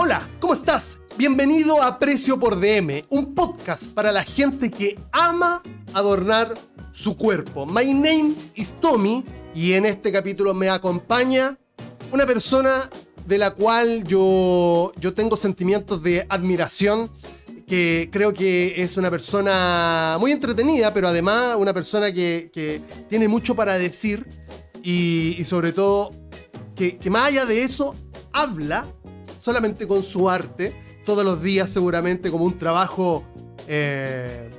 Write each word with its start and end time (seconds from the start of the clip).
Hola, 0.00 0.30
¿cómo 0.38 0.54
estás? 0.54 1.00
Bienvenido 1.16 1.82
a 1.82 1.98
Precio 1.98 2.38
por 2.38 2.60
DM, 2.60 3.04
un 3.08 3.34
podcast 3.34 3.88
para 3.88 4.12
la 4.12 4.22
gente 4.22 4.70
que 4.70 4.96
ama 5.10 5.60
adornar 5.92 6.56
su 6.92 7.16
cuerpo. 7.16 7.66
My 7.66 7.92
name 7.92 8.36
is 8.54 8.74
Tommy 8.80 9.24
y 9.56 9.72
en 9.72 9.84
este 9.86 10.12
capítulo 10.12 10.54
me 10.54 10.68
acompaña 10.68 11.58
una 12.12 12.26
persona 12.26 12.88
de 13.26 13.38
la 13.38 13.56
cual 13.56 14.04
yo, 14.04 14.92
yo 15.00 15.14
tengo 15.14 15.36
sentimientos 15.36 16.00
de 16.00 16.24
admiración, 16.28 17.10
que 17.66 18.08
creo 18.12 18.32
que 18.32 18.80
es 18.80 18.98
una 18.98 19.10
persona 19.10 20.16
muy 20.20 20.30
entretenida, 20.30 20.94
pero 20.94 21.08
además 21.08 21.56
una 21.58 21.74
persona 21.74 22.12
que, 22.12 22.52
que 22.52 22.80
tiene 23.08 23.26
mucho 23.26 23.56
para 23.56 23.76
decir 23.76 24.28
y, 24.80 25.44
sobre 25.44 25.72
todo 25.72 26.12
que, 26.76 26.98
que 26.98 27.10
más 27.10 27.24
allá 27.24 27.46
de 27.46 27.64
eso 27.64 27.96
habla 28.32 28.86
solamente 29.38 29.86
con 29.86 30.02
su 30.02 30.28
arte 30.28 30.74
todos 31.06 31.24
los 31.24 31.42
días 31.42 31.70
seguramente 31.70 32.30
como 32.30 32.44
un 32.44 32.58
trabajo 32.58 33.24
eh, 33.66 34.50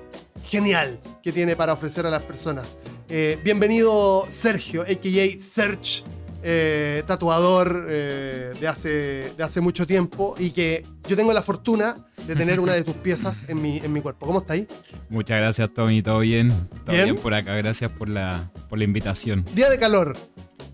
genial 0.44 1.00
que 1.22 1.32
tiene 1.32 1.56
para 1.56 1.74
ofrecer 1.74 2.08
a 2.08 2.10
las 2.10 2.24
personas. 2.24 2.78
Eh, 3.10 3.38
bienvenido 3.44 4.26
Sergio, 4.30 4.82
a.k.a. 4.82 5.40
Serge, 5.40 6.04
eh, 6.42 7.04
tatuador 7.06 7.86
de, 7.88 8.68
hace, 8.68 9.34
de 9.38 9.44
hace 9.44 9.62
mucho 9.62 9.86
tiempo 9.86 10.36
y 10.40 10.52
que 10.52 10.86
yo 11.08 11.16
tengo 11.16 11.34
la 11.34 11.42
fortuna 11.42 12.08
de 12.26 12.36
tener 12.36 12.60
una 12.60 12.74
de 12.74 12.84
tus 12.84 12.96
piezas 13.04 13.48
en 13.50 13.62
mi, 13.62 13.78
en 13.78 13.92
mi 13.92 14.02
cuerpo. 14.02 14.26
¿Cómo 14.26 14.40
está 14.40 14.54
ahí? 14.54 14.68
Muchas 15.10 15.40
gracias, 15.42 15.70
Tommy. 15.74 16.02
¿Todo 16.02 16.20
bien? 16.20 16.50
¿Todo 16.86 16.96
¿Bien? 16.96 17.06
bien, 17.06 17.16
por 17.18 17.34
acá? 17.34 17.54
Gracias 17.56 17.92
por 17.92 18.08
la, 18.10 18.50
por 18.70 18.78
la 18.78 18.86
invitación. 18.86 19.46
Día 19.54 19.70
de 19.70 19.78
calor. 19.78 20.18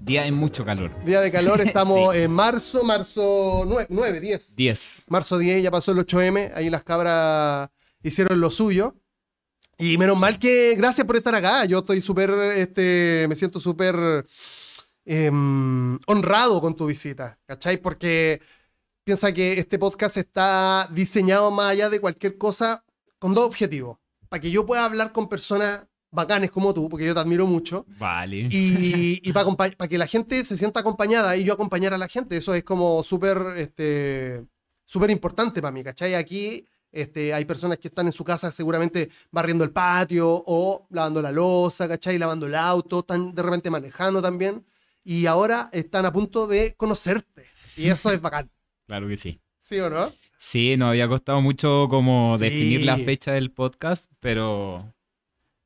Día 0.05 0.21
de 0.23 0.31
mucho 0.31 0.63
calor. 0.63 0.91
Día 1.03 1.19
de 1.19 1.31
calor, 1.31 1.61
estamos 1.65 2.13
Sí. 2.13 2.21
en 2.21 2.31
marzo, 2.31 2.83
marzo 2.83 3.63
9, 3.65 3.87
9, 3.89 4.19
10. 4.19 4.55
10. 4.55 5.03
Marzo 5.07 5.37
10 5.39 5.63
ya 5.63 5.71
pasó 5.71 5.93
el 5.93 5.97
8M, 5.97 6.51
ahí 6.53 6.69
las 6.69 6.83
cabras 6.83 7.69
hicieron 8.03 8.39
lo 8.39 8.51
suyo. 8.51 8.95
Y 9.79 9.97
menos 9.97 10.17
mal 10.19 10.37
que 10.39 10.75
gracias 10.77 11.05
por 11.07 11.15
estar 11.17 11.33
acá. 11.35 11.65
Yo 11.65 11.79
estoy 11.79 11.99
súper, 12.01 12.29
este, 12.55 13.25
me 13.27 13.35
siento 13.35 13.59
súper 13.59 14.25
em, 15.05 15.97
honrado 16.07 16.61
con 16.61 16.75
tu 16.75 16.85
visita, 16.85 17.37
¿cachai? 17.47 17.77
Porque 17.77 18.41
piensa 19.03 19.33
que 19.33 19.53
este 19.59 19.77
podcast 19.79 20.17
está 20.17 20.87
diseñado 20.91 21.49
más 21.51 21.71
allá 21.71 21.89
de 21.89 21.99
cualquier 21.99 22.37
cosa 22.37 22.85
con 23.19 23.33
dos 23.33 23.45
objetivos. 23.45 23.97
Para 24.29 24.39
que 24.39 24.51
yo 24.51 24.65
pueda 24.65 24.85
hablar 24.85 25.11
con 25.11 25.27
personas 25.27 25.81
bacanes 26.15 26.49
como 26.51 26.73
tú, 26.73 26.87
porque 26.89 27.05
yo 27.05 27.13
te 27.13 27.19
admiro 27.19 27.45
mucho, 27.45 27.85
Vale. 27.99 28.47
y, 28.51 29.21
y 29.23 29.33
para 29.33 29.47
que 29.89 29.97
la 29.97 30.07
gente 30.07 30.43
se 30.45 30.57
sienta 30.57 30.79
acompañada 30.79 31.35
y 31.37 31.43
yo 31.43 31.53
acompañar 31.53 31.93
a 31.93 31.97
la 31.97 32.07
gente. 32.07 32.37
Eso 32.37 32.53
es 32.55 32.63
como 32.63 33.03
súper 33.03 33.37
este, 33.57 34.43
súper 34.85 35.09
importante 35.11 35.61
para 35.61 35.71
mí, 35.71 35.83
¿cachai? 35.83 36.15
Aquí 36.15 36.65
este, 36.91 37.33
hay 37.33 37.43
personas 37.45 37.77
que 37.77 37.89
están 37.89 38.07
en 38.07 38.13
su 38.13 38.23
casa 38.23 38.51
seguramente 38.51 39.09
barriendo 39.31 39.63
el 39.65 39.71
patio 39.71 40.43
o 40.47 40.87
lavando 40.91 41.21
la 41.21 41.31
losa, 41.31 41.87
¿cachai? 41.87 42.17
Lavando 42.17 42.47
el 42.47 42.55
auto, 42.55 42.99
están 42.99 43.35
de 43.35 43.43
repente 43.43 43.69
manejando 43.69 44.21
también. 44.21 44.65
Y 45.03 45.25
ahora 45.27 45.69
están 45.73 46.05
a 46.05 46.11
punto 46.13 46.47
de 46.47 46.73
conocerte. 46.75 47.45
Y 47.77 47.89
eso 47.89 48.11
es 48.11 48.21
bacán. 48.21 48.49
Claro 48.87 49.07
que 49.07 49.17
sí. 49.17 49.39
¿Sí 49.59 49.79
o 49.79 49.89
no? 49.89 50.11
Sí, 50.37 50.77
nos 50.77 50.89
había 50.89 51.07
costado 51.07 51.41
mucho 51.41 51.87
como 51.89 52.37
Sí. 52.37 52.45
definir 52.45 52.81
la 52.85 52.97
fecha 52.97 53.31
del 53.31 53.51
podcast, 53.51 54.11
pero, 54.19 54.93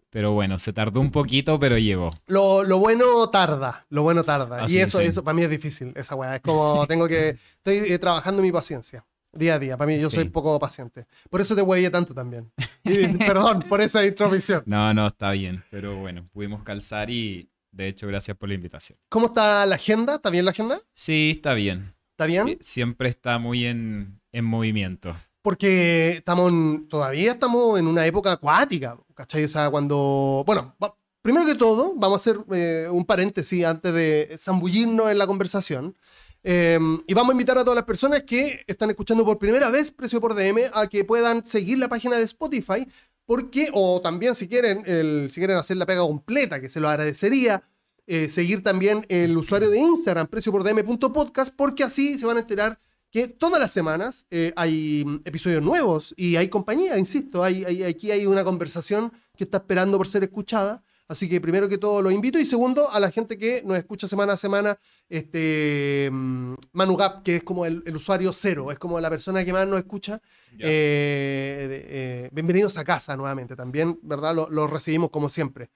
pero 0.10 0.32
bueno, 0.34 0.58
se 0.60 0.74
tardó 0.74 1.00
un 1.00 1.12
poquito, 1.12 1.60
pero 1.60 1.78
llegó. 1.78 2.10
Lo, 2.28 2.64
lo 2.64 2.80
bueno 2.80 3.06
tarda, 3.30 3.86
lo 3.90 4.04
bueno 4.04 4.24
tarda. 4.24 4.64
Así 4.64 4.76
y 4.76 4.80
es, 4.80 4.88
eso, 4.88 5.00
sí. 5.00 5.06
eso 5.06 5.24
para 5.24 5.34
mí 5.36 5.44
es 5.44 5.50
difícil, 5.50 5.94
esa 5.96 6.16
weá. 6.16 6.36
Es 6.36 6.42
como 6.42 6.86
tengo 6.88 7.08
que. 7.08 7.30
Estoy 7.30 7.78
eh, 7.92 8.00
trabajando 8.00 8.42
mi 8.42 8.52
paciencia. 8.52 9.06
Día 9.32 9.56
a 9.56 9.60
día. 9.60 9.78
Para 9.78 9.88
mí, 9.88 10.00
yo 10.00 10.10
soy 10.10 10.24
Sí. 10.24 10.30
poco 10.30 10.58
paciente. 10.58 11.06
Por 11.30 11.40
eso 11.40 11.56
te 11.56 11.62
huevé 11.62 11.90
tanto 11.92 12.16
también. 12.16 12.52
Y, 12.84 13.08
perdón 13.20 13.64
por 13.70 13.80
esa 13.80 14.04
intromisión. 14.04 14.64
No, 14.66 14.92
no, 14.94 15.06
está 15.08 15.32
bien. 15.32 15.64
Pero 15.70 15.96
bueno, 15.98 16.26
pudimos 16.34 16.64
calzar 16.64 17.12
y 17.12 17.52
de 17.72 17.88
hecho, 17.88 18.08
gracias 18.08 18.36
por 18.36 18.50
la 18.50 18.56
invitación. 18.56 18.98
¿Cómo 19.10 19.28
está 19.28 19.64
la 19.68 19.76
agenda? 19.76 20.16
¿Está 20.16 20.32
bien 20.32 20.46
la 20.46 20.52
agenda? 20.52 20.82
Sí, 20.96 21.34
está 21.36 21.54
bien. 21.54 21.94
¿Está 22.12 22.26
bien? 22.26 22.48
Sí, 22.48 22.58
siempre 22.62 23.10
está 23.10 23.38
muy 23.38 23.66
en, 23.66 24.20
en 24.32 24.46
movimiento. 24.46 25.16
Porque 25.44 26.14
estamos 26.14 26.52
todavía 26.90 27.32
estamos 27.32 27.80
en 27.80 27.88
una 27.88 28.06
época 28.06 28.32
acuática, 28.34 28.98
¿cachai? 29.20 29.44
O 29.44 29.48
sea, 29.50 29.70
cuando... 29.70 30.44
Bueno, 30.46 30.78
primero 31.22 31.46
que 31.46 31.56
todo, 31.56 31.94
vamos 31.98 32.26
a 32.26 32.32
hacer 32.32 32.42
eh, 32.54 32.88
un 32.90 33.06
paréntesis 33.06 33.66
antes 33.66 33.94
de 33.94 34.34
zambullirnos 34.40 35.12
en 35.12 35.18
la 35.18 35.28
conversación. 35.28 35.94
Eh, 36.42 36.80
y 37.06 37.14
vamos 37.14 37.32
a 37.32 37.34
invitar 37.34 37.58
a 37.58 37.64
todas 37.64 37.76
las 37.76 37.84
personas 37.84 38.24
que 38.24 38.64
están 38.66 38.90
escuchando 38.90 39.26
por 39.26 39.38
primera 39.38 39.70
vez 39.70 39.92
Precio 39.92 40.22
por 40.22 40.36
DM 40.36 40.72
a 40.74 40.88
que 40.88 41.04
puedan 41.04 41.44
seguir 41.44 41.78
la 41.80 41.90
página 41.90 42.16
de 42.16 42.24
Spotify, 42.24 42.88
porque, 43.26 43.70
o 43.74 44.00
también 44.00 44.36
si 44.36 44.48
quieren, 44.48 45.30
si 45.30 45.42
quieren 45.42 45.58
hacer 45.58 45.76
la 45.76 45.86
pega 45.86 46.00
completa, 46.02 46.62
que 46.62 46.70
se 46.70 46.80
lo 46.80 46.88
agradecería, 46.88 47.62
eh, 48.08 48.30
seguir 48.30 48.64
también 48.64 49.06
el 49.10 49.38
usuario 49.38 49.70
de 49.70 49.80
Instagram, 49.80 50.28
preciopordm.podcast, 50.28 51.54
porque 51.56 51.84
así 51.84 52.18
se 52.18 52.26
van 52.26 52.38
a 52.38 52.40
enterar 52.40 52.80
que 53.12 53.28
todas 53.28 53.60
las 53.60 53.72
semanas 53.72 54.26
eh, 54.30 54.54
hay 54.56 55.04
mm, 55.06 55.22
episodios 55.26 55.62
nuevos 55.64 56.14
y 56.18 56.36
hay 56.36 56.48
compañía, 56.50 56.98
insisto, 56.98 57.44
hay, 57.44 57.64
hay- 57.66 57.84
aquí 57.84 58.12
hay 58.12 58.26
una 58.26 58.44
conversación 58.44 59.12
que 59.36 59.44
está 59.46 59.58
esperando 59.58 59.98
por 59.98 60.08
ser 60.08 60.24
escuchada. 60.24 60.84
Así 61.08 61.28
que 61.28 61.42
primero 61.42 61.68
que 61.68 61.80
todo 61.80 62.04
los 62.04 62.14
invito 62.14 62.38
y 62.38 62.46
segundo 62.46 62.92
a 62.92 63.00
la 63.00 63.10
gente 63.10 63.36
que 63.36 63.64
nos 63.66 63.76
escucha 63.80 64.08
semana 64.08 64.34
a 64.34 64.38
semana, 64.38 64.78
este 65.10 66.08
mm, 66.12 66.54
Manu 66.74 66.96
Gap, 66.96 67.24
que 67.24 67.38
es 67.38 67.44
como 67.44 67.66
el, 67.66 67.82
el 67.88 67.96
usuario 67.96 68.32
cero, 68.32 68.72
es 68.72 68.78
como 68.78 69.00
la 69.00 69.10
persona 69.10 69.44
que 69.44 69.52
más 69.52 69.66
nos 69.66 69.80
escucha. 69.80 70.22
Eh, 70.60 71.86
eh, 71.88 72.30
bienvenidos 72.32 72.78
a 72.78 72.84
casa 72.84 73.18
nuevamente 73.18 73.56
también, 73.56 73.98
¿verdad? 74.04 74.36
Lo, 74.36 74.50
lo 74.52 74.68
recibimos 74.68 75.10
como 75.10 75.30
siempre. 75.30 75.72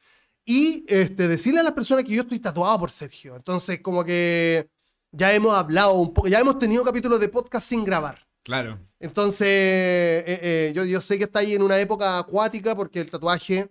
Y 0.45 0.83
este, 0.87 1.27
decirle 1.27 1.61
a 1.61 1.63
las 1.63 1.73
personas 1.73 2.03
que 2.03 2.11
yo 2.13 2.21
estoy 2.23 2.37
tatuado 2.39 2.77
por 2.77 2.91
Sergio. 2.91 3.35
Entonces, 3.35 3.79
como 3.79 4.03
que 4.03 4.69
ya 5.13 5.33
hemos 5.33 5.55
hablado 5.55 5.93
un 5.93 6.13
poco, 6.13 6.27
ya 6.27 6.39
hemos 6.39 6.59
tenido 6.59 6.83
capítulos 6.83 7.19
de 7.21 7.29
podcast 7.29 7.65
sin 7.67 7.85
grabar. 7.85 8.27
Claro. 8.43 8.77
Entonces, 8.99 9.47
eh, 9.47 10.23
eh, 10.27 10.73
yo, 10.75 10.83
yo 10.83 10.99
sé 10.99 11.17
que 11.17 11.23
está 11.23 11.39
ahí 11.39 11.53
en 11.53 11.61
una 11.61 11.79
época 11.79 12.19
acuática 12.19 12.75
porque 12.75 12.99
el 12.99 13.09
tatuaje, 13.09 13.69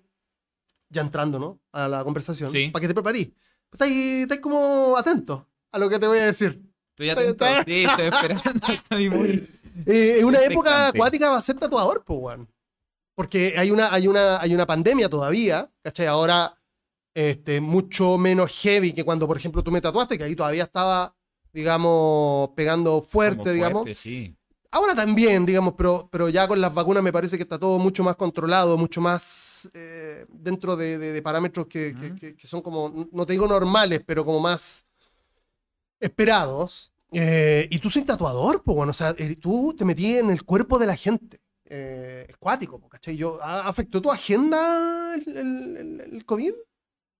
ya 0.89 1.03
entrando, 1.03 1.39
¿no? 1.39 1.61
A 1.73 1.89
la 1.89 2.03
conversación, 2.05 2.51
Sí. 2.51 2.71
para 2.71 2.81
que 2.81 2.89
te 2.89 2.95
preparís. 2.95 3.31
Está 3.71 3.85
ahí, 3.85 4.23
está 4.23 4.41
como 4.41 4.97
atento 4.97 5.47
a 5.73 5.79
lo 5.79 5.91
que 5.91 5.99
te 5.99 6.07
voy 6.07 6.19
a 6.19 6.27
decir. 6.27 6.63
Estoy 6.91 7.11
atento, 7.11 7.45
Está- 7.45 7.65
sí, 7.65 7.85
estoy 7.85 8.05
esperando. 8.07 8.67
Estoy 8.73 9.11
muy... 9.11 9.49
Eh, 9.87 10.19
en 10.19 10.27
una 10.27 10.39
época 10.45 10.89
acuática 10.89 11.31
va 11.31 11.39
a 11.39 11.41
ser 11.41 11.57
tatuador, 11.59 12.05
pues, 12.05 12.19
weón. 12.21 12.47
Porque 13.15 13.55
hay 13.57 13.71
una, 13.71 13.91
hay, 13.93 14.07
una, 14.07 14.39
hay 14.39 14.55
una 14.55 14.67
pandemia 14.67 15.09
todavía, 15.09 15.71
¿cachai? 15.83 16.07
Ahora, 16.07 16.53
este, 17.15 17.63
mucho 17.63 18.19
menos 18.19 18.53
heavy 18.61 18.93
que 18.93 19.03
cuando, 19.03 19.27
por 19.27 19.39
ejemplo, 19.39 19.63
tú 19.65 19.71
me 19.71 19.81
tatuaste, 19.81 20.19
que 20.19 20.25
ahí 20.25 20.37
todavía 20.37 20.65
estaba, 20.65 21.17
digamos, 21.53 22.51
pegando 22.57 23.03
fuerte, 23.03 23.39
como 23.39 23.53
digamos. 23.53 23.83
fuerte, 23.83 23.95
sí. 23.95 24.37
Ahora 24.75 24.95
también, 24.95 25.45
digamos, 25.45 25.75
pero, 25.77 26.09
pero 26.11 26.31
ya 26.31 26.49
con 26.49 26.59
las 26.61 26.73
vacunas 26.73 27.03
me 27.03 27.13
parece 27.13 27.37
que 27.37 27.43
está 27.43 27.59
todo 27.59 27.79
mucho 27.79 28.03
más 28.03 28.17
controlado, 28.17 28.79
mucho 28.79 29.03
más 29.03 29.71
eh, 29.75 30.25
dentro 30.31 30.77
de, 30.77 30.97
de- 30.97 31.13
de 31.13 31.23
parámetros 31.23 31.67
que, 31.67 31.95
que- 31.95 32.07
Ujú. 32.07 32.15
que- 32.17 32.37
que 32.37 32.47
son 32.47 32.63
como, 32.63 32.91
no 33.13 33.27
te 33.27 33.35
digo 33.35 33.47
normales, 33.47 34.01
pero 34.07 34.25
como 34.25 34.41
más 34.41 34.87
esperados. 36.01 36.93
Eh, 37.13 37.69
y 37.71 37.79
tú 37.79 37.91
soy 37.91 38.03
tatuador, 38.03 38.63
pues 38.63 38.75
bueno, 38.75 38.91
o 38.91 38.95
sea, 38.95 39.15
eh, 39.19 39.37
tú 39.39 39.75
te 39.77 39.85
metí 39.85 40.17
en 40.17 40.31
el 40.31 40.43
cuerpo 40.45 40.79
de 40.79 40.87
la 40.87 40.97
gente. 40.97 41.41
Eh, 41.67 42.27
es 42.29 42.37
cuático, 42.39 42.81
¿cachai? 42.89 43.17
Yo, 43.17 43.39
¿ha- 43.43 43.69
¿Afectó 43.69 44.01
tu 44.01 44.11
agenda 44.11 45.15
el, 45.15 45.37
el- 45.37 45.77
el- 45.77 46.01
el 46.15 46.25
COVID? 46.25 46.53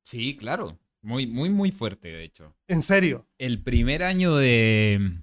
Sí, 0.03 0.37
claro. 0.37 0.79
Muy, 1.03 1.27
muy, 1.27 1.51
muy 1.51 1.71
fuerte, 1.71 2.09
de 2.09 2.25
hecho. 2.25 2.55
En 2.69 2.81
serio. 2.83 3.27
El 3.39 3.63
primer 3.63 4.03
año 4.03 4.37
de, 4.37 5.19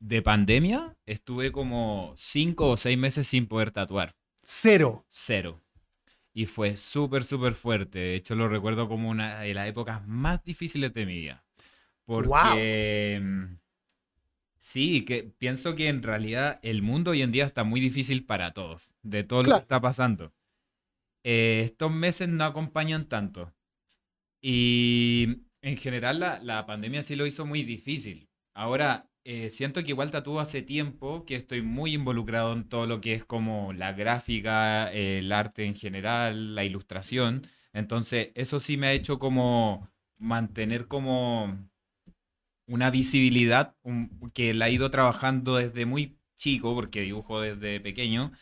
de 0.00 0.22
pandemia 0.22 0.96
estuve 1.06 1.52
como 1.52 2.14
cinco 2.16 2.70
o 2.70 2.76
seis 2.76 2.98
meses 2.98 3.28
sin 3.28 3.46
poder 3.46 3.70
tatuar. 3.70 4.16
Cero. 4.42 5.04
Cero. 5.08 5.60
Y 6.34 6.46
fue 6.46 6.76
súper, 6.76 7.24
súper 7.24 7.52
fuerte. 7.52 7.98
De 7.98 8.14
hecho, 8.16 8.34
lo 8.34 8.48
recuerdo 8.48 8.88
como 8.88 9.10
una 9.10 9.40
de 9.40 9.52
las 9.54 9.68
épocas 9.68 10.06
más 10.06 10.42
difíciles 10.44 10.94
de 10.94 11.06
mi 11.06 11.14
vida. 11.14 11.44
Porque... 12.06 13.20
mm, 13.22 13.62
Sí, 14.62 15.04
que 15.04 15.24
pienso 15.24 15.74
que 15.74 15.88
en 15.88 16.04
realidad 16.04 16.60
el 16.62 16.82
mundo 16.82 17.10
hoy 17.10 17.22
en 17.22 17.32
día 17.32 17.44
está 17.44 17.64
muy 17.64 17.80
difícil 17.80 18.24
para 18.24 18.52
todos, 18.52 18.94
de 19.02 19.24
todo 19.24 19.42
lo 19.42 19.50
que 19.50 19.58
está 19.58 19.80
pasando. 19.80 20.32
Eh, 21.24 21.62
estos 21.64 21.90
meses 21.90 22.28
no 22.28 22.44
acompañan 22.44 23.08
tanto. 23.08 23.52
Y 24.42 25.44
en 25.62 25.76
general 25.76 26.20
la, 26.20 26.40
la 26.42 26.66
pandemia 26.66 27.02
sí 27.02 27.16
lo 27.16 27.26
hizo 27.26 27.46
muy 27.46 27.62
difícil. 27.62 28.28
Ahora, 28.54 29.08
eh, 29.24 29.50
siento 29.50 29.82
que 29.82 29.90
igual 29.90 30.10
Tatú 30.10 30.40
hace 30.40 30.62
tiempo 30.62 31.24
que 31.24 31.36
estoy 31.36 31.62
muy 31.62 31.94
involucrado 31.94 32.52
en 32.52 32.68
todo 32.68 32.86
lo 32.86 33.00
que 33.00 33.14
es 33.14 33.24
como 33.24 33.72
la 33.72 33.92
gráfica, 33.92 34.90
el 34.92 35.30
arte 35.32 35.64
en 35.64 35.76
general, 35.76 36.54
la 36.56 36.64
ilustración. 36.64 37.46
Entonces, 37.72 38.30
eso 38.34 38.58
sí 38.58 38.76
me 38.76 38.88
ha 38.88 38.92
hecho 38.92 39.18
como 39.20 39.88
mantener 40.18 40.88
como 40.88 41.56
una 42.66 42.90
visibilidad 42.90 43.76
un- 43.82 44.30
que 44.34 44.54
la 44.54 44.68
he 44.68 44.72
ido 44.72 44.90
trabajando 44.90 45.56
desde 45.56 45.86
muy 45.86 46.16
chico, 46.36 46.74
porque 46.74 47.02
dibujo 47.02 47.40
desde 47.40 47.80
pequeño. 47.80 48.32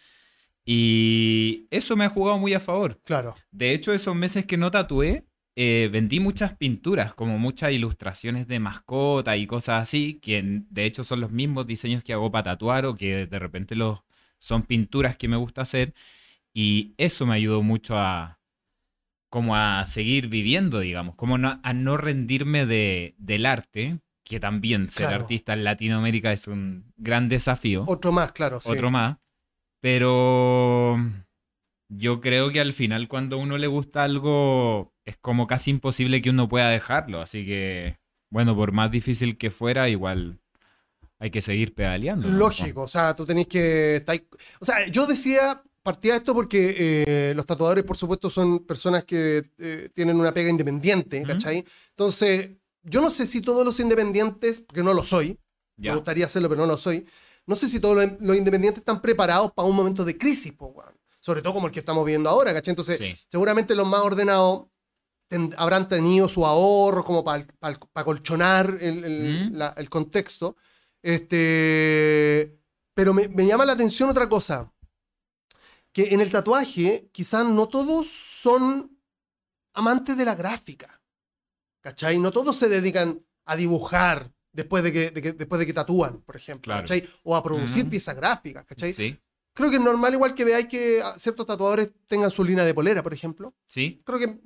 Y 0.64 1.66
eso 1.70 1.96
me 1.96 2.04
ha 2.04 2.10
jugado 2.10 2.38
muy 2.38 2.54
a 2.54 2.60
favor. 2.60 3.00
Claro. 3.04 3.34
De 3.50 3.72
hecho, 3.72 3.92
esos 3.92 4.14
meses 4.14 4.44
que 4.44 4.56
no 4.56 4.70
tatué, 4.70 5.24
eh, 5.56 5.88
vendí 5.92 6.20
muchas 6.20 6.56
pinturas, 6.56 7.14
como 7.14 7.38
muchas 7.38 7.72
ilustraciones 7.72 8.46
de 8.46 8.60
mascota 8.60 9.36
y 9.36 9.46
cosas 9.46 9.82
así, 9.82 10.14
que 10.14 10.62
de 10.70 10.84
hecho 10.84 11.04
son 11.04 11.20
los 11.20 11.30
mismos 11.30 11.66
diseños 11.66 12.04
que 12.04 12.12
hago 12.12 12.30
para 12.30 12.44
tatuar 12.44 12.86
o 12.86 12.96
que 12.96 13.26
de 13.26 13.38
repente 13.38 13.74
los, 13.74 14.00
son 14.38 14.62
pinturas 14.62 15.16
que 15.16 15.28
me 15.28 15.36
gusta 15.36 15.62
hacer. 15.62 15.94
Y 16.52 16.94
eso 16.96 17.26
me 17.26 17.34
ayudó 17.34 17.62
mucho 17.62 17.96
a 17.98 18.38
como 19.28 19.54
a 19.54 19.86
seguir 19.86 20.28
viviendo, 20.28 20.80
digamos, 20.80 21.14
como 21.14 21.36
a 21.36 21.72
no 21.72 21.96
rendirme 21.96 22.66
de, 22.66 23.14
del 23.18 23.46
arte, 23.46 24.00
que 24.24 24.40
también 24.40 24.86
ser 24.90 25.06
artista 25.06 25.52
en 25.52 25.62
Latinoamérica 25.62 26.32
es 26.32 26.48
un 26.48 26.92
gran 26.96 27.28
desafío. 27.28 27.84
Otro 27.86 28.10
más, 28.10 28.32
claro. 28.32 28.58
Otro 28.64 28.90
más. 28.90 29.18
Pero 29.80 30.98
yo 31.88 32.20
creo 32.20 32.50
que 32.50 32.60
al 32.60 32.72
final 32.72 33.08
cuando 33.08 33.36
a 33.36 33.38
uno 33.38 33.56
le 33.56 33.68
gusta 33.68 34.02
algo 34.02 34.89
es 35.04 35.16
como 35.16 35.46
casi 35.46 35.70
imposible 35.70 36.22
que 36.22 36.30
uno 36.30 36.48
pueda 36.48 36.68
dejarlo. 36.68 37.20
Así 37.20 37.44
que, 37.44 37.98
bueno, 38.30 38.54
por 38.54 38.72
más 38.72 38.90
difícil 38.90 39.38
que 39.38 39.50
fuera, 39.50 39.88
igual 39.88 40.40
hay 41.18 41.30
que 41.30 41.42
seguir 41.42 41.74
pedaleando. 41.74 42.28
Lógico, 42.28 42.82
o 42.82 42.88
sea, 42.88 43.14
tú 43.14 43.26
tenés 43.26 43.46
que... 43.46 44.02
O 44.60 44.64
sea, 44.64 44.86
yo 44.86 45.06
decía, 45.06 45.62
partía 45.82 46.16
esto 46.16 46.34
porque 46.34 46.74
eh, 46.78 47.34
los 47.34 47.44
tatuadores, 47.44 47.84
por 47.84 47.96
supuesto, 47.96 48.30
son 48.30 48.60
personas 48.60 49.04
que 49.04 49.42
eh, 49.58 49.88
tienen 49.94 50.18
una 50.18 50.32
pega 50.32 50.48
independiente, 50.48 51.22
¿cachai? 51.22 51.64
Entonces, 51.90 52.50
yo 52.82 53.02
no 53.02 53.10
sé 53.10 53.26
si 53.26 53.42
todos 53.42 53.64
los 53.64 53.78
independientes, 53.80 54.60
porque 54.60 54.82
no 54.82 54.94
lo 54.94 55.02
soy, 55.02 55.38
me 55.76 55.94
gustaría 55.94 56.24
hacerlo, 56.24 56.48
pero 56.48 56.62
no 56.62 56.66
lo 56.66 56.78
soy, 56.78 57.06
no 57.46 57.54
sé 57.54 57.68
si 57.68 57.80
todos 57.80 57.96
los, 58.20 58.36
independientes 58.36 58.80
están 58.80 59.02
preparados 59.02 59.52
para 59.52 59.68
un 59.68 59.76
momento 59.76 60.04
de 60.04 60.16
crisis, 60.16 60.54
sobre 61.20 61.42
todo 61.42 61.52
como 61.52 61.66
el 61.66 61.72
que 61.72 61.80
estamos 61.80 62.06
viendo 62.06 62.30
ahora, 62.30 62.54
¿cachai? 62.54 62.72
Entonces, 62.72 63.00
seguramente 63.28 63.74
los 63.74 63.86
más 63.86 64.00
ordenados 64.00 64.69
habrán 65.56 65.88
tenido 65.88 66.28
su 66.28 66.44
ahorro 66.44 67.04
como 67.04 67.24
para 67.24 68.04
colchonar 68.04 68.78
el, 68.80 69.88
contexto. 69.88 70.56
Este, 71.02 72.58
pero 72.94 73.14
me, 73.14 73.46
llama 73.46 73.64
la 73.64 73.72
atención 73.72 74.10
otra 74.10 74.28
cosa, 74.28 74.72
que 75.92 76.14
en 76.14 76.20
el 76.20 76.30
tatuaje 76.30 77.08
quizás 77.12 77.46
no 77.46 77.68
todos 77.68 78.08
son 78.08 78.98
amantes 79.72 80.16
de 80.16 80.24
la 80.24 80.34
gráfica, 80.34 81.02
¿cachai? 81.80 82.18
No 82.18 82.30
todos 82.30 82.56
se 82.56 82.68
dedican 82.68 83.24
a 83.44 83.56
dibujar 83.56 84.32
después 84.52 84.82
de 84.82 84.92
que, 84.92 85.10
después 85.10 85.58
de 85.58 85.66
que 85.66 85.72
tatúan, 85.72 86.22
por 86.22 86.36
ejemplo, 86.36 86.74
¿cachai? 86.74 87.08
O 87.22 87.36
a 87.36 87.42
producir 87.42 87.88
piezas 87.88 88.16
gráficas, 88.16 88.64
¿cachai? 88.64 88.92
Sí. 88.92 89.18
Creo 89.52 89.70
que 89.70 89.76
es 89.76 89.82
normal 89.82 90.12
igual 90.12 90.34
que 90.34 90.44
veáis 90.44 90.66
que 90.66 91.02
ciertos 91.16 91.46
tatuadores 91.46 91.92
tengan 92.06 92.30
su 92.30 92.44
línea 92.44 92.64
de 92.64 92.74
polera, 92.74 93.02
por 93.02 93.12
ejemplo. 93.12 93.54
Sí. 93.66 94.00
Creo 94.04 94.18
que 94.18 94.40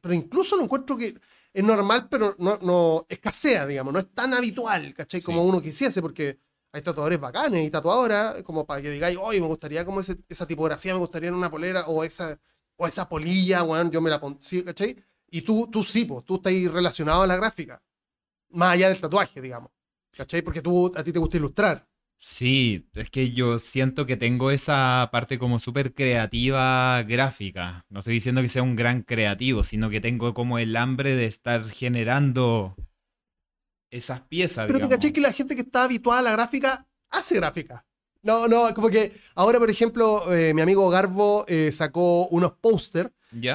pero 0.00 0.14
incluso 0.14 0.56
lo 0.56 0.64
encuentro 0.64 0.96
que 0.96 1.14
es 1.52 1.64
normal, 1.64 2.08
pero 2.10 2.34
no, 2.38 2.58
no 2.62 3.06
escasea, 3.08 3.66
digamos, 3.66 3.92
no 3.92 3.98
es 4.00 4.12
tan 4.12 4.34
habitual, 4.34 4.92
¿cachai? 4.94 5.20
Como 5.20 5.44
uno 5.44 5.60
quisiese, 5.60 6.02
porque 6.02 6.38
hay 6.72 6.82
tatuadores 6.82 7.20
bacanes 7.20 7.66
y 7.66 7.70
tatuadoras, 7.70 8.42
como 8.42 8.66
para 8.66 8.82
que 8.82 8.90
digáis, 8.90 9.16
oye, 9.20 9.40
me 9.40 9.46
gustaría 9.46 9.84
como 9.84 10.00
esa 10.00 10.46
tipografía, 10.46 10.92
me 10.92 10.98
gustaría 10.98 11.28
en 11.28 11.36
una 11.36 11.50
polera, 11.50 11.86
o 11.86 12.02
esa, 12.02 12.38
o 12.76 12.86
esa 12.86 13.08
polilla, 13.08 13.62
bueno, 13.62 13.90
yo 13.90 14.00
me 14.00 14.10
la 14.10 14.20
pongo, 14.20 14.38
¿sí, 14.40 14.64
¿cachai? 14.64 14.96
Y 15.30 15.42
tú, 15.42 15.68
tú 15.70 15.84
sí, 15.84 16.04
pues, 16.04 16.24
tú 16.24 16.36
estás 16.36 16.52
relacionado 16.72 17.22
a 17.22 17.26
la 17.26 17.36
gráfica, 17.36 17.82
más 18.50 18.74
allá 18.74 18.88
del 18.88 19.00
tatuaje, 19.00 19.40
digamos, 19.40 19.70
¿cachai? 20.16 20.42
Porque 20.42 20.62
tú, 20.62 20.90
a 20.94 21.04
ti 21.04 21.12
te 21.12 21.18
gusta 21.18 21.36
ilustrar. 21.36 21.88
Sí, 22.26 22.88
es 22.94 23.10
que 23.10 23.32
yo 23.32 23.58
siento 23.58 24.06
que 24.06 24.16
tengo 24.16 24.50
esa 24.50 25.10
parte 25.12 25.38
como 25.38 25.58
súper 25.58 25.92
creativa 25.92 27.02
gráfica. 27.02 27.84
No 27.90 27.98
estoy 27.98 28.14
diciendo 28.14 28.40
que 28.40 28.48
sea 28.48 28.62
un 28.62 28.76
gran 28.76 29.02
creativo, 29.02 29.62
sino 29.62 29.90
que 29.90 30.00
tengo 30.00 30.32
como 30.32 30.58
el 30.58 30.74
hambre 30.74 31.14
de 31.14 31.26
estar 31.26 31.68
generando 31.68 32.76
esas 33.90 34.22
piezas. 34.22 34.66
Pero 34.68 34.80
te 34.80 34.88
caché 34.88 35.12
que 35.12 35.20
la 35.20 35.32
gente 35.34 35.54
que 35.54 35.60
está 35.60 35.84
habituada 35.84 36.20
a 36.20 36.22
la 36.22 36.32
gráfica 36.32 36.88
hace 37.10 37.34
gráfica. 37.36 37.84
No, 38.22 38.48
no, 38.48 38.72
como 38.72 38.88
que 38.88 39.12
ahora, 39.34 39.58
por 39.58 39.68
ejemplo, 39.68 40.32
eh, 40.32 40.54
mi 40.54 40.62
amigo 40.62 40.88
Garbo 40.88 41.44
eh, 41.46 41.72
sacó 41.72 42.26
unos 42.28 42.52
póster 42.52 43.12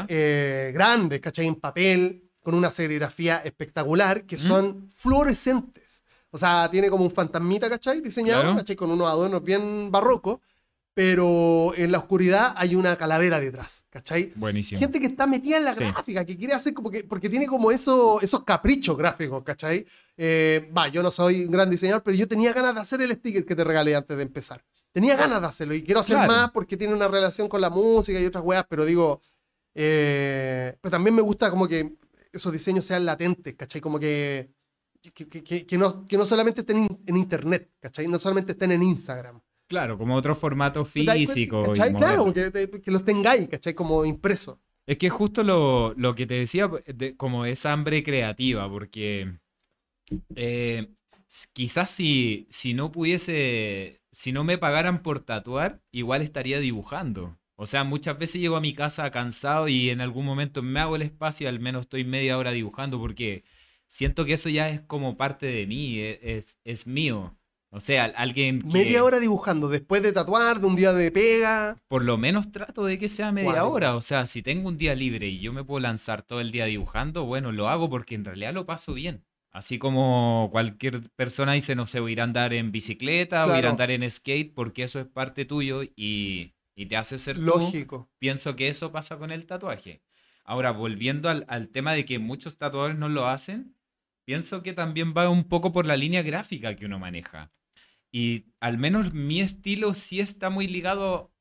eh, 0.07 0.69
grandes, 0.75 1.21
¿cachai? 1.21 1.47
En 1.47 1.55
papel, 1.55 2.29
con 2.43 2.53
una 2.53 2.69
serigrafía 2.69 3.37
espectacular, 3.37 4.27
que 4.27 4.35
¿Mm? 4.35 4.39
son 4.39 4.89
fluorescentes. 4.91 5.88
O 6.31 6.37
sea, 6.37 6.69
tiene 6.71 6.89
como 6.89 7.03
un 7.03 7.11
fantasmita, 7.11 7.69
¿cachai? 7.69 8.01
Diseñado, 8.01 8.55
¿cachai? 8.55 8.75
Con 8.75 8.91
unos 8.91 9.07
adornos 9.07 9.43
bien 9.43 9.91
barrocos. 9.91 10.39
Pero 10.93 11.73
en 11.77 11.93
la 11.93 11.99
oscuridad 11.99 12.53
hay 12.57 12.75
una 12.75 12.97
calavera 12.97 13.39
detrás, 13.39 13.85
¿cachai? 13.89 14.33
Buenísimo. 14.35 14.79
Gente 14.79 14.99
que 14.99 15.05
está 15.07 15.27
metida 15.27 15.55
en 15.55 15.63
la 15.63 15.73
gráfica, 15.73 16.25
que 16.25 16.35
quiere 16.35 16.53
hacer 16.53 16.73
como 16.73 16.91
que. 16.91 17.05
Porque 17.05 17.29
tiene 17.29 17.47
como 17.47 17.71
eso, 17.71 18.19
esos 18.21 18.43
caprichos 18.43 18.97
gráficos, 18.97 19.43
¿cachai? 19.43 19.85
Eh, 20.17 20.69
va, 20.77 20.89
yo 20.89 21.01
no 21.01 21.09
soy 21.09 21.45
un 21.45 21.51
gran 21.51 21.69
diseñador, 21.69 22.03
pero 22.03 22.17
yo 22.17 22.27
tenía 22.27 22.51
ganas 22.51 22.75
de 22.75 22.81
hacer 22.81 23.01
el 23.01 23.13
sticker 23.13 23.45
que 23.45 23.55
te 23.55 23.63
regalé 23.63 23.95
antes 23.95 24.17
de 24.17 24.23
empezar. 24.23 24.61
Tenía 24.91 25.15
ganas 25.15 25.39
de 25.39 25.47
hacerlo 25.47 25.73
y 25.73 25.83
quiero 25.83 26.01
hacer 26.01 26.17
más 26.17 26.51
porque 26.51 26.75
tiene 26.75 26.93
una 26.93 27.07
relación 27.07 27.47
con 27.47 27.61
la 27.61 27.69
música 27.69 28.19
y 28.19 28.25
otras 28.25 28.43
weas, 28.43 28.65
pero 28.67 28.83
digo. 28.83 29.21
Eh, 29.75 30.75
pero 30.81 30.91
también 30.91 31.15
me 31.15 31.21
gusta 31.21 31.49
como 31.49 31.65
que 31.65 31.95
esos 32.33 32.51
diseños 32.51 32.83
sean 32.83 33.05
latentes, 33.05 33.55
¿cachai? 33.55 33.79
Como 33.79 33.99
que 33.99 34.49
que, 35.01 35.77
no, 35.77 36.05
que 36.05 36.17
no 36.17 36.25
solamente 36.25 36.61
estén 36.61 36.87
en 37.05 37.17
internet, 37.17 37.71
¿cachai? 37.79 38.07
No 38.07 38.19
solamente 38.19 38.51
estén 38.51 38.71
en 38.71 38.83
Instagram. 38.83 39.41
Claro, 39.69 39.99
como 39.99 40.15
otro 40.15 40.35
formato 40.35 40.83
físico. 40.83 41.63
¿cachai? 41.67 41.93
Claro, 41.93 42.33
que, 42.33 42.91
los 42.91 43.05
tengáis, 43.05 43.47
¿cachai? 43.47 43.75
Como 43.75 44.03
impreso. 44.03 44.59
Es 44.87 44.97
que 44.97 45.11
justo 45.11 45.43
lo, 45.43 46.15
que 46.15 46.25
te 46.25 46.33
decía, 46.33 46.69
como 47.17 47.45
esa 47.45 47.71
hambre 47.71 48.03
creativa, 48.03 48.67
porque 48.67 49.37
eh, 50.35 50.89
quizás 51.53 51.91
si, 51.91 52.47
si 52.49 52.73
no 52.73 52.91
pudiese, 52.91 54.01
si 54.11 54.31
no 54.31 54.43
me 54.43 54.57
pagaran 54.57 55.03
por 55.03 55.19
tatuar, 55.19 55.83
igual 55.91 56.23
estaría 56.23 56.59
dibujando. 56.59 57.37
O 57.55 57.67
sea, 57.67 57.83
muchas 57.83 58.17
veces 58.17 58.41
llego 58.41 58.55
a 58.55 58.61
mi 58.61 58.73
casa 58.73 59.11
cansado 59.11 59.67
y 59.67 59.91
en 59.91 60.01
algún 60.01 60.25
momento 60.25 60.63
me 60.63 60.79
hago 60.79 60.95
el 60.95 61.03
espacio, 61.03 61.47
al 61.47 61.59
menos 61.59 61.81
estoy 61.81 62.05
media 62.05 62.39
hora 62.39 62.51
dibujando, 62.51 62.99
porque 62.99 63.43
siento 63.89 64.23
que 64.23 64.33
eso 64.33 64.47
ya 64.47 64.69
es 64.69 64.79
como 64.81 65.17
parte 65.17 65.47
de 65.47 65.67
mí, 65.67 65.99
e, 65.99 66.37
es, 66.37 66.57
es, 66.63 66.87
mío. 66.87 67.35
O 67.71 67.79
sea, 67.79 68.05
alguien 68.05 68.63
Media 68.65 69.03
hora 69.03 69.19
dibujando, 69.19 69.67
después 69.67 70.01
de 70.01 70.13
tatuar, 70.13 70.59
de 70.59 70.67
un 70.67 70.75
día 70.75 70.93
de 70.93 71.11
pega. 71.11 71.77
Por 71.87 72.03
lo 72.03 72.17
menos 72.17 72.51
trato 72.51 72.85
de 72.85 72.97
que 72.97 73.09
sea 73.09 73.31
media 73.31 73.65
hora. 73.65 73.95
O 73.95 74.01
sea, 74.01 74.25
si 74.25 74.41
tengo 74.41 74.69
un 74.69 74.77
día 74.77 74.95
libre 74.95 75.27
y 75.27 75.39
yo 75.39 75.53
me 75.53 75.63
puedo 75.63 75.81
lanzar 75.81 76.23
todo 76.23 76.39
el 76.39 76.51
día 76.51 76.65
dibujando, 76.65 77.25
bueno, 77.25 77.51
lo 77.51 77.69
hago 77.69 77.89
porque 77.89 78.15
en 78.15 78.25
realidad 78.25 78.53
lo 78.53 78.65
paso 78.65 78.93
bien. 78.93 79.25
Así 79.51 79.77
como 79.77 80.49
cualquier 80.51 81.09
persona 81.11 81.53
dice, 81.53 81.75
no 81.75 81.85
sé, 81.85 81.99
voy 81.99 82.11
a 82.11 82.13
ir 82.13 82.21
a 82.21 82.23
andar 82.23 82.53
en 82.53 82.71
bicicleta, 82.71 83.45
o 83.45 83.57
ir 83.57 83.65
a 83.65 83.71
andar 83.71 83.91
en 83.91 84.09
skate, 84.09 84.53
porque 84.53 84.83
eso 84.83 84.99
es 84.99 85.07
parte 85.07 85.45
tuyo 85.45 85.83
y, 85.83 86.53
y 86.75 86.85
te 86.85 86.97
hace 86.97 87.17
ser 87.17 87.37
lógico. 87.37 88.09
Pienso 88.19 88.55
que 88.55 88.69
eso 88.69 88.91
pasa 88.91 89.17
con 89.17 89.31
el 89.31 89.45
tatuaje. 89.45 90.01
Ahora, 90.43 90.71
volviendo 90.71 91.29
al, 91.29 91.45
al 91.47 91.69
tema 91.69 91.93
de 91.93 92.05
que 92.05 92.19
muchos 92.19 92.57
tatuadores 92.57 92.97
no 92.97 93.09
lo 93.09 93.27
hacen, 93.27 93.75
pienso 94.29 94.61
que 94.61 94.73
también 94.73 95.15
va 95.17 95.27
un 95.27 95.45
poco 95.45 95.71
por 95.71 95.87
la 95.87 95.97
línea 95.97 96.21
gráfica 96.21 96.75
que 96.75 96.85
uno 96.85 96.99
maneja. 96.99 97.51
Y 98.11 98.45
al 98.59 98.77
menos 98.77 99.11
mi 99.11 99.41
estilo 99.41 99.95
sí 99.95 100.19
está 100.19 100.51
muy 100.51 100.67
ligado 100.67 101.33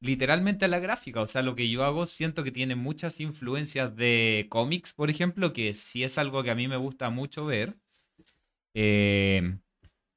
literalmente 0.00 0.64
a 0.64 0.68
la 0.68 0.80
gráfica. 0.80 1.20
O 1.20 1.28
sea, 1.28 1.42
lo 1.42 1.54
que 1.54 1.70
yo 1.70 1.84
hago 1.84 2.04
siento 2.04 2.42
que 2.42 2.50
tiene 2.50 2.74
muchas 2.74 3.20
influencias 3.20 3.94
de 3.94 4.48
cómics, 4.48 4.92
por 4.92 5.08
ejemplo, 5.08 5.52
que 5.52 5.72
sí 5.72 6.02
es 6.02 6.18
algo 6.18 6.42
que 6.42 6.50
a 6.50 6.56
mí 6.56 6.66
me 6.66 6.76
gusta 6.76 7.10
mucho 7.10 7.44
ver. 7.44 7.76
Eh, 8.74 9.58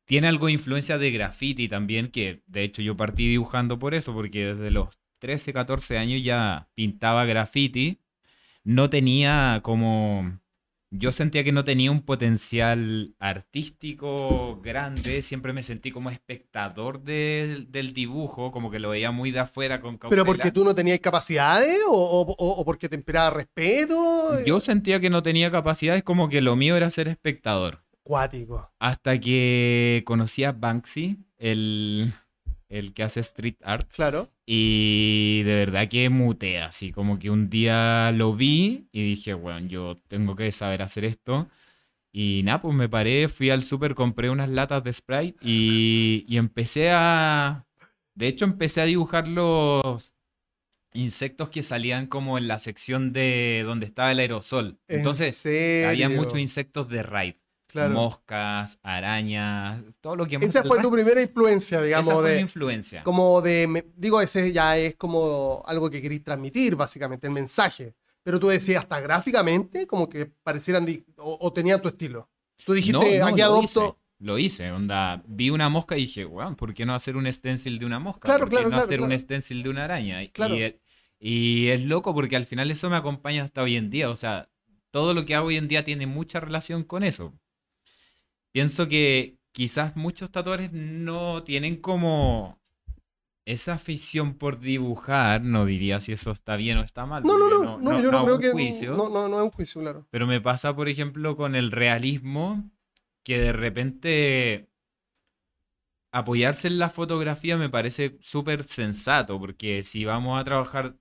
tiene 0.06 0.30
algo 0.30 0.48
de 0.48 0.54
influencia 0.54 0.98
de 0.98 1.12
graffiti 1.12 1.68
también, 1.68 2.08
que 2.08 2.42
de 2.48 2.63
hecho 2.63 2.82
yo 2.82 2.98
partí 2.98 3.28
dibujando 3.28 3.78
por 3.78 3.94
eso, 3.94 4.16
porque 4.16 4.56
desde 4.56 4.72
los 4.72 4.98
13, 5.20 5.54
14 5.54 6.00
años 6.00 6.24
ya 6.24 6.72
pintaba 6.74 7.25
graffiti. 7.25 8.01
No 8.63 8.89
tenía 8.89 9.60
como 9.62 10.39
yo 10.91 11.12
sentía 11.12 11.43
que 11.43 11.51
no 11.51 11.63
tenía 11.63 11.91
un 11.91 12.01
potencial 12.01 13.15
artístico 13.19 14.60
grande, 14.62 15.22
siempre 15.22 15.53
me 15.53 15.63
sentí 15.63 15.91
como 15.91 16.10
espectador 16.10 17.01
del 17.03 17.93
dibujo, 17.93 18.51
como 18.51 18.72
que 18.72 18.79
lo 18.79 18.89
veía 18.89 19.12
muy 19.12 19.31
de 19.31 19.39
afuera 19.39 19.81
con 19.81 19.98
cautela. 19.98 20.24
¿Pero 20.24 20.25
porque 20.25 20.51
tú 20.51 20.63
no 20.63 20.74
tenías 20.74 21.00
capacidades 21.00 21.77
o, 21.88 22.36
o, 22.38 22.65
porque 22.65 22.89
te 22.89 22.96
esperaba 22.96 23.29
respeto? 23.29 23.96
Yo 24.46 24.60
sentía 24.60 25.00
que 25.00 25.10
no 25.10 25.22
tenía 25.22 25.51
capacidades, 25.51 26.03
como 26.03 26.27
que 26.27 26.41
lo 26.41 26.55
mío 26.55 26.75
era 26.75 26.89
ser 26.89 27.08
espectador. 27.08 27.84
Cuático. 28.01 28.72
Hasta 28.79 29.19
que 29.19 30.01
conocí 30.05 30.43
a 30.43 30.51
Banksy, 30.51 31.19
el, 31.38 32.12
el 32.70 32.94
que 32.94 33.04
hace 33.04 33.20
street 33.20 33.58
art. 33.64 33.90
Claro. 33.92 34.30
Y 34.46 35.42
de 35.44 35.56
verdad 35.56 35.88
que 35.90 36.10
muté, 36.10 36.62
así 36.62 36.92
como 36.92 37.20
que 37.20 37.30
un 37.30 37.50
día 37.50 38.12
lo 38.12 38.34
vi 38.36 38.88
y 38.92 39.04
dije, 39.04 39.34
bueno, 39.34 39.68
yo 39.68 40.02
tengo 40.08 40.36
que 40.36 40.52
saber 40.52 40.82
hacer 40.82 41.04
esto. 41.06 41.50
Y 42.12 42.42
nada, 42.44 42.62
pues 42.62 42.74
me 42.76 42.90
paré, 42.90 43.28
fui 43.28 43.50
al 43.50 43.64
súper, 43.64 43.94
compré 43.94 44.30
unas 44.30 44.50
latas 44.50 44.84
de 44.84 44.94
Sprite 44.94 45.38
y, 45.42 46.26
y 46.28 46.38
empecé 46.38 46.92
a... 46.92 47.66
De 48.16 48.28
hecho, 48.28 48.46
empecé 48.46 48.82
a 48.82 48.86
dibujar 48.86 49.28
los 49.28 50.14
insectos 50.94 51.50
que 51.50 51.64
salían 51.64 52.08
como 52.08 52.38
en 52.38 52.48
la 52.48 52.60
sección 52.60 53.14
de 53.14 53.64
donde 53.66 53.86
estaba 53.86 54.12
el 54.12 54.20
aerosol. 54.20 54.80
¿En 54.88 55.00
Entonces, 55.00 55.46
había 55.86 56.10
muchos 56.10 56.40
insectos 56.40 56.90
de 56.90 57.04
raid. 57.04 57.36
Claro. 57.72 57.94
Moscas, 57.94 58.80
arañas, 58.82 59.84
todo 60.02 60.16
lo 60.16 60.26
que 60.26 60.38
Esa 60.38 60.64
fue 60.64 60.80
tu 60.82 60.92
primera 60.92 61.22
influencia, 61.22 61.80
digamos, 61.84 62.08
Esa 62.08 62.16
fue 62.20 62.30
de, 62.32 62.36
mi 62.38 62.42
influencia. 62.42 63.04
como 63.04 63.42
de, 63.44 63.68
me- 63.68 63.86
digo, 63.96 64.20
ese 64.22 64.52
ya 64.52 64.76
es 64.76 64.96
como 64.96 65.62
algo 65.68 65.88
que 65.90 66.02
querís 66.02 66.24
transmitir, 66.24 66.76
básicamente, 66.76 67.28
el 67.28 67.34
mensaje. 67.34 67.94
Pero 68.24 68.40
tú 68.40 68.48
decías, 68.48 68.84
hasta 68.84 69.00
gráficamente, 69.00 69.86
como 69.86 70.10
que 70.10 70.26
parecieran, 70.26 70.88
o, 71.18 71.38
o 71.42 71.54
tenían 71.54 71.80
tu 71.80 71.90
estilo. 71.90 72.28
Tú 72.66 72.74
dijiste, 72.74 73.20
No, 73.20 73.26
no, 73.26 73.28
aquí 73.28 73.38
lo 73.40 73.44
adopto. 73.46 73.64
hice, 73.64 73.96
lo 74.18 74.38
hice, 74.40 74.72
onda, 74.72 75.22
vi 75.28 75.52
una 75.52 75.70
mosca 75.70 75.96
y 75.96 76.02
dije, 76.02 76.26
weón, 76.26 76.56
¿por 76.56 76.74
qué 76.74 76.88
no 76.88 76.96
hacer 76.96 77.16
un 77.18 77.32
stencil 77.32 77.78
de 77.78 77.86
una 77.86 78.00
mosca? 78.00 78.22
Claro, 78.26 78.40
¿Por 78.42 78.50
qué 78.50 78.56
claro, 78.56 78.70
no 78.70 78.74
claro, 78.78 78.86
hacer 78.86 78.98
claro. 78.98 79.14
un 79.14 79.20
stencil 79.20 79.62
de 79.64 79.70
una 79.70 79.84
araña? 79.86 80.28
Claro. 80.34 80.56
Y, 80.56 80.76
y 81.20 81.68
es 81.68 81.82
loco 81.82 82.14
porque 82.16 82.36
al 82.36 82.46
final 82.46 82.72
eso 82.72 82.90
me 82.90 82.96
acompaña 82.98 83.44
hasta 83.44 83.62
hoy 83.62 83.76
en 83.76 83.90
día, 83.92 84.10
o 84.10 84.16
sea, 84.16 84.50
todo 84.92 85.14
lo 85.14 85.26
que 85.26 85.36
hago 85.36 85.48
hoy 85.48 85.58
en 85.58 85.68
día 85.68 85.84
tiene 85.84 86.08
mucha 86.08 86.40
relación 86.40 86.84
con 86.84 87.04
eso. 87.04 87.34
Pienso 88.51 88.88
que 88.88 89.38
quizás 89.51 89.96
muchos 89.96 90.32
tatuadores 90.32 90.72
no 90.72 91.44
tienen 91.44 91.75
como 91.77 92.60
esa 93.46 93.74
afición 93.74 94.36
por 94.36 94.60
dibujar, 94.60 95.41
no 95.41 95.65
diría 95.65 96.00
si 96.00 96.12
eso 96.13 96.32
está 96.32 96.56
bien 96.56 96.77
o 96.77 96.84
está 96.84 97.06
mal. 97.06 97.24
No, 97.24 97.38
no, 97.38 97.50
porque 97.50 97.65
no, 97.65 97.77
no, 97.79 98.01
yo 98.01 98.12
no 98.12 98.20
no, 98.20 98.24
creo 98.24 98.36
un 98.36 98.41
que. 98.41 98.51
juicio. 98.51 98.96
No, 98.96 99.10
no, 99.10 99.27
no 99.27 99.38
es 99.38 99.44
un 99.44 99.51
juicio, 99.51 99.82
claro. 99.82 100.06
Pero 100.12 100.27
me 100.27 100.39
pasa, 100.39 100.75
por 100.75 100.88
ejemplo, 100.88 101.36
con 101.36 101.56
el 101.56 101.72
realismo, 101.72 102.70
que 103.24 103.39
de 103.39 103.53
repente 103.53 104.70
apoyarse 106.12 106.68
en 106.68 106.79
la 106.79 106.89
fotografía 106.89 107.58
me 107.58 107.70
parece 107.70 108.18
súper 108.20 108.63
sensato, 108.63 109.39
porque 109.39 109.84
si 109.84 110.06
vamos 110.06 110.39
a 110.39 110.44
trabajar, 110.44 110.96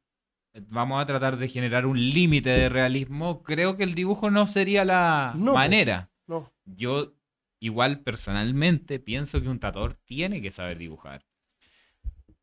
vamos 0.69 1.03
a 1.03 1.07
tratar 1.07 1.37
de 1.39 1.49
generar 1.49 1.87
un 1.87 1.99
límite 1.99 2.51
de 2.51 2.69
realismo, 2.69 3.43
creo 3.43 3.77
que 3.77 3.85
el 3.85 3.95
dibujo 3.95 4.31
no 4.31 4.47
sería 4.47 4.85
la 4.85 5.33
No, 5.37 5.55
manera. 5.55 6.11
No. 6.27 6.53
Yo, 6.65 7.15
igual 7.61 8.01
personalmente, 8.01 8.99
pienso 8.99 9.41
que 9.41 9.49
un 9.49 9.61
tatuador 9.61 9.95
tiene 9.95 10.41
que 10.43 10.51
saber 10.51 10.79
dibujar. 10.79 11.25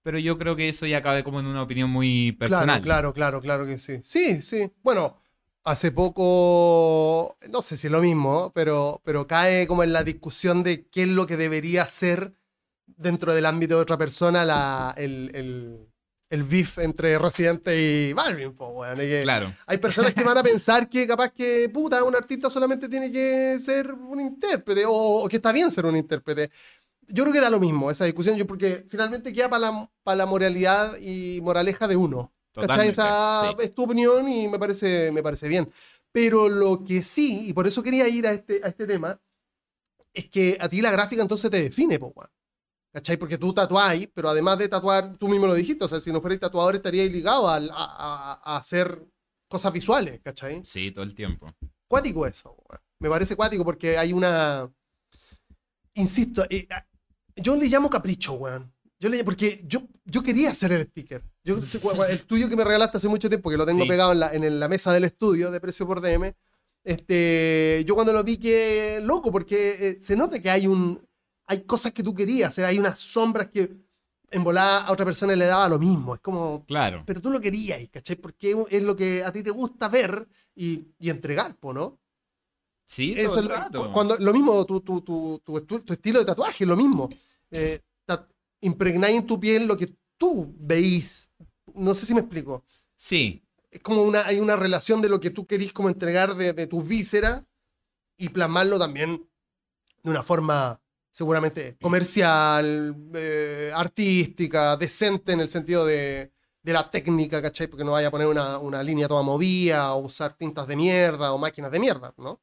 Pero 0.03 0.19
yo 0.19 0.37
creo 0.37 0.55
que 0.55 0.69
eso 0.69 0.85
ya 0.85 1.01
cabe 1.01 1.23
como 1.23 1.39
en 1.39 1.47
una 1.47 1.63
opinión 1.63 1.89
muy 1.89 2.31
personal. 2.33 2.81
Claro, 2.81 3.13
claro, 3.13 3.13
claro, 3.13 3.41
claro 3.41 3.65
que 3.65 3.79
sí. 3.79 3.99
Sí, 4.03 4.41
sí. 4.43 4.71
Bueno, 4.83 5.17
hace 5.63 5.91
poco, 5.91 7.37
no 7.49 7.61
sé 7.63 7.75
si 7.75 7.87
es 7.87 7.91
lo 7.91 8.01
mismo, 8.01 8.51
pero, 8.53 9.01
pero 9.03 9.25
cae 9.25 9.65
como 9.65 9.83
en 9.83 9.93
la 9.93 10.03
discusión 10.03 10.63
de 10.63 10.87
qué 10.87 11.03
es 11.03 11.09
lo 11.09 11.25
que 11.25 11.37
debería 11.37 11.85
ser 11.87 12.35
dentro 12.85 13.33
del 13.33 13.47
ámbito 13.47 13.75
de 13.75 13.81
otra 13.81 13.97
persona 13.97 14.45
la, 14.45 14.93
el, 14.95 15.31
el, 15.33 15.87
el 16.29 16.43
beef 16.43 16.79
entre 16.79 17.17
Residente 17.19 17.79
y 17.79 18.13
Balvin, 18.13 18.53
po, 18.53 18.67
weón. 18.67 18.97
Y 18.99 19.03
que 19.03 19.21
Claro. 19.23 19.53
Hay 19.67 19.77
personas 19.77 20.13
que 20.13 20.23
van 20.23 20.37
a 20.37 20.43
pensar 20.43 20.89
que 20.89 21.05
capaz 21.05 21.29
que, 21.29 21.69
puta, 21.69 22.03
un 22.03 22.15
artista 22.15 22.49
solamente 22.49 22.89
tiene 22.89 23.11
que 23.11 23.57
ser 23.59 23.91
un 23.91 24.19
intérprete 24.19 24.85
o, 24.85 25.23
o 25.23 25.27
que 25.27 25.37
está 25.37 25.51
bien 25.51 25.71
ser 25.71 25.85
un 25.85 25.95
intérprete. 25.95 26.49
Yo 27.07 27.23
creo 27.23 27.33
que 27.33 27.41
da 27.41 27.49
lo 27.49 27.59
mismo 27.59 27.91
esa 27.91 28.05
discusión, 28.05 28.35
yo 28.35 28.47
porque 28.47 28.85
finalmente 28.89 29.31
queda 29.31 29.49
para 29.49 29.71
la, 29.71 29.91
para 30.03 30.17
la 30.17 30.25
moralidad 30.25 30.97
y 30.99 31.39
moraleja 31.41 31.87
de 31.87 31.95
uno. 31.95 32.33
¿Cachai? 32.53 32.93
Sea, 32.93 33.49
sí. 33.49 33.63
es 33.63 33.75
tu 33.75 33.83
opinión 33.83 34.27
y 34.29 34.47
me 34.47 34.57
parece, 34.57 35.11
me 35.11 35.21
parece 35.21 35.47
bien. 35.47 35.69
Pero 36.11 36.47
lo 36.47 36.83
que 36.83 37.03
sí, 37.03 37.49
y 37.49 37.53
por 37.53 37.67
eso 37.67 37.83
quería 37.83 38.07
ir 38.07 38.25
a 38.25 38.31
este, 38.31 38.61
a 38.63 38.67
este 38.69 38.87
tema, 38.87 39.19
es 40.13 40.29
que 40.29 40.57
a 40.59 40.69
ti 40.69 40.81
la 40.81 40.91
gráfica 40.91 41.21
entonces 41.21 41.51
te 41.51 41.61
define, 41.61 41.99
po, 41.99 42.13
weón. 42.15 42.29
¿Cachai? 42.95 43.17
Porque 43.17 43.37
tú 43.37 43.51
tatuáis, 43.51 44.07
pero 44.13 44.29
además 44.29 44.57
de 44.57 44.69
tatuar, 44.69 45.17
tú 45.17 45.27
mismo 45.27 45.47
lo 45.47 45.53
dijiste, 45.53 45.83
o 45.83 45.87
sea, 45.89 45.99
si 45.99 46.13
no 46.13 46.21
fuerais 46.21 46.39
tatuador 46.39 46.75
estaríais 46.75 47.11
ligado 47.11 47.49
a, 47.49 47.57
a- 47.57 48.41
a 48.41 48.55
hacer 48.57 49.05
cosas 49.49 49.73
visuales, 49.73 50.21
¿cachai? 50.23 50.61
Sí, 50.63 50.91
todo 50.91 51.03
el 51.03 51.13
tiempo. 51.13 51.53
Cuático 51.89 52.25
eso, 52.25 52.55
weón. 52.69 52.81
Me 52.99 53.09
parece 53.09 53.35
cuático 53.35 53.65
porque 53.65 53.97
hay 53.97 54.13
una. 54.13 54.71
Insisto, 55.95 56.45
eh, 56.49 56.67
ah, 56.71 56.85
yo 57.35 57.55
le 57.55 57.67
llamo 57.67 57.89
capricho, 57.89 58.33
weón. 58.33 58.73
Yo 58.97 59.09
le, 59.09 59.23
porque 59.25 59.61
yo, 59.67 59.81
yo 60.05 60.23
quería 60.23 60.51
hacer 60.51 60.71
el 60.71 60.83
sticker. 60.83 61.21
Yo, 61.43 61.57
el 62.09 62.25
tuyo 62.25 62.47
que 62.49 62.55
me 62.55 62.63
regalaste 62.63 62.95
hace 62.97 63.09
mucho 63.09 63.27
tiempo, 63.27 63.49
que 63.49 63.57
lo 63.57 63.65
tengo 63.65 63.83
Sí. 63.83 63.89
pegado 63.89 64.13
en 64.13 64.19
la, 64.21 64.33
en 64.33 64.59
la 64.59 64.67
mesa 64.69 64.93
del 64.93 65.03
estudio 65.03 65.51
de 65.51 65.59
precio 65.59 65.85
por 65.85 65.99
DM. 66.01 66.33
Este, 66.83 67.83
yo 67.85 67.93
cuando 67.95 68.13
lo 68.13 68.23
vi 68.23 68.37
que 68.37 68.99
loco, 69.03 69.31
porque 69.31 69.77
eh, 69.81 69.97
se 70.01 70.15
nota 70.15 70.39
que 70.41 70.49
hay 70.49 70.67
un. 70.67 71.05
Hay 71.47 71.63
cosas 71.63 71.91
que 71.91 72.03
tú 72.03 72.13
querías 72.13 72.49
hacer, 72.49 72.65
hay 72.65 72.79
unas 72.79 72.99
sombras 72.99 73.47
que 73.47 73.71
en 74.31 74.43
volada 74.43 74.85
a 74.85 74.91
otra 74.91 75.05
persona 75.05 75.35
le 75.35 75.45
daba 75.45 75.69
lo 75.69 75.77
mismo. 75.79 76.15
Es 76.15 76.21
como, 76.21 76.65
Claro. 76.65 77.03
pero 77.05 77.21
tú 77.21 77.29
lo 77.29 77.39
querías, 77.39 77.79
¿cachai? 77.89 78.15
Porque 78.15 78.55
es 78.69 78.83
lo 78.83 78.95
que 78.95 79.23
a 79.23 79.31
ti 79.31 79.43
te 79.43 79.51
gusta 79.51 79.87
ver 79.87 80.27
y, 80.55 80.87
y 80.99 81.09
entregar, 81.09 81.55
¿no? 81.61 81.99
Sí, 82.87 83.13
Eso 83.17 83.29
todo 83.29 83.39
es 83.39 83.45
el 83.45 83.49
rato. 83.49 83.91
cuando, 83.91 84.17
lo 84.17 84.33
mismo, 84.33 84.63
tu, 84.65 84.81
tu, 84.81 85.01
tu, 85.01 85.39
tu, 85.41 85.93
estilo 85.93 86.19
de 86.19 86.25
tatuaje, 86.25 86.65
lo 86.65 86.75
mismo. 86.75 87.09
Eh, 87.51 87.81
impregnáis 88.61 89.17
en 89.19 89.27
tu 89.27 89.39
piel 89.39 89.67
lo 89.67 89.77
que 89.77 89.93
tú 90.17 90.53
veís. 90.59 91.29
No 91.75 91.93
sé 91.93 92.05
si 92.05 92.13
me 92.13 92.21
explico. 92.21 92.63
Sí, 92.95 93.43
Es 93.69 93.79
como 93.81 94.03
una, 94.03 94.25
hay 94.25 94.39
una 94.39 94.55
relación 94.55 95.01
de 95.01 95.09
lo 95.09 95.19
que 95.19 95.29
tú 95.29 95.45
querís 95.45 95.73
como 95.73 95.89
entregar 95.89 96.35
de, 96.35 96.53
de 96.53 96.65
tus 96.67 96.87
vísceras 96.87 97.43
y 98.17 98.29
plasmarlo 98.29 98.79
también 98.79 99.27
de 100.03 100.11
una 100.11 100.23
forma 100.23 100.79
seguramente 101.19 101.77
comercial, 101.81 102.95
eh, 103.15 103.71
artística, 103.73 104.75
decente 104.77 105.31
en 105.33 105.39
el 105.41 105.49
sentido 105.49 105.85
de, 105.85 106.31
de 106.63 106.73
la 106.73 106.89
técnica, 106.91 107.41
¿cachai? 107.41 107.67
Porque 107.67 107.85
no 107.85 107.91
vaya 107.93 108.09
a 108.09 108.11
poner 108.11 108.27
una, 108.27 108.59
una 108.59 108.83
línea 108.83 109.07
toda 109.07 109.23
movida 109.23 109.93
o 109.95 109.99
usar 110.09 110.33
tintas 110.33 110.67
de 110.67 110.75
mierda 110.75 111.33
o 111.33 111.37
máquinas 111.37 111.71
de 111.71 111.79
mierda, 111.79 112.13
¿no? 112.17 112.41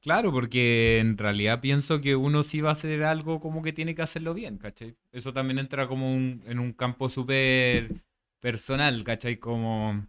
claro, 0.00 0.32
porque 0.32 0.98
en 0.98 1.18
realidad 1.18 1.60
pienso 1.60 2.00
que 2.00 2.16
uno 2.16 2.42
sí 2.42 2.60
va 2.60 2.70
a 2.70 2.72
hacer 2.72 3.04
algo 3.04 3.40
como 3.40 3.62
que 3.62 3.72
tiene 3.72 3.94
que 3.94 4.02
hacerlo 4.02 4.34
bien, 4.34 4.58
¿cachai? 4.58 4.96
Eso 5.12 5.32
también 5.32 5.58
entra 5.58 5.88
como 5.88 6.12
un- 6.14 6.42
en 6.46 6.58
un 6.58 6.72
campo 6.72 7.08
súper 7.08 7.92
personal, 8.40 9.04
¿cachai? 9.04 9.38
Como... 9.38 10.06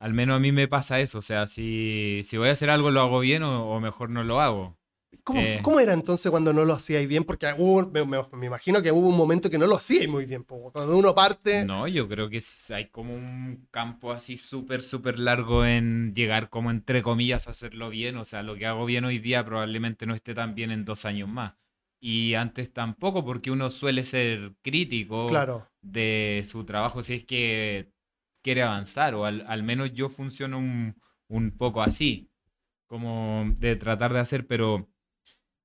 Al 0.00 0.14
menos 0.14 0.36
a 0.36 0.40
mí 0.40 0.50
me 0.50 0.66
pasa 0.66 0.98
eso, 1.00 1.18
o 1.18 1.22
sea, 1.22 1.46
si, 1.46 2.22
si 2.24 2.36
voy 2.38 2.48
a 2.48 2.52
hacer 2.52 2.70
algo 2.70 2.90
lo 2.90 3.00
hago 3.02 3.20
bien 3.20 3.42
o, 3.44 3.70
o 3.70 3.80
mejor 3.80 4.10
no 4.10 4.24
lo 4.24 4.40
hago. 4.40 4.79
¿Cómo, 5.24 5.40
Eh. 5.40 5.58
cómo 5.62 5.80
era 5.80 5.92
entonces 5.92 6.30
cuando 6.30 6.52
no 6.52 6.64
lo 6.64 6.72
hacíais 6.72 7.06
bien? 7.06 7.24
Porque 7.24 7.46
hubo- 7.58 7.88
me, 7.90 8.04
me- 8.06 8.18
me 8.32 8.46
imagino 8.46 8.80
que 8.82 8.90
hubo 8.92 9.08
un 9.08 9.16
momento 9.16 9.50
que 9.50 9.58
no 9.58 9.66
lo 9.66 9.76
hacíais 9.76 10.08
muy 10.08 10.24
bien. 10.24 10.44
Cuando 10.44 10.96
uno 10.96 11.14
parte, 11.14 11.64
No, 11.64 11.86
yo 11.88 12.08
creo 12.08 12.28
que 12.30 12.40
hay 12.72 12.88
como 12.90 13.14
un 13.14 13.66
campo 13.70 14.12
así 14.12 14.36
súper, 14.36 14.82
súper 14.82 15.18
largo 15.18 15.64
en 15.66 16.14
llegar 16.14 16.48
como 16.48 16.70
entre 16.70 17.02
comillas 17.02 17.48
a 17.48 17.50
hacerlo 17.52 17.90
bien. 17.90 18.16
O 18.16 18.24
sea, 18.24 18.42
lo 18.42 18.54
que 18.56 18.66
hago 18.66 18.84
bien 18.86 19.04
hoy 19.04 19.18
día 19.18 19.44
probablemente 19.44 20.06
no 20.06 20.14
esté 20.14 20.34
tan 20.34 20.54
bien 20.54 20.70
en 20.70 20.84
dos 20.84 21.04
años 21.04 21.28
más. 21.28 21.54
Y 22.00 22.34
antes 22.34 22.72
tampoco, 22.72 23.24
porque 23.24 23.50
uno 23.50 23.68
suele 23.68 24.04
ser 24.04 24.54
crítico 24.62 25.26
claro. 25.26 25.68
de 25.82 26.42
su 26.46 26.64
trabajo 26.64 27.02
si 27.02 27.14
es 27.14 27.24
que 27.26 27.92
quiere 28.42 28.62
avanzar, 28.62 29.14
o 29.14 29.26
al, 29.26 29.44
al 29.46 29.62
menos 29.62 29.92
yo 29.92 30.08
funciono 30.08 30.58
un, 30.58 30.96
un 31.28 31.50
poco 31.50 31.82
así, 31.82 32.30
como 32.86 33.44
de 33.58 33.76
tratar 33.76 34.12
de 34.14 34.20
hacer, 34.20 34.46
pero 34.46 34.88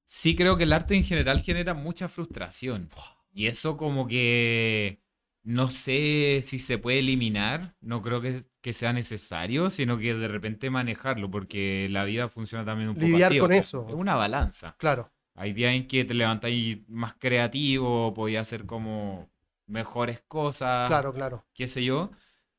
sí 0.06 0.36
creo 0.36 0.58
que 0.58 0.64
el 0.64 0.74
arte 0.74 0.96
en 0.96 1.04
general 1.04 1.42
genera 1.42 1.74
mucha 1.74 2.08
frustración. 2.08 2.90
Y 3.34 3.48
eso 3.48 3.78
como 3.78 4.08
que 4.08 5.02
no 5.44 5.70
sé 5.70 6.42
si 6.44 6.58
se 6.58 6.78
puede 6.80 7.00
eliminar, 7.00 7.76
no 7.80 8.02
creo 8.02 8.20
que, 8.20 8.44
que 8.62 8.74
sea 8.74 8.94
necesario, 8.94 9.70
sino 9.70 9.98
que 10.00 10.16
de 10.16 10.28
repente 10.28 10.70
manejarlo, 10.72 11.30
porque 11.30 11.88
la 11.92 12.04
vida 12.04 12.30
funciona 12.30 12.66
también 12.66 12.90
un 12.90 12.96
poco 12.96 13.06
Lidiar 13.06 13.32
así, 13.32 13.40
o 13.40 13.44
con 13.44 13.52
sea, 13.52 13.60
eso. 13.60 13.86
Es 13.88 13.94
una 13.94 14.16
balanza. 14.16 14.76
Claro. 14.80 15.12
Hay 15.36 15.54
días 15.54 15.74
en 15.76 15.86
que 15.86 16.04
te 16.06 16.14
levantáis 16.16 16.80
más 16.88 17.14
creativo, 17.20 18.14
podías 18.14 18.42
hacer 18.48 18.66
como 18.66 19.30
mejores 19.68 20.24
cosas, 20.28 20.88
Claro, 20.88 21.14
claro. 21.14 21.46
qué 21.54 21.68
sé 21.68 21.84
yo, 21.84 22.12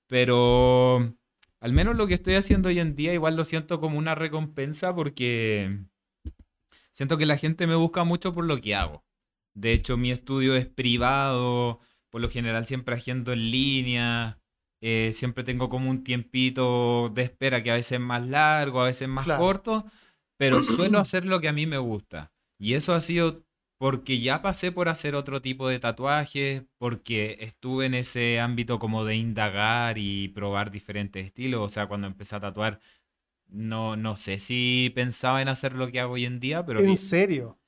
pero 0.06 1.14
al 1.60 1.72
menos 1.72 1.96
lo 1.96 2.06
que 2.06 2.14
estoy 2.14 2.34
haciendo 2.34 2.68
hoy 2.68 2.78
en 2.78 2.94
día 2.94 3.12
igual 3.14 3.34
lo 3.36 3.44
siento 3.44 3.80
como 3.80 3.98
una 3.98 4.14
recompensa 4.14 4.94
porque 4.94 5.80
siento 6.96 7.18
que 7.18 7.26
la 7.26 7.36
gente 7.36 7.66
me 7.66 7.74
busca 7.74 8.04
mucho 8.04 8.32
por 8.32 8.46
lo 8.46 8.58
que 8.58 8.74
hago. 8.74 9.04
De 9.54 9.72
hecho, 9.74 9.98
mi 9.98 10.10
estudio 10.10 10.56
es 10.56 10.64
privado, 10.66 11.80
por 12.10 12.22
lo 12.22 12.30
general 12.30 12.64
siempre 12.64 12.94
agendo 12.94 13.34
en 13.34 13.50
línea, 13.50 14.38
eh, 14.80 15.10
siempre 15.12 15.44
tengo 15.44 15.68
como 15.68 15.90
un 15.90 16.04
tiempito 16.04 17.10
de 17.14 17.22
espera 17.24 17.62
que 17.62 17.70
a 17.70 17.74
veces 17.74 17.92
es 17.92 18.00
más 18.00 18.26
largo, 18.26 18.80
a 18.80 18.86
veces 18.86 19.02
es 19.02 19.08
más 19.08 19.26
Claro. 19.26 19.42
corto, 19.42 19.84
pero 20.38 20.62
suelo 20.62 20.98
hacer 20.98 21.26
lo 21.26 21.40
que 21.40 21.48
a 21.48 21.52
mí 21.52 21.66
me 21.66 21.78
gusta. 21.78 22.32
Y 22.58 22.72
eso 22.74 22.94
ha 22.94 23.02
sido 23.02 23.42
porque 23.78 24.20
ya 24.20 24.40
pasé 24.40 24.72
por 24.72 24.88
hacer 24.88 25.14
otro 25.14 25.42
tipo 25.42 25.68
de 25.68 25.78
tatuajes, 25.78 26.62
porque 26.78 27.36
estuve 27.40 27.84
en 27.84 27.92
ese 27.94 28.40
ámbito 28.40 28.78
como 28.78 29.04
de 29.04 29.16
indagar 29.16 29.98
y 29.98 30.28
probar 30.28 30.70
diferentes 30.70 31.26
estilos. 31.26 31.60
O 31.60 31.68
sea, 31.68 31.86
cuando 31.86 32.06
empecé 32.06 32.36
a 32.36 32.40
tatuar, 32.40 32.80
No, 33.48 33.96
no 33.96 34.16
sé 34.16 34.38
si 34.38 34.90
pensaba 34.94 35.40
en 35.42 35.48
hacer 35.48 35.72
lo 35.74 35.90
que 35.90 36.00
hago 36.00 36.14
hoy 36.14 36.24
en 36.24 36.40
día, 36.40 36.64
pero 36.66 36.80
¿En 36.80 36.96
serio? 36.96 37.60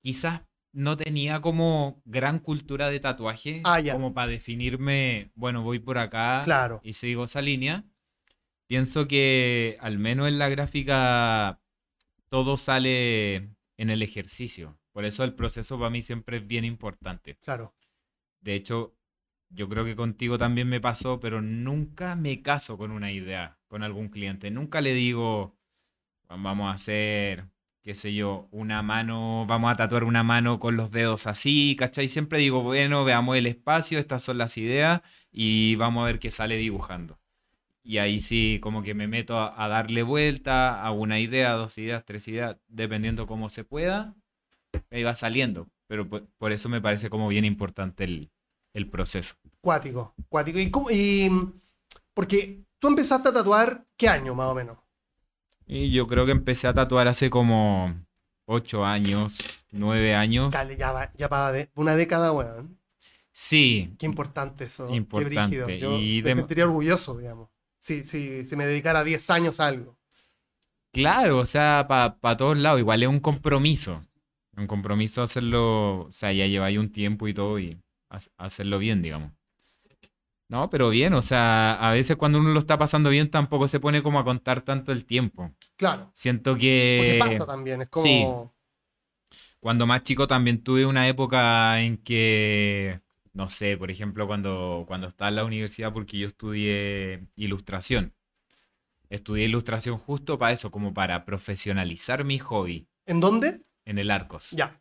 quizás 0.00 0.42
no 0.72 0.96
tenía 0.96 1.40
como 1.40 2.02
gran 2.04 2.38
cultura 2.38 2.88
de 2.88 3.00
tatuaje, 3.00 3.62
Ah, 3.64 3.80
ya. 3.80 3.94
como 3.94 4.14
para 4.14 4.28
definirme, 4.28 5.32
bueno, 5.34 5.62
voy 5.62 5.78
por 5.80 5.98
acá 5.98 6.42
Claro. 6.44 6.80
y 6.84 6.92
sigo 6.92 7.24
esa 7.24 7.42
línea. 7.42 7.84
Pienso 8.68 9.08
que 9.08 9.76
al 9.80 9.98
menos 9.98 10.28
en 10.28 10.38
la 10.38 10.48
gráfica 10.48 11.60
todo 12.28 12.56
sale 12.56 13.36
en 13.76 13.90
el 13.90 14.02
ejercicio. 14.02 14.78
Por 14.92 15.04
eso 15.04 15.24
el 15.24 15.34
proceso 15.34 15.78
para 15.78 15.90
mí 15.90 16.02
siempre 16.02 16.38
es 16.38 16.46
bien 16.46 16.64
importante. 16.64 17.38
Claro. 17.42 17.74
De 18.40 18.54
hecho, 18.54 18.94
yo 19.48 19.68
creo 19.68 19.84
que 19.84 19.96
contigo 19.96 20.36
también 20.38 20.68
me 20.68 20.80
pasó, 20.80 21.18
pero 21.18 21.40
nunca 21.40 22.14
me 22.14 22.42
caso 22.42 22.76
con 22.76 22.90
una 22.90 23.10
idea, 23.10 23.57
con 23.68 23.82
algún 23.82 24.08
cliente. 24.08 24.50
Nunca 24.50 24.80
le 24.80 24.94
digo, 24.94 25.56
vamos 26.28 26.70
a 26.70 26.72
hacer, 26.72 27.46
qué 27.82 27.94
sé 27.94 28.14
yo, 28.14 28.48
una 28.50 28.82
mano, 28.82 29.46
vamos 29.46 29.72
a 29.72 29.76
tatuar 29.76 30.04
una 30.04 30.22
mano 30.22 30.58
con 30.58 30.76
los 30.76 30.90
dedos 30.90 31.26
así, 31.26 31.76
¿cachai? 31.78 32.08
Siempre 32.08 32.38
digo, 32.38 32.62
bueno, 32.62 33.04
veamos 33.04 33.36
el 33.36 33.46
espacio, 33.46 33.98
estas 33.98 34.22
son 34.22 34.38
las 34.38 34.56
ideas 34.58 35.02
y 35.30 35.76
vamos 35.76 36.02
a 36.02 36.06
ver 36.06 36.18
qué 36.18 36.30
sale 36.30 36.56
dibujando. 36.56 37.18
Y 37.82 37.98
ahí 37.98 38.20
sí, 38.20 38.58
como 38.60 38.82
que 38.82 38.94
me 38.94 39.08
meto 39.08 39.38
a, 39.38 39.68
darle 39.68 40.02
vuelta 40.02 40.82
a 40.82 40.90
una 40.90 41.20
idea, 41.20 41.52
dos 41.52 41.78
ideas, 41.78 42.04
tres 42.04 42.28
ideas, 42.28 42.56
dependiendo 42.68 43.26
cómo 43.26 43.48
se 43.48 43.64
pueda, 43.64 44.14
ahí 44.90 45.02
va 45.02 45.14
saliendo. 45.14 45.68
Pero 45.86 46.06
por, 46.06 46.26
por 46.36 46.52
eso 46.52 46.68
me 46.68 46.82
parece 46.82 47.08
como 47.08 47.28
bien 47.28 47.46
importante 47.46 48.04
el, 48.04 48.30
el 48.74 48.90
proceso. 48.90 49.36
Cuático. 49.62 50.14
Cuático. 50.28 50.58
¿Y, 50.58 50.70
y 50.94 51.30
porque 52.12 52.67
tú 52.78 52.88
empezaste 52.88 53.28
a 53.28 53.32
tatuar, 53.32 53.86
¿qué 53.96 54.08
año 54.08 54.34
más 54.34 54.46
o 54.48 54.54
menos? 54.54 54.78
Y 55.66 55.90
yo 55.90 56.06
creo 56.06 56.24
que 56.26 56.32
empecé 56.32 56.66
a 56.66 56.74
tatuar 56.74 57.08
hace 57.08 57.28
como 57.30 57.94
ocho 58.46 58.84
años, 58.84 59.64
nueve 59.70 60.14
años. 60.14 60.52
Dale, 60.52 60.76
ya 60.76 60.92
va, 60.92 61.12
ya 61.12 61.28
va 61.28 61.52
de 61.52 61.70
una 61.74 61.94
década, 61.94 62.32
weón. 62.32 62.78
Sí, 63.32 63.94
Qué 63.98 64.06
importante 64.06 64.64
eso. 64.64 64.92
Importante. 64.94 65.56
Qué 65.56 65.62
brígido. 65.64 65.68
Yo 65.92 65.98
Y 66.00 66.22
me 66.22 66.30
de- 66.30 66.34
sentiría 66.34 66.64
orgulloso, 66.64 67.16
digamos. 67.18 67.50
Si, 67.78 68.02
si, 68.04 68.44
si 68.44 68.56
me 68.56 68.66
dedicara 68.66 69.04
10 69.04 69.30
años 69.30 69.60
a 69.60 69.68
algo. 69.68 69.96
claro, 70.92 71.38
o 71.38 71.46
sea, 71.46 71.86
para 71.88 72.36
todos 72.36 72.58
lados, 72.58 72.80
igual 72.80 73.02
es 73.02 73.08
un 73.08 73.20
compromiso. 73.20 74.02
Un 74.56 74.66
compromiso 74.66 75.22
hacerlo, 75.22 76.00
o 76.06 76.12
sea, 76.12 76.32
ya 76.32 76.46
lleváis 76.46 76.78
un 76.78 76.90
tiempo 76.90 77.28
y 77.28 77.34
todo 77.34 77.58
y 77.60 77.80
ha- 78.10 78.18
hacerlo 78.44 78.78
bien, 78.80 79.02
digamos. 79.02 79.32
No, 80.48 80.70
pero 80.70 80.88
bien, 80.88 81.12
o 81.12 81.20
sea, 81.20 81.74
a 81.74 81.92
veces 81.92 82.16
cuando 82.16 82.38
uno 82.38 82.50
lo 82.50 82.58
está 82.58 82.78
pasando 82.78 83.10
bien 83.10 83.30
tampoco 83.30 83.68
se 83.68 83.80
pone 83.80 84.02
como 84.02 84.18
a 84.18 84.24
contar 84.24 84.62
tanto 84.62 84.92
el 84.92 85.04
tiempo. 85.04 85.52
Claro. 85.76 86.10
Siento 86.14 86.52
Porque 86.52 87.10
que... 87.12 87.18
pasa 87.18 87.46
también. 87.46 87.82
Es 87.82 87.88
como. 87.90 88.02
sí. 88.02 88.26
Cuando 89.60 89.86
más 89.86 90.02
chico 90.04 90.26
también 90.28 90.62
tuve 90.62 90.86
una 90.86 91.08
época 91.08 91.80
en 91.80 91.98
que, 91.98 93.00
no 93.32 93.50
sé, 93.50 93.76
por 93.76 93.90
ejemplo, 93.90 94.26
cuando, 94.26 94.84
cuando 94.86 95.08
estaba 95.08 95.28
en 95.28 95.36
la 95.36 95.44
universidad, 95.44 95.92
porque 95.92 96.16
yo 96.16 96.28
estudié 96.28 97.26
ilustración. 97.36 98.14
Estudié 99.10 99.46
ilustración 99.46 99.98
justo 99.98 100.38
para 100.38 100.52
eso, 100.52 100.70
como 100.70 100.94
para 100.94 101.24
profesionalizar 101.24 102.24
mi 102.24 102.38
hobby 102.38 102.86
¿En 103.06 103.20
dónde? 103.20 103.62
en 103.84 103.98
el 103.98 104.10
Arcos. 104.10 104.50
Ya. 104.52 104.80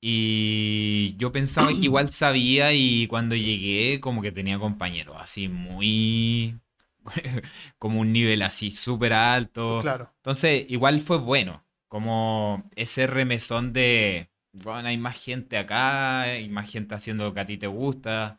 Y 0.00 1.14
yo 1.18 1.30
pensaba 1.30 1.68
que 1.68 1.74
igual 1.74 2.10
sabía 2.10 2.72
y 2.72 3.06
cuando 3.06 3.34
llegué 3.36 4.00
como 4.00 4.22
que 4.22 4.32
tenía 4.32 4.58
compañeros 4.58 5.16
así 5.20 5.48
muy... 5.48 6.58
como 7.78 8.00
un 8.00 8.12
nivel 8.12 8.42
así 8.42 8.70
súper 8.70 9.12
alto. 9.12 9.80
Claro. 9.80 10.12
Entonces, 10.16 10.64
igual 10.68 11.00
fue 11.00 11.18
bueno, 11.18 11.64
como 11.88 12.68
ese 12.76 13.06
remesón 13.06 13.72
de, 13.72 14.30
bueno, 14.52 14.88
hay 14.88 14.98
más 14.98 15.20
gente 15.22 15.58
acá, 15.58 16.22
hay 16.22 16.48
más 16.48 16.70
gente 16.70 16.94
haciendo 16.94 17.24
lo 17.24 17.34
que 17.34 17.40
a 17.40 17.46
ti 17.46 17.58
te 17.58 17.66
gusta. 17.66 18.38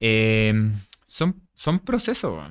Em, 0.00 0.78
son, 1.06 1.48
son 1.54 1.78
procesos. 1.78 2.50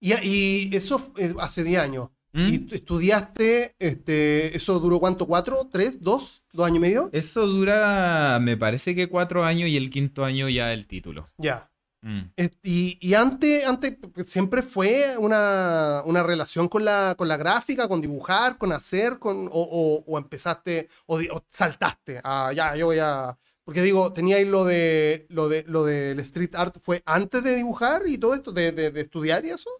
Y, 0.00 0.12
y 0.22 0.76
eso 0.76 1.12
es 1.16 1.34
hace 1.38 1.64
10 1.64 1.80
años. 1.80 2.10
¿Mm? 2.32 2.46
¿Y 2.46 2.74
estudiaste, 2.74 3.74
este, 3.78 4.56
eso 4.56 4.78
duró 4.80 5.00
cuánto? 5.00 5.26
¿Cuatro? 5.26 5.68
¿Tres? 5.70 6.00
¿Dos? 6.00 6.42
¿Dos 6.52 6.66
años 6.66 6.78
y 6.78 6.80
medio? 6.80 7.10
Eso 7.12 7.46
dura, 7.46 8.38
me 8.40 8.56
parece 8.56 8.94
que 8.94 9.08
cuatro 9.08 9.44
años 9.44 9.68
y 9.68 9.76
el 9.76 9.90
quinto 9.90 10.24
año 10.24 10.48
ya 10.48 10.72
el 10.72 10.86
título. 10.86 11.30
Ya. 11.38 11.68
Mm. 12.00 12.32
Y, 12.64 12.98
y 13.00 13.14
antes, 13.14 13.64
antes 13.64 13.96
siempre 14.26 14.62
fue 14.62 15.16
una, 15.18 16.02
una 16.04 16.22
relación 16.22 16.68
con 16.68 16.84
la, 16.84 17.14
con 17.16 17.28
la 17.28 17.36
gráfica, 17.36 17.86
con 17.86 18.00
dibujar, 18.00 18.58
con 18.58 18.72
hacer, 18.72 19.18
con, 19.18 19.46
o, 19.46 19.50
o- 19.52 20.04
o 20.06 20.18
empezaste, 20.18 20.88
o, 21.06 21.18
o 21.20 21.44
saltaste. 21.48 22.20
Ah, 22.24 22.50
ya, 22.54 22.74
yo 22.76 22.86
voy 22.86 22.98
a. 23.00 23.38
Porque 23.64 23.82
digo, 23.82 24.12
teníais 24.12 24.48
lo 24.48 24.64
de 24.64 25.26
lo 25.28 25.48
de 25.48 25.64
lo 25.68 25.84
del 25.84 26.18
street 26.20 26.56
art, 26.56 26.76
¿fue 26.82 27.00
antes 27.06 27.44
de 27.44 27.54
dibujar 27.54 28.02
y 28.08 28.18
todo 28.18 28.34
esto, 28.34 28.50
de, 28.50 28.72
de- 28.72 28.90
de 28.90 29.00
estudiar 29.02 29.44
y 29.44 29.50
eso? 29.50 29.70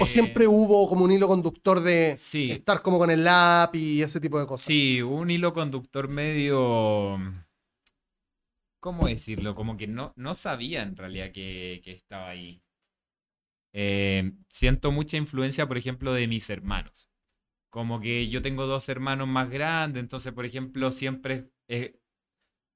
¿O 0.00 0.06
siempre 0.06 0.46
hubo 0.46 0.88
como 0.88 1.04
un 1.04 1.12
hilo 1.12 1.28
conductor 1.28 1.80
de 1.80 2.16
sí. 2.16 2.50
estar 2.50 2.82
como 2.82 2.98
con 2.98 3.10
el 3.10 3.24
lápiz 3.24 3.78
y 3.78 4.02
ese 4.02 4.20
tipo 4.20 4.40
de 4.40 4.46
cosas? 4.46 4.66
Sí, 4.66 5.02
un 5.02 5.30
hilo 5.30 5.52
conductor 5.52 6.08
medio... 6.08 7.18
¿Cómo 8.80 9.06
decirlo? 9.06 9.54
Como 9.54 9.76
que 9.76 9.86
no, 9.86 10.12
no 10.16 10.34
sabía 10.34 10.82
en 10.82 10.96
realidad 10.96 11.30
que, 11.30 11.80
que 11.84 11.92
estaba 11.92 12.30
ahí. 12.30 12.60
Eh, 13.72 14.32
siento 14.48 14.90
mucha 14.90 15.16
influencia, 15.16 15.68
por 15.68 15.78
ejemplo, 15.78 16.12
de 16.12 16.26
mis 16.26 16.50
hermanos. 16.50 17.08
Como 17.70 18.00
que 18.00 18.28
yo 18.28 18.42
tengo 18.42 18.66
dos 18.66 18.88
hermanos 18.88 19.28
más 19.28 19.48
grandes, 19.50 20.02
entonces, 20.02 20.32
por 20.32 20.44
ejemplo, 20.46 20.90
siempre... 20.90 21.50
eh, 21.68 22.00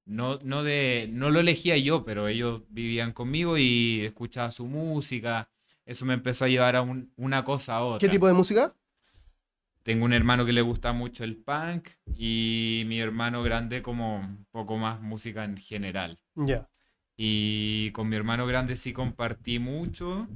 no, 0.07 0.39
no, 0.45 0.63
de, 0.63 1.09
no 1.11 1.31
lo 1.31 1.41
elegía 1.41 1.77
yo, 1.77 2.05
pero 2.05 2.29
ellos 2.29 2.63
vivían 2.69 3.13
conmigo 3.13 3.59
y 3.59 4.03
escuchaba 4.05 4.53
su 4.53 4.67
música. 4.69 5.51
Eso 5.87 6.05
me 6.05 6.15
empezó 6.15 6.45
a 6.45 6.49
llevar 6.49 6.77
a 6.77 6.83
un- 6.83 7.13
una 7.17 7.45
cosa 7.45 7.77
a 7.77 7.85
otra. 7.85 8.07
¿Qué 8.07 8.13
tipo 8.13 8.27
de 8.27 8.35
música? 8.35 8.73
Tengo 9.85 10.05
un 10.05 10.13
hermano 10.13 10.45
que 10.45 10.53
le 10.53 10.63
gusta 10.63 10.93
mucho 10.93 11.23
el 11.23 11.37
punk 11.37 11.91
y 12.17 12.83
mi 12.87 12.99
hermano 12.99 13.43
grande 13.45 13.83
como 13.83 14.17
un 14.19 14.47
poco 14.51 14.77
más 14.79 15.01
música 15.01 15.45
en 15.45 15.57
general. 15.57 16.19
Ya. 16.35 16.69
Y 17.17 17.93
con 17.93 18.09
mi 18.09 18.17
hermano 18.17 18.47
grande 18.47 18.77
sí 18.77 18.93
compartí 18.93 19.61
mucho. 19.61 20.27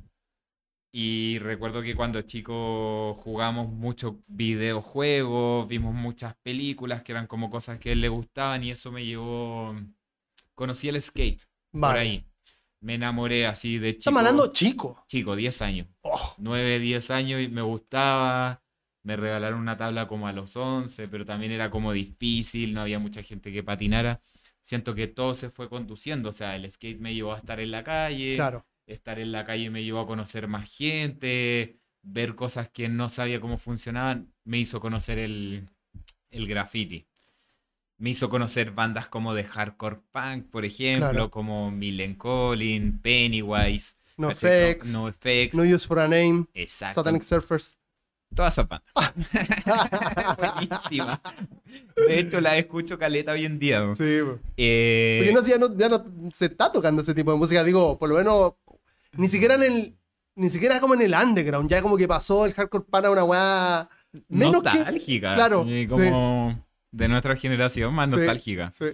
Y 0.92 1.38
recuerdo 1.40 1.82
que 1.82 1.94
cuando 1.94 2.22
chicos 2.22 3.16
jugamos 3.18 3.68
muchos 3.68 4.14
videojuegos, 4.28 5.68
vimos 5.68 5.94
muchas 5.94 6.34
películas 6.42 7.02
que 7.02 7.12
eran 7.12 7.26
como 7.26 7.48
cosas 7.50 7.78
que 7.78 7.90
a 7.90 7.92
él 7.92 8.00
le 8.00 8.08
gustaban 8.08 8.62
y 8.64 8.70
eso 8.70 8.90
me 8.92 9.04
llevó... 9.04 9.74
Conocí 10.54 10.88
el 10.88 11.00
skate 11.00 11.42
por 11.70 11.80
Vale. 11.80 12.00
ahí. 12.00 12.26
Me 12.80 12.94
enamoré 12.94 13.46
así 13.46 13.78
de 13.78 13.92
chico. 13.92 13.98
Estamos 14.00 14.20
hablando 14.20 14.52
chico. 14.52 15.04
Chico, 15.06 15.36
10 15.36 15.62
años. 15.62 15.86
Oh, 16.02 16.34
9, 16.38 16.78
10 16.78 17.10
años 17.10 17.42
y 17.42 17.48
me 17.48 17.62
gustaba. 17.62 18.62
Me 19.02 19.16
regalaron 19.16 19.60
una 19.60 19.76
tabla 19.76 20.06
como 20.06 20.26
a 20.28 20.32
los 20.32 20.56
11, 20.56 21.08
pero 21.08 21.24
también 21.24 21.52
era 21.52 21.70
como 21.70 21.92
difícil, 21.92 22.74
no 22.74 22.82
había 22.82 22.98
mucha 22.98 23.22
gente 23.22 23.52
que 23.52 23.62
patinara. 23.62 24.20
Siento 24.62 24.94
que 24.94 25.06
todo 25.06 25.34
se 25.34 25.48
fue 25.48 25.70
conduciendo, 25.70 26.28
o 26.28 26.32
sea, 26.32 26.54
el 26.54 26.70
skate 26.70 27.00
me 27.00 27.14
llevó 27.14 27.32
a 27.32 27.38
estar 27.38 27.60
en 27.60 27.70
la 27.70 27.82
calle, 27.82 28.34
claro. 28.34 28.66
estar 28.86 29.18
en 29.18 29.32
la 29.32 29.44
calle 29.44 29.70
me 29.70 29.82
llevó 29.82 30.00
a 30.00 30.06
conocer 30.06 30.48
más 30.48 30.70
gente, 30.70 31.80
ver 32.02 32.34
cosas 32.34 32.68
que 32.68 32.88
no 32.88 33.08
sabía 33.08 33.40
cómo 33.40 33.56
funcionaban, 33.56 34.34
me 34.44 34.58
hizo 34.58 34.80
conocer 34.80 35.18
el, 35.18 35.70
el 36.28 36.46
graffiti. 36.46 37.06
Me 38.00 38.10
hizo 38.10 38.28
conocer 38.30 38.70
bandas 38.72 39.06
como 39.08 39.34
de 39.34 39.44
hardcore 39.44 39.98
punk, 40.10 40.46
por 40.50 40.64
ejemplo, 40.64 41.10
Claro. 41.10 41.30
como 41.30 41.70
Millencolin, 41.70 42.98
Pennywise, 42.98 43.94
No 44.16 44.30
effects, 44.30 44.92
No 44.94 45.06
Effects, 45.06 45.54
no 45.56 45.62
use 45.62 45.86
for 45.86 45.98
a 46.00 46.08
name, 46.08 46.46
exacto. 46.54 46.94
Satanic 46.94 47.22
Surfers. 47.22 47.76
Todas 48.34 48.54
esas 48.54 48.68
bandas. 48.68 48.90
Buenísima. 50.38 51.20
De 52.08 52.20
hecho, 52.20 52.40
la 52.40 52.56
escucho 52.56 52.98
caleta 52.98 53.32
hoy 53.32 53.44
en 53.44 53.58
día. 53.58 53.80
¿no? 53.80 53.94
Sí. 53.94 54.18
Eh, 54.56 55.18
Porque 55.20 55.32
no, 55.34 55.42
ya, 55.46 55.58
no, 55.58 55.76
ya 55.76 55.88
no 55.88 56.30
se 56.32 56.46
está 56.46 56.70
tocando 56.72 57.02
ese 57.02 57.12
tipo 57.14 57.32
de 57.32 57.36
música, 57.38 57.64
digo, 57.64 57.98
por 57.98 58.08
lo 58.08 58.16
menos, 58.16 58.54
ni 59.12 59.28
siquiera 59.28 59.54
en 59.56 59.62
el, 59.64 59.96
ni 60.36 60.48
siquiera 60.48 60.80
como 60.80 60.94
en 60.94 61.02
el 61.02 61.12
underground, 61.14 61.68
ya 61.68 61.82
como 61.82 61.96
que 61.96 62.08
pasó 62.08 62.46
el 62.46 62.54
hardcore 62.54 62.84
pana 62.88 63.10
una 63.10 63.24
weá 63.24 63.88
menos 64.28 64.62
que... 64.62 64.78
nostálgica. 64.78 65.34
Claro, 65.34 65.64
eh, 65.68 65.86
sí. 65.88 65.96
De 66.92 67.08
nuestra 67.08 67.36
generación, 67.36 67.94
más 67.94 68.10
Sí. 68.10 68.16
nostálgica. 68.16 68.70
Sí. 68.72 68.86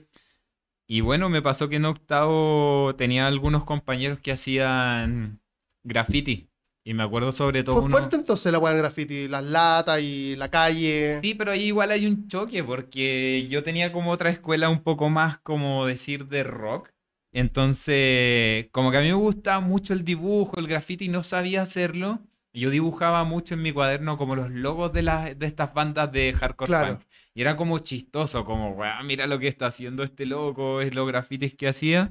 Y 0.89 1.01
bueno, 1.01 1.29
me 1.29 1.43
pasó 1.43 1.69
que 1.69 1.77
en 1.77 1.85
octavo 1.87 2.95
tenía 2.97 3.27
algunos 3.27 3.65
compañeros 3.65 4.21
que 4.21 4.33
hacían 4.33 5.41
graffiti. 5.83 6.49
Y 6.85 6.95
me 6.95 7.03
acuerdo 7.03 7.33
sobre 7.33 7.65
todo 7.65 7.77
Fue 7.77 7.87
uno... 7.87 7.97
fuerte 7.97 8.15
entonces 8.15 8.53
la 8.53 8.59
weá 8.61 8.73
del 8.73 8.83
graffiti, 8.83 9.27
las 9.27 9.43
latas 9.43 10.01
y 10.01 10.37
la 10.37 10.49
calle. 10.51 11.19
Sí, 11.21 11.35
pero 11.35 11.51
ahí 11.51 11.65
igual 11.65 11.91
hay 11.91 12.07
un 12.07 12.29
choque 12.29 12.63
porque 12.63 13.49
yo 13.51 13.65
tenía 13.65 13.91
como 13.93 14.13
otra 14.13 14.31
escuela 14.31 14.69
un 14.69 14.85
poco 14.85 15.09
más 15.11 15.39
como 15.39 15.85
decir 15.87 16.27
de 16.29 16.45
rock 16.45 16.91
Entonces, 17.33 18.69
como 18.71 18.91
que 18.93 18.99
a 18.99 19.01
mí 19.01 19.09
me 19.09 19.15
gustaba 19.15 19.61
mucho 19.61 19.93
el 19.95 20.05
dibujo, 20.05 20.59
el 20.61 20.69
graffiti, 20.69 21.07
y 21.07 21.09
no 21.09 21.23
sabía 21.25 21.63
hacerlo. 21.63 22.21
Yo 22.61 22.71
dibujaba 22.71 23.25
mucho 23.25 23.55
en 23.55 23.63
mi 23.63 23.73
cuaderno 23.73 24.17
como 24.17 24.35
los 24.37 24.51
logos 24.51 24.93
de, 24.93 25.03
las, 25.03 25.39
de 25.39 25.47
estas 25.47 25.75
bandas 25.75 26.11
de 26.13 26.33
hardcore 26.35 26.67
Claro. 26.69 26.95
punk. 26.99 27.07
Y 27.35 27.43
era 27.43 27.55
como 27.57 27.79
chistoso, 27.81 28.45
como, 28.45 28.71
"Weá, 28.71 29.03
mira 29.03 29.27
lo 29.27 29.39
que 29.39 29.49
está 29.49 29.67
haciendo 29.67 30.03
este 30.03 30.25
loco, 30.27 30.81
es 30.81 30.95
los 30.95 31.07
grafitis 31.07 31.55
que 31.55 31.69
hacía. 31.69 32.11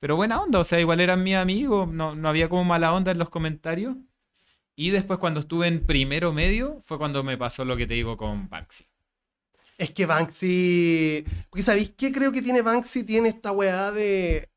Pero 0.00 0.16
buena 0.16 0.40
onda, 0.40 0.58
o 0.60 0.64
sea, 0.64 0.80
igual 0.80 1.00
eran 1.00 1.22
mis 1.22 1.36
amigos, 1.36 1.88
no, 1.88 2.14
no 2.14 2.28
había 2.28 2.48
como 2.48 2.64
mala 2.64 2.92
onda 2.92 3.12
en 3.12 3.18
los 3.18 3.28
comentarios. 3.30 3.96
Y 4.74 4.90
después 4.90 5.18
cuando 5.18 5.40
estuve 5.40 5.66
en 5.68 5.84
primero 5.86 6.32
medio 6.32 6.78
fue 6.80 6.96
cuando 6.98 7.22
me 7.22 7.36
pasó 7.36 7.64
lo 7.64 7.76
que 7.76 7.86
te 7.86 7.94
digo 7.94 8.16
con 8.16 8.48
Banksy. 8.48 8.86
Es 9.78 9.90
que 9.90 10.06
Banksy. 10.06 11.24
Porque 11.50 11.62
¿sabéis 11.62 11.92
qué 11.96 12.10
creo 12.12 12.32
que 12.32 12.40
tiene 12.42 12.62
Banksy? 12.62 13.04
Tiene 13.04 13.28
esta 13.28 13.52
weá 13.52 13.90
de, 13.92 14.48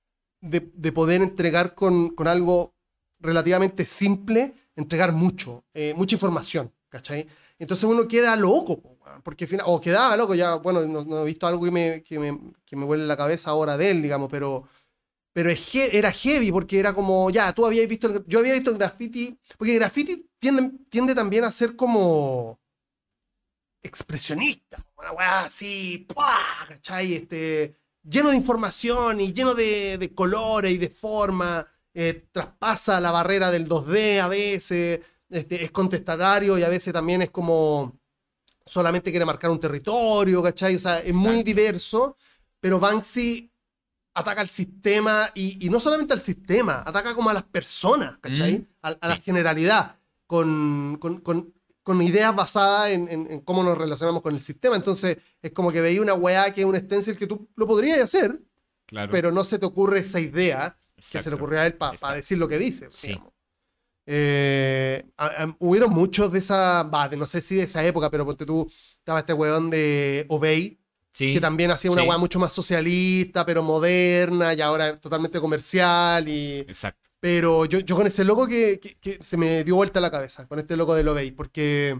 de, 0.42 0.72
de 0.74 0.92
poder 0.94 1.22
entregar 1.22 1.76
con, 1.76 2.10
con 2.16 2.28
algo 2.28 2.74
relativamente 3.20 3.86
simple, 3.86 4.54
entregar 4.76 5.14
mucho, 5.14 5.66
eh, 5.74 5.94
mucha 5.96 6.16
información, 6.16 6.74
¿cachai? 6.90 7.28
Entonces 7.60 7.84
uno 7.86 8.08
queda 8.08 8.36
loco, 8.36 8.82
porque 9.24 9.46
al 9.46 9.50
final, 9.50 9.66
o 9.70 9.80
quedaba 9.82 10.18
loco, 10.18 10.36
ya, 10.36 10.56
bueno, 10.56 10.82
no, 10.86 11.06
no 11.06 11.22
he 11.22 11.26
visto 11.26 11.48
algo 11.48 11.64
que 11.66 11.72
me, 11.72 12.04
que, 12.04 12.20
me, 12.20 12.40
que 12.66 12.76
me 12.76 12.86
huele 12.86 13.06
la 13.06 13.18
cabeza 13.18 13.52
ahora 13.52 13.78
de 13.78 13.92
él, 13.92 14.02
digamos, 14.02 14.30
pero, 14.30 14.68
pero 15.34 15.50
era 15.92 16.12
heavy 16.12 16.52
porque 16.52 16.80
era 16.80 16.94
como, 16.94 17.30
ya, 17.30 17.54
tú 17.54 17.66
habías 17.66 17.88
visto, 17.90 18.08
el- 18.08 18.24
yo 18.28 18.40
había 18.40 18.54
visto 18.54 18.72
el 18.72 18.78
graffiti, 18.78 19.40
porque 19.58 19.74
el 19.74 19.80
graffiti 19.80 20.30
tiende, 20.40 20.72
tiende 20.90 21.16
también 21.16 21.44
a 21.46 21.52
ser 21.52 21.76
como 21.76 22.60
expresionista, 23.82 24.84
una 24.98 25.12
weá 25.12 25.46
así, 25.46 26.06
¡pua! 26.10 26.38
¿cachai? 26.68 27.14
Este, 27.14 27.78
lleno 28.04 28.30
de 28.30 28.36
información 28.38 29.22
y 29.22 29.32
lleno 29.34 29.54
de, 29.54 29.98
de 29.98 30.14
colores 30.16 30.72
y 30.72 30.78
de 30.78 30.90
forma, 30.90 31.66
eh, 31.96 32.28
traspasa 32.32 33.00
la 33.02 33.10
barrera 33.12 33.50
del 33.52 33.68
2D 33.68 34.20
a 34.20 34.28
veces, 34.28 35.00
este, 35.30 35.64
es 35.64 35.72
contestatario 35.72 36.58
y 36.58 36.64
a 36.64 36.70
veces 36.70 36.94
también 36.94 37.22
es 37.24 37.32
como 37.32 37.98
solamente 38.66 39.12
quiere 39.12 39.26
marcar 39.26 39.50
un 39.50 39.60
territorio, 39.60 40.42
¿cachai? 40.44 40.76
O 40.76 40.80
sea, 40.80 41.00
es 41.00 41.14
muy 41.14 41.40
Exacto. 41.40 41.46
diverso, 41.46 42.18
pero 42.60 42.80
Banksy 42.80 43.52
ataca 44.14 44.42
al 44.42 44.48
sistema 44.48 45.30
y, 45.36 45.66
y 45.66 45.70
no 45.70 45.80
solamente 45.80 46.14
al 46.14 46.22
sistema, 46.22 46.84
ataca 46.86 47.14
como 47.16 47.30
a 47.30 47.34
las 47.34 47.44
personas, 47.44 48.18
¿cachai? 48.22 48.60
Mm, 48.60 48.66
a, 48.82 48.88
a 49.02 49.08
la 49.10 49.16
sí. 49.16 49.22
generalidad, 49.24 49.98
con, 50.28 50.98
con, 51.00 51.20
con- 51.22 51.54
con 51.84 52.02
ideas 52.02 52.36
basadas 52.36 52.90
en, 52.90 53.08
en- 53.10 53.32
en 53.32 53.40
cómo 53.42 53.62
nos 53.62 53.78
relacionamos 53.78 54.24
con 54.24 54.34
el 54.34 54.42
sistema. 54.42 54.76
Entonces, 54.76 55.18
es 55.40 55.52
como 55.52 55.72
que 55.72 55.82
veía 55.82 56.02
una 56.02 56.16
weá 56.16 56.52
que 56.52 56.62
es 56.62 56.66
un 56.68 56.76
stencil 56.76 57.16
que 57.16 57.28
tú 57.28 57.48
lo 57.56 57.68
podrías 57.68 58.00
hacer, 58.00 58.42
Claro. 58.88 59.12
pero 59.12 59.32
no 59.32 59.44
se 59.44 59.60
te 59.60 59.68
ocurre 59.68 60.00
esa 60.00 60.20
idea 60.20 60.76
que 61.12 61.22
se 61.22 61.30
le 61.30 61.36
ocurrió 61.36 61.60
a 61.60 61.66
él 61.66 61.76
para 61.76 61.94
Exacto. 61.94 62.16
decir 62.16 62.38
lo 62.38 62.48
que 62.48 62.58
dice. 62.58 62.88
Sí. 62.92 63.20
Eh, 64.08 65.04
a- 65.18 65.44
a- 65.44 65.56
hubieron 65.60 65.92
muchos 65.92 66.32
de 66.32 66.40
esa, 66.40 66.84
va, 66.84 67.10
de 67.10 67.18
no 67.18 67.26
sé 67.26 67.42
si 67.42 67.56
de 67.56 67.64
esa 67.64 67.84
época, 67.84 68.10
pero 68.12 68.26
ponte 68.26 68.46
tú, 68.46 68.70
estaba 69.00 69.20
este 69.20 69.34
weón 69.34 69.70
de 69.72 70.26
Obey, 70.30 70.80
Sí. 71.12 71.34
que 71.34 71.40
también 71.40 71.72
hacía 71.72 71.90
una 71.92 72.02
sí. 72.04 72.08
weá 72.08 72.18
mucho 72.18 72.40
más 72.40 72.52
socialista, 72.54 73.46
pero 73.46 73.64
moderna, 73.64 74.54
y 74.54 74.62
ahora 74.62 74.90
es 74.90 75.02
totalmente 75.02 75.40
comercial. 75.40 76.28
Y, 76.28 76.60
Exacto. 76.60 77.10
pero 77.20 77.66
yo, 77.66 77.80
yo 77.80 77.96
con 77.96 78.06
ese 78.06 78.24
loco 78.26 78.48
que, 78.48 78.80
que- 78.80 78.96
que 79.00 79.18
se 79.24 79.38
me 79.38 79.64
dio 79.64 79.76
vuelta 79.76 80.00
la 80.02 80.12
cabeza, 80.12 80.48
con 80.48 80.60
este 80.60 80.76
loco 80.78 80.94
de 80.94 81.08
Obey, 81.10 81.32
porque 81.32 82.00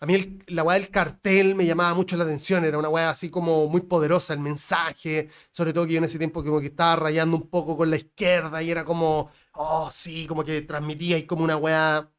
a 0.00 0.06
mí 0.06 0.14
el- 0.14 0.38
la 0.48 0.62
weá 0.62 0.78
del 0.78 0.90
cartel 0.90 1.54
me 1.54 1.66
llamaba 1.66 1.94
mucho 1.94 2.16
la 2.16 2.24
atención, 2.24 2.64
era 2.64 2.78
una 2.78 2.88
weá 2.88 3.10
así 3.10 3.30
como 3.30 3.68
muy 3.68 3.82
poderosa, 3.82 4.32
el 4.34 4.40
mensaje, 4.40 5.28
sobre 5.50 5.72
todo 5.72 5.86
que 5.86 5.92
yo 5.92 5.98
en 5.98 6.04
ese 6.04 6.18
tiempo 6.18 6.42
como 6.44 6.60
que 6.60 6.66
estaba 6.66 6.96
rayando 6.96 7.36
un 7.36 7.48
poco 7.50 7.76
con 7.76 7.90
la 7.90 7.96
izquierda 7.96 8.62
y 8.62 8.70
era 8.70 8.84
como, 8.84 9.30
oh 9.54 9.88
sí, 9.90 10.26
como 10.26 10.42
que 10.44 10.62
transmitía 10.62 11.18
y 11.18 11.24
como 11.26 11.44
una 11.44 11.56
weá, 11.56 12.10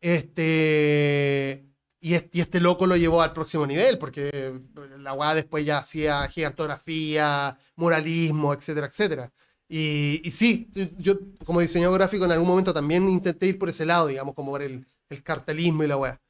este, 0.00 1.66
y 2.00 2.14
este, 2.14 2.60
loco 2.60 2.86
lo 2.86 2.96
llevó 2.96 3.22
al 3.22 3.32
próximo 3.32 3.66
nivel, 3.66 3.98
porque 3.98 4.60
la 5.00 5.12
weá 5.14 5.34
después 5.34 5.64
ya 5.64 5.78
hacía 5.78 6.26
gigantografía, 6.28 7.56
muralismo, 7.76 8.52
etcétera, 8.54 8.86
etcétera. 8.86 9.32
Y, 9.68 10.20
y 10.24 10.30
sí, 10.30 10.70
yo 10.98 11.14
como 11.44 11.60
diseñador 11.60 11.98
gráfico 11.98 12.24
en 12.24 12.32
algún 12.32 12.48
momento 12.48 12.72
también 12.72 13.08
intenté 13.08 13.46
ir 13.46 13.58
por 13.58 13.68
ese 13.68 13.84
lado, 13.86 14.06
digamos, 14.06 14.34
como 14.34 14.52
por 14.52 14.62
el, 14.62 14.86
el 15.10 15.22
cartelismo 15.22 15.82
y 15.84 15.86
la 15.88 15.96
weá. 15.96 16.20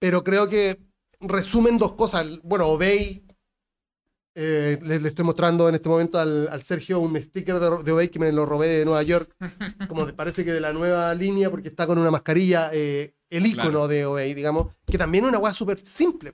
Pero 0.00 0.24
creo 0.24 0.48
que 0.48 0.80
resumen 1.20 1.78
dos 1.78 1.92
cosas. 1.92 2.26
Bueno, 2.42 2.66
Obey, 2.66 3.24
eh, 4.34 4.78
le, 4.82 4.98
le 5.00 5.08
estoy 5.08 5.24
mostrando 5.24 5.68
en 5.68 5.74
este 5.74 5.88
momento 5.88 6.18
al, 6.18 6.48
al 6.48 6.62
Sergio 6.62 7.00
un 7.00 7.20
sticker 7.20 7.58
de, 7.58 7.82
de 7.84 7.92
Obey 7.92 8.08
que 8.08 8.18
me 8.18 8.32
lo 8.32 8.46
robé 8.46 8.66
de 8.68 8.84
Nueva 8.84 9.02
York, 9.02 9.30
como 9.88 10.06
me 10.06 10.12
parece 10.12 10.44
que 10.44 10.52
de 10.52 10.60
la 10.60 10.72
nueva 10.72 11.14
línea, 11.14 11.50
porque 11.50 11.68
está 11.68 11.86
con 11.86 11.98
una 11.98 12.10
mascarilla, 12.10 12.70
eh, 12.72 13.14
el 13.28 13.46
icono 13.46 13.70
Claro. 13.70 13.88
de 13.88 14.06
Obey, 14.06 14.34
digamos, 14.34 14.72
que 14.86 14.98
también 14.98 15.24
es 15.24 15.28
una 15.30 15.38
weá 15.38 15.52
súper 15.52 15.80
simple. 15.84 16.32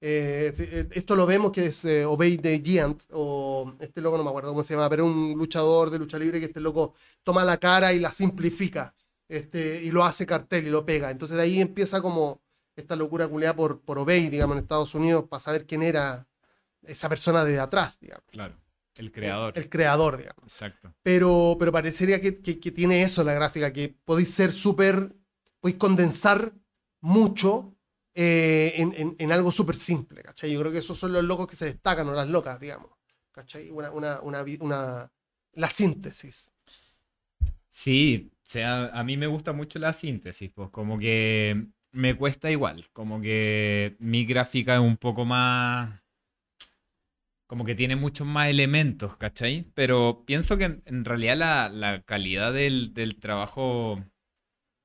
Eh, 0.00 0.52
eh, 0.56 0.88
esto 0.92 1.16
lo 1.16 1.26
vemos 1.26 1.50
que 1.50 1.66
es 1.66 1.84
eh, 1.84 2.04
Obey 2.04 2.36
de 2.36 2.60
Giant, 2.64 3.02
o 3.10 3.74
este 3.80 4.00
loco 4.00 4.16
no 4.16 4.22
me 4.22 4.30
acuerdo 4.30 4.50
cómo 4.50 4.62
se 4.62 4.74
llama, 4.74 4.88
pero 4.88 5.04
es 5.04 5.10
un 5.10 5.32
luchador 5.36 5.90
de 5.90 5.98
lucha 5.98 6.18
libre 6.18 6.38
que 6.38 6.46
este 6.46 6.60
loco 6.60 6.94
toma 7.24 7.44
la 7.44 7.56
cara 7.56 7.92
y 7.92 7.98
la 7.98 8.12
simplifica, 8.12 8.94
este, 9.28 9.82
y 9.82 9.90
lo 9.90 10.04
hace 10.04 10.24
cartel 10.24 10.68
y 10.68 10.70
lo 10.70 10.86
pega. 10.86 11.10
Entonces 11.10 11.36
de 11.36 11.42
ahí 11.42 11.60
empieza 11.60 12.00
como 12.00 12.40
esta 12.78 12.96
locura 12.96 13.28
culiada 13.28 13.54
por, 13.56 13.80
por 13.80 13.98
Obey, 13.98 14.28
digamos, 14.28 14.56
en 14.56 14.62
Estados 14.62 14.94
Unidos, 14.94 15.24
para 15.28 15.40
saber 15.40 15.66
quién 15.66 15.82
era 15.82 16.26
esa 16.82 17.08
persona 17.08 17.44
de 17.44 17.58
atrás, 17.60 17.98
digamos. 18.00 18.24
Claro. 18.30 18.56
El 18.96 19.12
creador. 19.12 19.52
El, 19.56 19.68
creador, 19.68 20.16
digamos. 20.16 20.42
Exacto. 20.44 20.92
Pero, 21.02 21.56
pero 21.58 21.70
parecería 21.70 22.20
que, 22.20 22.34
que- 22.40 22.58
que 22.58 22.70
tiene 22.72 23.02
eso 23.02 23.22
la 23.22 23.32
gráfica, 23.34 23.72
que 23.72 23.94
podéis 24.04 24.30
ser 24.34 24.52
súper, 24.52 25.14
podéis 25.60 25.78
condensar 25.78 26.52
mucho 27.00 27.74
eh, 28.14 28.72
en, 28.76 28.92
en- 28.96 29.14
en 29.18 29.30
algo 29.32 29.52
súper 29.52 29.76
simple, 29.76 30.22
¿cachai? 30.22 30.50
Yo 30.52 30.58
creo 30.60 30.72
que 30.72 30.78
esos 30.78 30.98
son 30.98 31.12
los 31.12 31.22
locos 31.22 31.46
que 31.46 31.54
se 31.54 31.66
destacan, 31.66 32.08
o 32.08 32.12
las 32.12 32.28
locas, 32.28 32.58
digamos, 32.58 32.90
¿cachai? 33.30 33.70
Una, 33.70 33.92
una, 33.92 34.20
una, 34.22 34.44
una- 34.60 35.12
la 35.52 35.68
síntesis. 35.70 36.52
Sí, 37.70 38.32
o 38.34 38.40
sea, 38.44 38.86
a 38.86 39.04
mí 39.04 39.16
me 39.16 39.26
gusta 39.28 39.52
mucho 39.52 39.78
la 39.78 39.92
síntesis, 39.92 40.50
pues 40.52 40.70
como 40.70 40.98
que 40.98 41.68
me 41.98 42.16
cuesta 42.16 42.50
igual, 42.50 42.88
como 42.92 43.20
que 43.20 43.96
mi 43.98 44.24
gráfica 44.24 44.74
es 44.76 44.80
un 44.80 44.96
poco 44.96 45.24
más, 45.24 46.00
como 47.48 47.64
que 47.64 47.74
tiene 47.74 47.96
muchos 47.96 48.24
más 48.26 48.48
elementos, 48.48 49.16
¿cachai? 49.16 49.66
Pero 49.74 50.22
pienso 50.24 50.56
que 50.58 50.80
en, 50.84 51.04
realidad 51.04 51.36
la, 51.36 51.68
la 51.68 52.02
calidad 52.02 52.52
del, 52.52 52.94
del 52.94 53.18
trabajo 53.18 54.04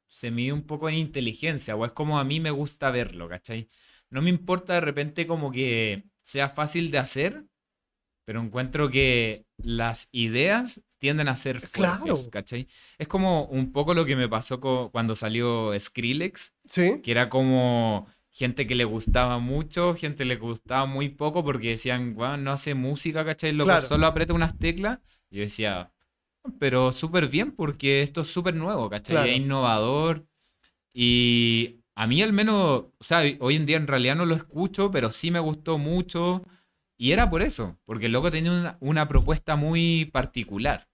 se 0.07 0.31
mide 0.31 0.53
un 0.53 0.63
poco 0.63 0.89
en 0.89 0.95
inteligencia, 0.95 1.75
o 1.75 1.85
es 1.85 1.91
como 1.91 2.17
a 2.19 2.23
mí 2.23 2.39
me 2.39 2.51
gusta 2.51 2.89
verlo, 2.89 3.29
¿cachai? 3.29 3.69
No 4.09 4.23
me 4.23 4.31
importa 4.31 4.73
de 4.73 4.81
repente 4.81 5.27
como 5.27 5.51
que 5.51 6.05
sea 6.21 6.49
fácil 6.49 6.89
de 6.89 6.97
hacer, 6.97 7.45
pero 8.25 8.41
encuentro 8.41 8.89
que 8.89 9.45
las 9.57 10.09
ideas 10.11 10.83
tienden 10.99 11.27
a 11.27 11.35
ser 11.35 11.59
Claro. 11.61 11.99
fuertes, 12.05 12.29
¿cachai? 12.31 12.67
Es 12.97 13.07
como 13.07 13.45
un 13.45 13.71
poco 13.73 13.93
lo 13.93 14.05
que 14.05 14.15
me 14.15 14.29
pasó 14.29 14.59
cuando 14.91 15.15
salió 15.15 15.77
Skrillex, 15.77 16.53
¿Sí? 16.65 17.01
que 17.03 17.11
era 17.11 17.29
como 17.29 18.07
gente 18.29 18.65
que 18.65 18.73
le 18.75 18.85
gustaba 18.85 19.37
mucho, 19.39 19.93
gente 19.95 20.19
que 20.23 20.25
le 20.25 20.35
gustaba 20.37 20.85
muy 20.85 21.09
poco 21.09 21.43
porque 21.43 21.69
decían, 21.69 22.13
"Guau, 22.13 22.37
no 22.37 22.51
hace 22.51 22.73
música, 22.73 23.23
¿cachai? 23.25 23.55
Claro. 23.55 23.81
solo 23.81 24.07
aprieta 24.07 24.33
unas 24.33 24.57
teclas. 24.57 24.99
Y 25.29 25.37
yo 25.37 25.41
decía, 25.43 25.91
pero 26.59 26.91
súper 26.91 27.27
bien 27.27 27.51
porque 27.51 28.01
esto 28.01 28.21
es 28.21 28.27
súper 28.29 28.55
nuevo, 28.55 28.89
¿cachai? 28.89 29.13
Claro. 29.15 29.29
Es 29.29 29.37
innovador. 29.37 30.25
Y 30.93 31.79
a 31.95 32.07
mí 32.07 32.21
al 32.21 32.33
menos, 32.33 32.85
o 32.97 33.03
sea, 33.03 33.21
hoy 33.39 33.55
en 33.55 33.65
día 33.65 33.77
en 33.77 33.87
realidad 33.87 34.15
no 34.15 34.25
lo 34.25 34.35
escucho, 34.35 34.91
pero 34.91 35.11
sí 35.11 35.31
me 35.31 35.39
gustó 35.39 35.77
mucho. 35.77 36.43
Y 36.97 37.11
era 37.11 37.29
por 37.29 37.41
eso, 37.41 37.77
porque 37.85 38.05
el 38.05 38.11
loco 38.11 38.31
tenía 38.31 38.51
una, 38.51 38.77
una 38.79 39.07
propuesta 39.07 39.55
muy 39.55 40.05
particular. 40.05 40.89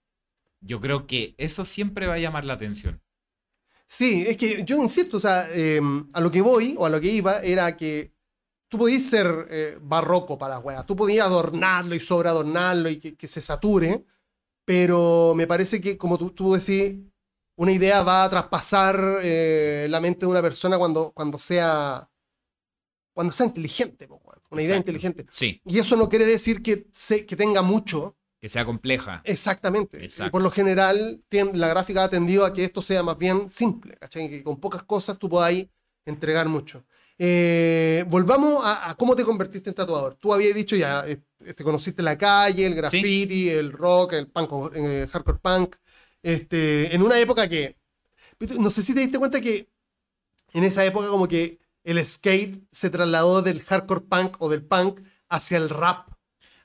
Yo 0.62 0.82
creo 0.82 1.08
que 1.08 1.36
eso 1.38 1.66
siempre 1.66 2.08
va 2.08 2.16
a 2.16 2.20
llamar 2.20 2.46
la 2.46 2.54
atención. 2.54 3.02
Sí, 3.92 4.24
es 4.28 4.38
que 4.38 4.64
yo 4.64 4.82
insisto, 4.82 5.18
o 5.18 5.20
sea, 5.20 5.50
eh, 5.52 5.82
a 6.14 6.22
lo 6.22 6.30
que 6.30 6.42
voy, 6.42 6.76
o 6.78 6.86
a 6.86 6.90
lo 6.90 7.02
que 7.02 7.08
iba, 7.08 7.40
era 7.40 7.76
que 7.76 8.14
tú 8.68 8.78
podías 8.78 9.04
ser 9.04 9.48
eh, 9.50 9.80
barroco 9.82 10.38
para 10.38 10.56
la 10.56 10.60
wea, 10.60 10.86
tú 10.86 10.96
podías 10.96 11.26
adornarlo 11.26 11.96
y 11.96 12.00
sobreadornarlo 12.00 12.90
y 12.90 12.98
que, 13.00 13.28
se 13.28 13.42
sature, 13.42 14.06
pero 14.66 15.34
me 15.36 15.48
parece 15.48 15.82
que, 15.82 15.98
como 15.98 16.20
tú, 16.20 16.32
tú 16.32 16.54
decís, 16.54 16.98
una 17.56 17.72
idea 17.72 18.04
va 18.04 18.24
a 18.26 18.30
traspasar 18.30 18.96
eh, 19.24 19.88
la 19.90 20.00
mente 20.02 20.22
de 20.22 20.32
una 20.32 20.42
persona 20.44 20.78
cuando, 20.78 21.12
cuando 21.12 21.40
sea 21.40 22.10
cuando 23.20 23.34
sea 23.34 23.48
inteligente. 23.48 24.08
Una 24.50 24.62
idea 24.62 24.72
Exacto. 24.78 24.92
inteligente. 24.92 25.26
Sí, 25.32 25.62
Y 25.66 25.80
eso 25.80 25.96
no 25.96 26.10
quiere 26.10 26.26
decir 26.26 26.62
que, 26.62 26.88
se, 26.92 27.26
que 27.26 27.36
tenga 27.36 27.62
mucho, 27.62 28.16
que 28.42 28.50
sea 28.50 28.64
compleja. 28.66 29.22
Exactamente. 29.26 30.04
Exacto. 30.04 30.30
Y 30.30 30.32
por 30.32 30.42
lo 30.42 30.50
general, 30.50 31.24
la 31.54 31.68
gráfica 31.68 32.06
ha 32.06 32.10
tendido 32.10 32.46
a 32.46 32.54
que 32.54 32.64
esto 32.64 32.82
sea 32.82 33.04
más 33.04 33.18
bien 33.18 33.50
simple, 33.50 33.96
¿cachai? 33.98 34.30
Que 34.30 34.44
con 34.44 34.60
pocas 34.60 34.84
cosas 34.84 35.18
tú 35.20 35.28
podáis 35.28 35.68
entregar 36.06 36.48
mucho. 36.48 36.86
Eh, 37.18 38.06
volvamos 38.08 38.64
a, 38.64 38.92
a 38.92 38.96
cómo 38.96 39.14
te 39.14 39.26
convertiste 39.26 39.70
en 39.70 39.76
tatuador. 39.76 40.16
Tú 40.16 40.34
habías 40.34 40.56
dicho 40.56 40.78
ya, 40.78 41.06
eh, 41.06 41.22
te 41.54 41.64
conociste 41.66 42.02
en 42.02 42.06
la 42.06 42.18
calle, 42.18 42.66
el 42.66 42.76
graffiti, 42.76 43.50
el 43.50 43.74
rock, 43.74 44.14
el 44.14 44.28
punk, 44.28 44.74
el 44.74 45.08
hardcore 45.08 45.40
punk. 45.40 45.76
Este, 46.24 46.96
en 46.96 47.02
una 47.02 47.20
época 47.20 47.48
que. 47.48 47.76
No 48.58 48.70
sé 48.70 48.82
si 48.84 48.94
te 48.94 49.02
diste 49.02 49.20
cuenta 49.20 49.42
que 49.42 49.68
en 50.54 50.64
esa 50.64 50.86
época, 50.86 51.10
como 51.10 51.28
que 51.28 51.60
el 51.84 52.06
skate 52.06 52.62
se 52.72 52.90
trasladó 52.90 53.42
del 53.42 53.62
hardcore 53.62 54.02
punk 54.02 54.36
o 54.40 54.50
del 54.50 54.64
punk 54.64 55.02
hacia 55.30 55.58
el 55.58 55.70
rap. 55.70 56.10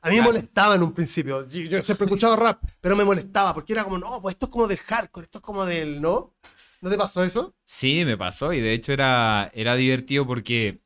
A 0.03 0.11
mí 0.11 0.17
me 0.17 0.23
molestaba 0.23 0.75
en 0.75 0.83
un 0.83 0.93
principio. 0.93 1.49
Yo, 1.49 1.83
siempre 1.83 2.05
he 2.05 2.09
escuchado 2.09 2.37
rap, 2.37 2.63
pero 2.81 2.95
me 2.95 3.05
molestaba 3.05 3.55
porque 3.55 3.73
era 3.73 3.85
como, 3.85 3.97
no, 3.97 4.21
pues 4.21 4.35
esto 4.35 4.47
es 4.47 4.53
como 4.53 4.69
del 4.69 4.79
hardcore, 4.79 5.25
esto 5.25 5.39
es 5.39 5.43
como 5.43 5.65
del, 5.65 6.01
¿no? 6.01 6.35
¿No 6.83 6.91
te 6.91 6.99
pasó 6.99 7.25
eso? 7.25 7.55
Sí, 7.65 8.05
me 8.05 8.19
pasó 8.19 8.53
y 8.53 8.61
de 8.61 8.75
hecho 8.75 8.93
era, 8.93 9.51
era 9.55 9.75
divertido 9.75 10.27
porque 10.27 10.83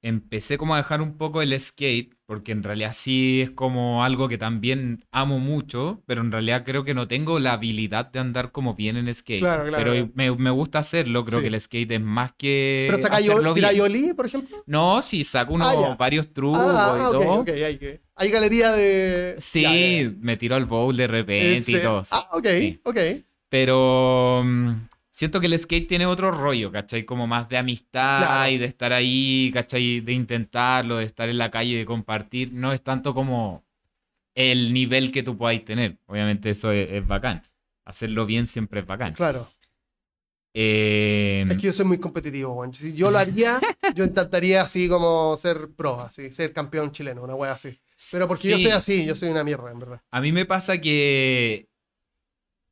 empecé 0.00 0.56
como 0.56 0.74
a 0.74 0.78
dejar 0.78 1.02
un 1.02 1.18
poco 1.18 1.42
el 1.42 1.58
skate, 1.60 2.14
porque 2.32 2.52
en 2.52 2.62
realidad 2.62 2.92
sí 2.94 3.42
es 3.42 3.50
como 3.50 4.04
algo 4.04 4.26
que 4.26 4.38
también 4.38 5.04
amo 5.12 5.38
mucho, 5.38 6.02
pero 6.06 6.22
en 6.22 6.32
realidad 6.32 6.64
creo 6.64 6.82
que 6.82 6.94
no 6.94 7.06
tengo 7.06 7.38
la 7.38 7.52
habilidad 7.52 8.10
de 8.10 8.20
andar 8.20 8.52
como 8.52 8.74
bien 8.74 8.96
en 8.96 9.12
skate. 9.12 9.40
Claro, 9.40 9.68
claro. 9.68 9.92
Pero 9.92 10.08
me, 10.14 10.34
me, 10.34 10.48
gusta 10.48 10.78
hacerlo, 10.78 11.24
creo 11.24 11.42
que 11.42 11.48
el 11.48 11.60
skate 11.60 11.92
es 11.92 12.00
más 12.00 12.32
que. 12.32 12.86
¿Pero 12.86 12.96
saca 12.96 13.20
yo, 13.20 13.52
tira 13.52 13.74
Yoli, 13.74 14.14
por 14.14 14.24
ejemplo? 14.24 14.64
No, 14.64 15.02
sí, 15.02 15.24
saco 15.24 15.52
unos 15.52 15.76
ah, 15.76 15.94
varios 15.98 16.32
trucos 16.32 16.72
ah, 16.74 16.96
y 16.96 17.12
todo. 17.12 17.40
Okay, 17.40 17.64
hay, 17.64 17.76
que... 17.76 18.00
hay 18.16 18.30
galería 18.30 18.72
de. 18.72 19.36
Sí, 19.36 20.16
me 20.22 20.38
tiro 20.38 20.56
al 20.56 20.64
bowl 20.64 20.96
de 20.96 21.08
repente 21.08 21.70
y 21.70 21.82
todo. 21.82 22.00
Ah, 22.12 22.30
ok, 22.32 22.46
ok. 22.84 22.98
Pero 23.50 24.40
mm, 24.42 24.72
siento 25.12 25.38
que 25.38 25.46
el 25.46 25.58
skate 25.58 25.86
tiene 25.86 26.06
otro 26.06 26.32
rollo, 26.32 26.72
¿cachai? 26.72 27.04
Como 27.04 27.28
más 27.28 27.48
de 27.48 27.58
amistad 27.58 28.48
y 28.48 28.58
de 28.58 28.64
estar 28.64 28.92
ahí, 28.92 29.50
¿cachai? 29.52 30.00
De 30.00 30.12
intentarlo, 30.12 30.96
de 30.96 31.04
estar 31.04 31.28
en 31.28 31.38
la 31.38 31.50
calle, 31.50 31.76
de 31.76 31.84
compartir. 31.84 32.52
No 32.52 32.72
es 32.72 32.82
tanto 32.82 33.14
como 33.14 33.64
el 34.34 34.72
nivel 34.72 35.12
que 35.12 35.22
tú 35.22 35.36
podáis 35.36 35.64
tener. 35.64 35.98
Obviamente 36.06 36.50
eso 36.50 36.72
es, 36.72 37.06
bacán. 37.06 37.46
Hacerlo 37.84 38.26
bien 38.26 38.46
siempre 38.46 38.80
es 38.80 38.86
bacán. 38.86 39.12
Claro. 39.12 39.48
Eh, 40.54 41.46
es 41.48 41.56
que 41.56 41.66
yo 41.66 41.72
soy 41.72 41.84
muy 41.84 41.98
competitivo, 41.98 42.54
Juan. 42.54 42.74
Si 42.74 42.94
yo 42.94 43.10
lo 43.10 43.18
haría, 43.18 43.60
yo 43.94 44.04
intentaría 44.04 44.62
así 44.62 44.88
como 44.88 45.36
ser 45.36 45.70
pro, 45.76 46.00
así, 46.00 46.30
ser 46.30 46.52
campeón 46.52 46.92
chileno, 46.92 47.22
una 47.22 47.34
wea 47.34 47.52
así. 47.52 47.78
Pero 48.10 48.28
porque 48.28 48.50
yo 48.50 48.58
soy 48.58 48.70
así, 48.70 49.04
yo 49.06 49.14
soy 49.14 49.30
una 49.30 49.44
mierda, 49.44 49.70
en 49.70 49.78
verdad. 49.78 50.02
A 50.10 50.20
mí 50.20 50.32
me 50.32 50.44
pasa 50.44 50.78
que 50.78 51.68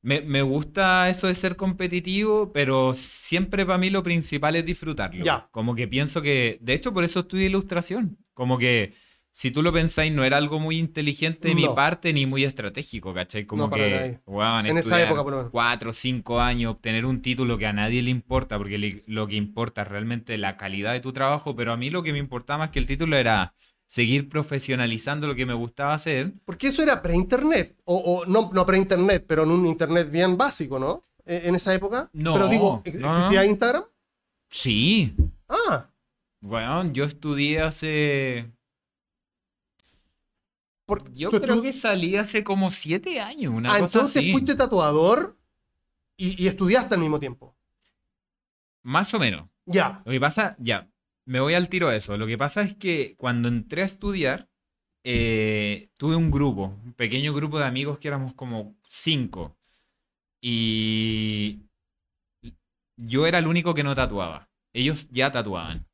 me, 0.02 0.42
gusta 0.42 1.10
eso 1.10 1.26
de 1.26 1.34
ser 1.34 1.56
competitivo, 1.56 2.52
pero 2.52 2.94
siempre 2.94 3.66
para 3.66 3.78
mí 3.78 3.90
lo 3.90 4.02
principal 4.02 4.56
es 4.56 4.64
disfrutarlo. 4.64 5.24
Como 5.50 5.74
que 5.74 5.88
pienso 5.88 6.22
que, 6.22 6.58
de 6.62 6.74
hecho, 6.74 6.92
por 6.92 7.04
eso 7.04 7.20
estudié 7.20 7.46
ilustración. 7.46 8.18
Como 8.32 8.56
que, 8.56 8.94
si 9.32 9.50
tú 9.50 9.62
lo 9.62 9.72
pensáis, 9.72 10.12
no 10.12 10.24
era 10.24 10.38
algo 10.38 10.58
muy 10.58 10.78
inteligente 10.78 11.48
de 11.48 11.54
mi 11.54 11.66
parte 11.68 12.12
ni 12.12 12.24
muy 12.24 12.44
estratégico, 12.44 13.12
¿cachai? 13.12 13.44
Como 13.44 13.68
que, 13.70 14.20
en 14.26 14.76
esa 14.78 15.02
época, 15.02 15.22
por 15.22 15.32
lo 15.32 15.38
menos. 15.38 15.52
Cuatro 15.52 15.90
o 15.90 15.92
cinco 15.92 16.40
años, 16.40 16.72
obtener 16.72 17.04
un 17.04 17.20
título 17.20 17.58
que 17.58 17.66
a 17.66 17.72
nadie 17.72 18.00
le 18.00 18.10
importa, 18.10 18.56
porque 18.56 19.02
lo 19.06 19.26
que 19.26 19.36
importa 19.36 19.82
es 19.82 19.88
realmente 19.88 20.38
la 20.38 20.56
calidad 20.56 20.92
de 20.92 21.00
tu 21.00 21.12
trabajo, 21.12 21.54
pero 21.54 21.72
a 21.72 21.76
mí 21.76 21.90
lo 21.90 22.02
que 22.02 22.12
me 22.12 22.18
importaba 22.18 22.58
más 22.58 22.70
que 22.70 22.78
el 22.78 22.86
título 22.86 23.16
era 23.16 23.54
seguir 23.90 24.28
profesionalizando 24.28 25.26
lo 25.26 25.34
que 25.34 25.44
me 25.44 25.52
gustaba 25.52 25.94
hacer. 25.94 26.32
Porque 26.44 26.68
eso 26.68 26.80
era 26.82 27.02
pre-internet, 27.02 27.76
o, 27.84 28.24
no, 28.26 28.50
no 28.52 28.64
pre-internet, 28.64 29.24
pero 29.26 29.42
en 29.42 29.50
un 29.50 29.66
internet 29.66 30.08
bien 30.10 30.38
básico, 30.38 30.78
¿no? 30.78 31.04
E, 31.26 31.48
en 31.48 31.56
esa 31.56 31.74
época. 31.74 32.08
No. 32.12 32.34
Pero 32.34 32.46
digo, 32.46 32.82
¿existía 32.84 33.44
Instagram? 33.44 33.82
Sí. 34.48 35.12
Ah. 35.48 35.90
Bueno, 36.40 36.92
yo 36.92 37.04
estudié 37.04 37.62
hace... 37.62 38.52
yo 41.12 41.32
creo 41.32 41.60
que 41.60 41.72
salí 41.72 42.16
hace 42.16 42.44
como 42.44 42.70
siete 42.70 43.20
años, 43.20 43.52
una 43.52 43.74
ah, 43.74 43.78
entonces 43.80 44.30
fuiste 44.30 44.54
tatuador 44.54 45.36
y, 46.16 46.40
y 46.42 46.46
estudiaste 46.46 46.94
al 46.94 47.00
mismo 47.00 47.18
tiempo. 47.18 47.56
Más 48.82 49.12
o 49.14 49.18
menos. 49.18 49.48
Ya. 49.66 50.00
Lo 50.04 50.12
que 50.12 50.20
pasa, 50.20 50.56
ya, 50.60 50.89
me 51.30 51.38
voy 51.40 51.54
al 51.54 51.68
tiro 51.68 51.88
a 51.88 51.94
eso. 51.96 52.16
Lo 52.18 52.26
que 52.26 52.36
pasa 52.36 52.62
es 52.62 52.74
que 52.74 53.14
cuando 53.16 53.48
entré 53.48 53.82
a 53.82 53.84
estudiar, 53.84 54.48
eh, 55.04 55.90
tuve 55.96 56.16
un 56.16 56.30
grupo, 56.30 56.76
un 56.84 56.92
pequeño 56.94 57.32
grupo 57.32 57.58
de 57.60 57.66
amigos 57.66 58.00
que 58.00 58.08
éramos 58.08 58.34
como 58.34 58.76
cinco. 58.88 59.56
Y 60.42 61.60
yo 62.96 63.26
era 63.26 63.38
el 63.38 63.46
único 63.46 63.74
que 63.74 63.84
no 63.84 63.94
tatuaba. 63.94 64.50
Ellos 64.72 65.08
ya 65.10 65.30
tatuaban. 65.30 65.86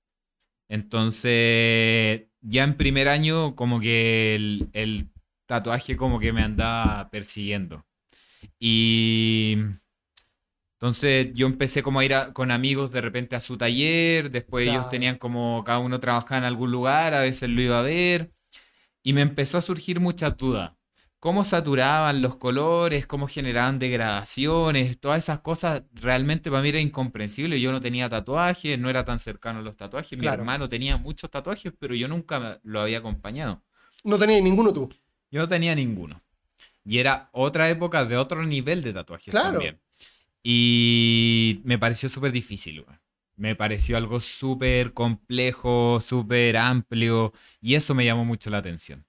Entonces, 0.68 2.22
ya 2.40 2.64
en 2.64 2.76
primer 2.78 3.08
año, 3.08 3.56
como 3.56 3.78
que 3.80 4.36
el, 4.36 4.70
el 4.72 5.10
tatuaje 5.46 5.96
como 5.98 6.18
que 6.18 6.32
me 6.32 6.42
andaba 6.42 7.10
persiguiendo. 7.10 7.84
Y 8.58 9.58
entonces 10.76 11.28
yo 11.32 11.46
empecé 11.46 11.82
como 11.82 12.00
a 12.00 12.04
ir 12.04 12.14
con 12.34 12.50
amigos 12.50 12.92
de 12.92 13.00
repente 13.00 13.34
a 13.34 13.40
su 13.40 13.56
taller, 13.56 14.30
después 14.30 14.68
ellos 14.68 14.90
tenían 14.90 15.16
como 15.16 15.64
cada 15.64 15.78
uno 15.78 16.00
trabajaba 16.00 16.36
en 16.38 16.44
algún 16.44 16.70
lugar, 16.70 17.14
a 17.14 17.20
veces 17.20 17.48
lo 17.48 17.62
iba 17.62 17.78
a 17.78 17.82
ver, 17.82 18.30
y 19.02 19.14
me 19.14 19.22
empezó 19.22 19.56
a 19.56 19.62
surgir 19.62 20.00
mucha 20.00 20.30
duda. 20.30 20.76
Cómo 21.18 21.44
saturaban 21.44 22.20
los 22.20 22.36
colores, 22.36 23.06
cómo 23.06 23.26
generaban 23.26 23.78
degradaciones, 23.78 25.00
todas 25.00 25.24
esas 25.24 25.40
cosas 25.40 25.82
realmente 25.94 26.50
para 26.50 26.62
mí 26.62 26.68
era 26.68 26.78
incomprensible. 26.78 27.58
Yo 27.58 27.72
no 27.72 27.80
tenía 27.80 28.10
tatuajes, 28.10 28.78
no 28.78 28.90
era 28.90 29.04
tan 29.04 29.18
cercano 29.18 29.60
a 29.60 29.62
los 29.62 29.76
tatuajes. 29.76 30.18
Mi 30.18 30.26
hermano 30.26 30.68
tenía 30.68 30.98
muchos 30.98 31.30
tatuajes, 31.30 31.72
pero 31.78 31.94
yo 31.94 32.06
nunca 32.06 32.60
lo 32.62 32.80
había 32.80 32.98
acompañado. 32.98 33.62
¿No 34.04 34.18
tenía 34.18 34.40
ninguno 34.42 34.74
tú? 34.74 34.92
Yo 35.30 35.40
no 35.40 35.48
tenía 35.48 35.74
ninguno. 35.74 36.20
Y 36.84 36.98
era 36.98 37.30
otra 37.32 37.70
época 37.70 38.04
de 38.04 38.18
otro 38.18 38.44
nivel 38.44 38.82
de 38.82 38.92
tatuajes 38.92 39.32
claro. 39.32 39.52
también. 39.52 39.80
Y 40.48 41.60
me 41.64 41.76
pareció 41.76 42.08
súper 42.08 42.30
difícil, 42.30 42.84
Me 43.34 43.56
pareció 43.56 43.96
algo 43.96 44.20
súper 44.20 44.92
complejo, 44.92 46.00
súper 46.00 46.56
amplio, 46.56 47.32
y 47.60 47.74
eso 47.74 47.96
me 47.96 48.04
llamó 48.04 48.24
mucho 48.24 48.48
la 48.48 48.58
atención. 48.58 49.04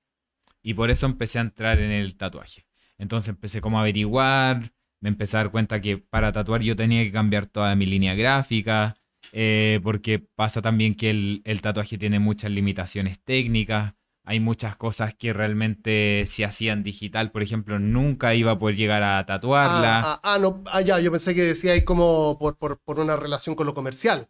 Y 0.63 0.73
por 0.73 0.89
eso 0.89 1.05
empecé 1.05 1.37
a 1.37 1.43
entrar 1.43 1.77
en 1.79 1.91
el 1.91 2.15
tatuaje. 2.15 2.65
Entonces 2.97 3.29
empecé 3.29 3.61
como 3.61 3.77
a 3.77 3.81
averiguar, 3.81 4.73
me 4.99 5.09
empecé 5.09 5.37
a 5.37 5.41
dar 5.41 5.51
cuenta 5.51 5.79
que 5.79 5.99
para 5.99 6.31
tatuar 6.31 6.63
yo 6.63 6.75
tenía 6.75 7.03
que 7.03 7.11
cambiar 7.11 7.45
toda 7.45 7.75
mi 7.75 7.85
línea 7.85 8.15
gráfica, 8.15 8.95
eh, 9.31 9.79
porque 9.83 10.17
pasa 10.17 10.63
también 10.63 10.95
que 10.95 11.11
el, 11.11 11.43
el, 11.45 11.61
tatuaje 11.61 11.99
tiene 11.99 12.17
muchas 12.17 12.49
limitaciones 12.49 13.19
técnicas 13.19 13.93
hay 14.27 14.41
muchas 14.41 14.75
cosas 14.75 15.15
que 15.15 15.31
realmente 15.31 16.25
se 16.25 16.43
hacían 16.43 16.83
digital, 16.83 17.31
por 17.31 17.43
ejemplo, 17.43 17.79
nunca 17.79 18.35
iba 18.35 18.51
a 18.51 18.57
poder 18.59 18.75
llegar 18.75 19.01
a 19.01 19.25
tatuarla. 19.25 19.99
Ah, 19.99 20.19
ah, 20.21 20.33
ah 20.35 20.37
no, 20.37 20.63
ah, 20.65 20.81
ya, 20.81 20.99
yo 20.99 21.11
pensé 21.11 21.33
que 21.33 21.43
decía 21.43 21.71
ahí 21.71 21.85
como 21.85 22.37
por, 22.37 22.57
por, 22.57 22.99
una 22.99 23.15
relación 23.15 23.55
con 23.55 23.67
lo 23.67 23.73
comercial. 23.73 24.27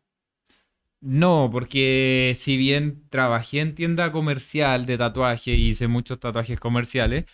No, 1.01 1.49
porque 1.51 2.35
si 2.37 2.57
bien 2.57 3.07
trabajé 3.09 3.59
en 3.59 3.73
tienda 3.73 4.11
comercial 4.11 4.85
de 4.85 4.99
tatuaje 4.99 5.55
y 5.55 5.69
hice 5.69 5.87
muchos 5.87 6.19
tatuajes 6.19 6.59
comerciales, 6.59 7.25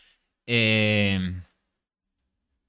eh, 0.48 1.34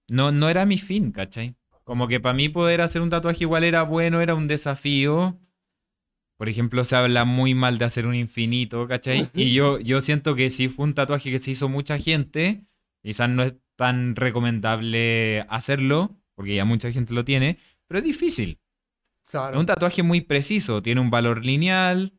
no, 0.09 0.33
no 0.33 0.49
era 0.49 0.67
mi 0.67 0.79
fin, 0.79 1.13
¿cachai? 1.13 1.55
Como 1.85 2.09
que 2.09 2.19
para 2.19 2.35
mí 2.35 2.49
poder 2.49 2.81
hacer 2.81 3.01
un 3.01 3.11
tatuaje 3.11 3.45
igual 3.45 3.63
era 3.63 3.83
bueno, 3.83 4.21
era 4.21 4.35
un 4.35 4.49
desafío, 4.49 5.39
por 6.37 6.49
ejemplo, 6.49 6.85
se 6.85 6.97
habla 6.97 7.25
muy 7.25 7.55
mal 7.55 7.79
de 7.79 7.85
hacer 7.85 8.07
un 8.07 8.15
infinito, 8.15 8.87
¿cachai? 8.89 9.29
Y 9.35 9.53
yo, 9.53 9.79
yo 9.79 10.01
siento 10.01 10.35
que 10.35 10.51
si 10.51 10.69
fue 10.69 10.85
un 10.85 10.95
tatuaje 10.95 11.31
que 11.31 11.39
se 11.39 11.53
hizo 11.53 11.69
mucha 11.69 11.99
gente, 11.99 12.65
quizás 13.03 13.29
no 13.29 13.43
es 13.43 13.55
tan 13.77 14.17
recomendable 14.17 15.43
hacerlo, 15.49 16.17
porque 16.35 16.55
ya 16.55 16.65
mucha 16.65 16.91
gente 16.93 17.15
lo 17.15 17.25
tiene, 17.25 17.59
pero 17.87 17.99
es 17.99 18.05
difícil. 18.05 18.59
Es 19.27 19.57
un 19.57 19.67
tatuaje 19.67 20.03
muy 20.03 20.21
preciso, 20.21 20.83
tiene 20.83 21.01
un 21.01 21.11
valor 21.11 21.45
lineal 21.45 22.13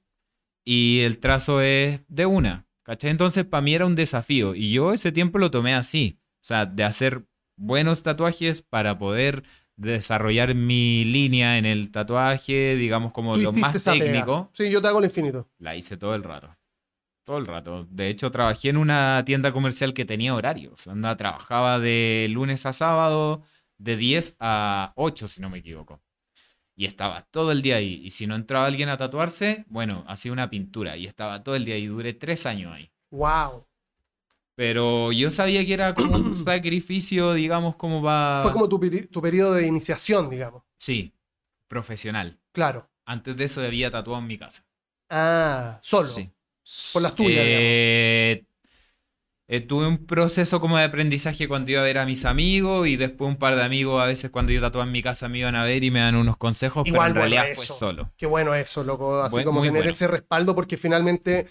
y 0.66 1.00
el 1.02 1.20
trazo 1.20 1.62
es 1.62 2.02
de 2.08 2.26
una, 2.26 2.68
¿cachai? 2.84 3.12
Entonces 3.12 3.46
para 3.46 3.62
mí 3.62 3.76
era 3.76 3.86
un 3.86 3.96
desafío 3.96 4.56
y 4.56 4.72
yo 4.72 4.92
ese 4.92 5.12
tiempo 5.12 5.38
lo 5.38 5.52
tomé 5.52 5.76
así, 5.76 6.20
o 6.42 6.44
sea, 6.44 6.66
de 6.66 6.84
hacer 6.84 7.26
buenos 7.58 8.04
tatuajes 8.04 8.62
para 8.62 8.98
poder 8.98 9.44
desarrollar 9.78 10.56
mi 10.56 11.04
línea 11.06 11.58
en 11.58 11.66
el 11.66 11.92
tatuaje, 11.92 12.76
digamos 12.76 13.12
como 13.12 13.36
lo 13.36 13.52
más 13.54 13.84
técnico. 13.84 14.50
Sí, 14.54 14.72
yo 14.72 14.82
te 14.82 14.88
hago 14.88 15.00
el 15.00 15.06
infinito. 15.06 15.50
La 15.58 15.76
hice 15.76 15.98
todo 15.98 16.16
el 16.16 16.24
rato. 16.24 16.56
Todo 17.24 17.38
el 17.40 17.48
rato. 17.48 17.88
De 17.90 18.10
hecho, 18.10 18.30
trabajé 18.30 18.70
en 18.70 18.78
una 18.78 19.24
tienda 19.26 19.52
comercial 19.52 19.94
que 19.94 20.06
tenía 20.06 20.36
horarios. 20.36 20.88
Anda, 20.88 21.18
trabajaba 21.18 21.80
de 21.80 22.28
lunes 22.30 22.66
a 22.66 22.74
sábado, 22.74 23.42
de 23.78 23.98
10 23.98 24.38
a 24.40 24.94
8, 24.96 25.28
si 25.28 25.42
no 25.42 25.50
me 25.50 25.58
equivoco. 25.58 26.02
Y 26.76 26.86
estaba 26.86 27.22
todo 27.22 27.52
el 27.52 27.62
día 27.62 27.78
ahí. 27.78 28.02
Y 28.04 28.12
si 28.12 28.28
no 28.28 28.36
entraba 28.36 28.68
alguien 28.68 28.90
a 28.90 28.98
tatuarse, 28.98 29.66
bueno, 29.70 30.04
hacía 30.08 30.34
una 30.34 30.50
pintura. 30.50 30.98
Y 30.98 31.08
estaba 31.08 31.44
todo 31.44 31.56
el 31.56 31.66
día 31.66 31.76
ahí. 31.76 31.88
Duré 31.88 32.14
tres 32.14 32.46
años 32.46 32.74
ahí. 32.74 32.92
¡Wow! 33.10 33.66
Pero 34.56 35.12
yo 35.12 35.30
sabía 35.32 35.66
que 35.66 35.74
era 35.74 35.94
como 35.94 36.16
un 36.16 36.34
sacrificio, 36.34 37.34
digamos, 37.34 37.76
como 37.76 38.02
va... 38.02 38.42
Fue 38.42 38.54
como 38.54 38.70
tu, 38.70 38.80
tu 39.12 39.22
periodo 39.22 39.54
de 39.54 39.68
iniciación, 39.68 40.30
digamos. 40.30 40.64
Sí, 40.78 41.14
profesional. 41.68 42.40
Claro. 42.54 42.90
Antes 43.06 43.36
de 43.36 43.44
eso 43.44 43.62
había 43.62 43.92
tatuado 43.92 44.20
en 44.22 44.28
mi 44.28 44.38
casa. 44.38 44.66
Ah, 45.10 45.80
solo. 45.84 46.08
Sí. 46.08 46.32
Por 46.94 47.02
las 47.04 47.14
tuyas, 47.14 47.44
eh, 47.46 48.44
eh, 49.48 49.62
tuve 49.62 49.88
un 49.88 50.06
proceso 50.08 50.60
como 50.60 50.78
de 50.78 50.84
aprendizaje 50.86 51.48
cuando 51.48 51.70
iba 51.70 51.82
a 51.82 51.84
ver 51.84 52.00
a 52.00 52.06
mis 52.08 52.26
amigos 52.26 52.88
y 52.88 52.96
después 52.96 53.30
un 53.30 53.38
par 53.38 53.56
de 53.56 53.64
amigos 53.64 54.02
a 54.02 54.08
veces 54.08 54.32
cuando 54.32 54.52
yo 54.52 54.62
tatuaba 54.62 54.86
en 54.88 54.92
mi 54.92 55.04
casa 55.04 55.30
me 55.30 55.38
iban 55.40 55.56
a 55.56 55.64
ver 55.64 55.84
y 55.84 55.92
me 55.92 56.00
dan 56.00 56.16
unos 56.16 56.38
consejos, 56.38 56.88
Igual 56.88 57.14
pero 57.14 57.26
en 57.26 57.30
bueno 57.30 57.36
realidad 57.44 57.56
fue 57.56 57.66
solo. 57.66 58.12
Qué 58.18 58.26
bueno 58.26 58.56
eso, 58.56 58.84
loco. 58.84 59.22
Así 59.22 59.36
Buen- 59.36 59.46
como 59.46 59.62
tener 59.62 59.82
bueno. 59.82 59.92
ese 59.92 60.08
respaldo, 60.08 60.56
porque 60.56 60.78
finalmente. 60.78 61.48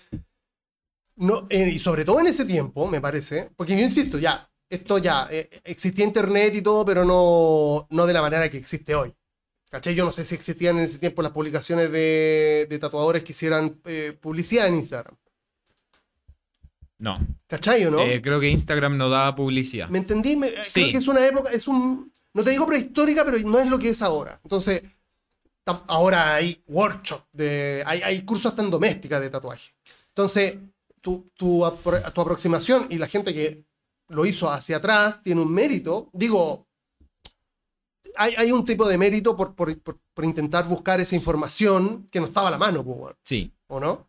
No, 1.17 1.47
eh, 1.51 1.71
y 1.73 1.79
sobre 1.79 2.05
todo 2.05 2.21
en 2.21 2.27
ese 2.27 2.45
tiempo, 2.45 2.87
me 2.89 3.01
parece. 3.01 3.51
Porque 3.57 3.77
yo 3.77 3.83
insisto, 3.83 4.19
ya, 4.19 4.51
esto 4.69 4.99
ya, 4.99 5.29
eh, 5.31 5.49
existía 5.65 6.05
internet 6.05 6.55
y 6.57 6.63
todo, 6.63 6.85
pero 6.85 7.05
no, 7.05 7.87
no 7.91 8.07
de 8.07 8.13
la 8.13 8.23
manera 8.23 8.49
que 8.51 8.57
existe 8.59 8.95
hoy. 8.95 9.15
¿Cachai? 9.71 9.95
Yo 9.95 10.05
no 10.05 10.13
sé 10.13 10.25
si 10.25 10.35
existían 10.35 10.79
en 10.79 10.85
ese 10.85 10.99
tiempo 11.01 11.21
las 11.23 11.33
publicaciones 11.33 11.91
de, 11.91 12.67
de 12.69 12.79
tatuadores 12.79 13.23
que 13.25 13.33
hicieran 13.33 13.81
eh, 13.87 14.17
publicidad 14.21 14.67
en 14.69 14.77
Instagram. 14.77 15.17
No, 16.99 17.19
¿Cachai 17.49 17.85
o 17.87 17.91
no? 17.91 17.99
Creo 18.23 18.41
que 18.41 18.49
Instagram 18.49 18.97
no 18.97 19.09
daba 19.11 19.35
publicidad. 19.35 19.89
¿Me 19.89 19.99
entendí? 19.99 20.37
Me- 20.37 20.49
Sí. 20.65 20.81
Creo 20.83 20.93
que 20.93 20.99
es 20.99 21.09
una 21.09 21.27
época, 21.27 21.51
es 21.51 21.67
un. 21.69 22.13
No 22.33 22.43
te 22.45 22.51
digo 22.51 22.67
prehistórica, 22.67 23.25
pero 23.25 23.37
no 23.41 23.59
es 23.59 23.69
lo 23.69 23.79
que 23.79 23.89
es 23.91 24.01
ahora. 24.03 24.41
Entonces, 24.45 24.83
ahora 25.89 26.35
hay 26.37 26.63
workshop, 26.67 27.23
de, 27.33 27.83
hay, 27.87 28.01
hay 28.03 28.23
cursos 28.23 28.51
hasta 28.53 28.63
en 28.63 28.71
doméstica 28.71 29.21
de 29.21 29.29
tatuaje. 29.31 29.71
Entonces, 30.09 30.55
tu, 31.05 31.31
tu, 31.37 31.61
apro- 31.67 32.03
tu 32.15 32.21
aproximación 32.23 32.87
y 32.89 32.97
la 32.97 33.07
gente 33.07 33.35
que 33.35 33.67
lo 34.09 34.25
hizo 34.25 34.51
hacia 34.51 34.79
atrás 34.79 35.23
tiene 35.23 35.43
un 35.43 35.53
mérito. 35.53 36.09
Digo, 36.15 36.67
hay, 38.17 38.33
hay 38.39 38.53
un 38.53 38.65
tipo 38.65 38.89
de 38.89 38.97
mérito 38.97 39.37
por, 39.37 39.55
por, 39.55 39.79
por- 39.83 40.01
por 40.15 40.25
intentar 40.25 40.67
buscar 40.67 41.01
esa 41.01 41.15
información 41.15 42.09
que 42.11 42.21
no 42.21 42.27
estaba 42.27 42.49
a 42.49 42.51
la 42.53 42.59
mano, 42.59 42.83
pues, 42.83 43.15
Sí. 43.23 43.53
¿o 43.67 43.79
no? 43.81 44.09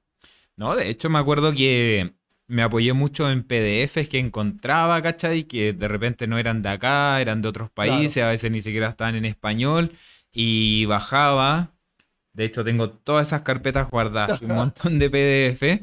No, 0.56 0.74
de 0.76 0.90
hecho 0.90 1.10
me 1.10 1.20
acuerdo 1.20 1.54
que 1.54 2.14
me 2.48 2.64
apoyé 2.64 2.94
mucho 2.94 3.30
en 3.30 3.44
PDFs 3.44 4.08
que 4.08 4.20
encontraba, 4.20 5.02
¿cachai? 5.02 5.44
Que 5.44 5.74
de 5.74 5.88
repente 5.90 6.28
no 6.28 6.38
eran 6.38 6.62
de 6.62 6.70
acá, 6.70 7.20
eran 7.20 7.42
de 7.42 7.50
otros 7.50 7.70
países, 7.72 8.24
a 8.24 8.30
veces 8.30 8.52
ni 8.52 8.62
siquiera 8.62 8.88
estaban 8.88 9.16
en 9.16 9.26
español. 9.26 9.92
Y 10.32 10.86
bajaba. 10.86 11.74
De 12.34 12.46
hecho, 12.46 12.64
tengo 12.64 12.90
todas 12.90 13.28
esas 13.28 13.42
carpetas 13.42 13.90
guardadas, 13.90 14.42
un 14.42 14.48
montón 14.56 14.98
de 15.00 15.10
PDF 15.10 15.82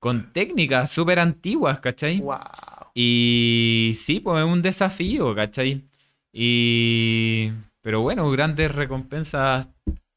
con 0.00 0.32
técnicas 0.32 0.90
súper 0.90 1.20
antiguas, 1.20 1.78
¿cachai? 1.78 2.18
¡Wow! 2.20 2.38
Y 2.94 3.92
sí, 3.94 4.18
pues 4.18 4.44
es 4.44 4.50
un 4.50 4.62
desafío, 4.62 5.34
¿cachai? 5.34 5.84
Y... 6.32 7.52
Pero 7.82 8.02
bueno, 8.02 8.30
grandes 8.30 8.74
recompensas 8.74 9.68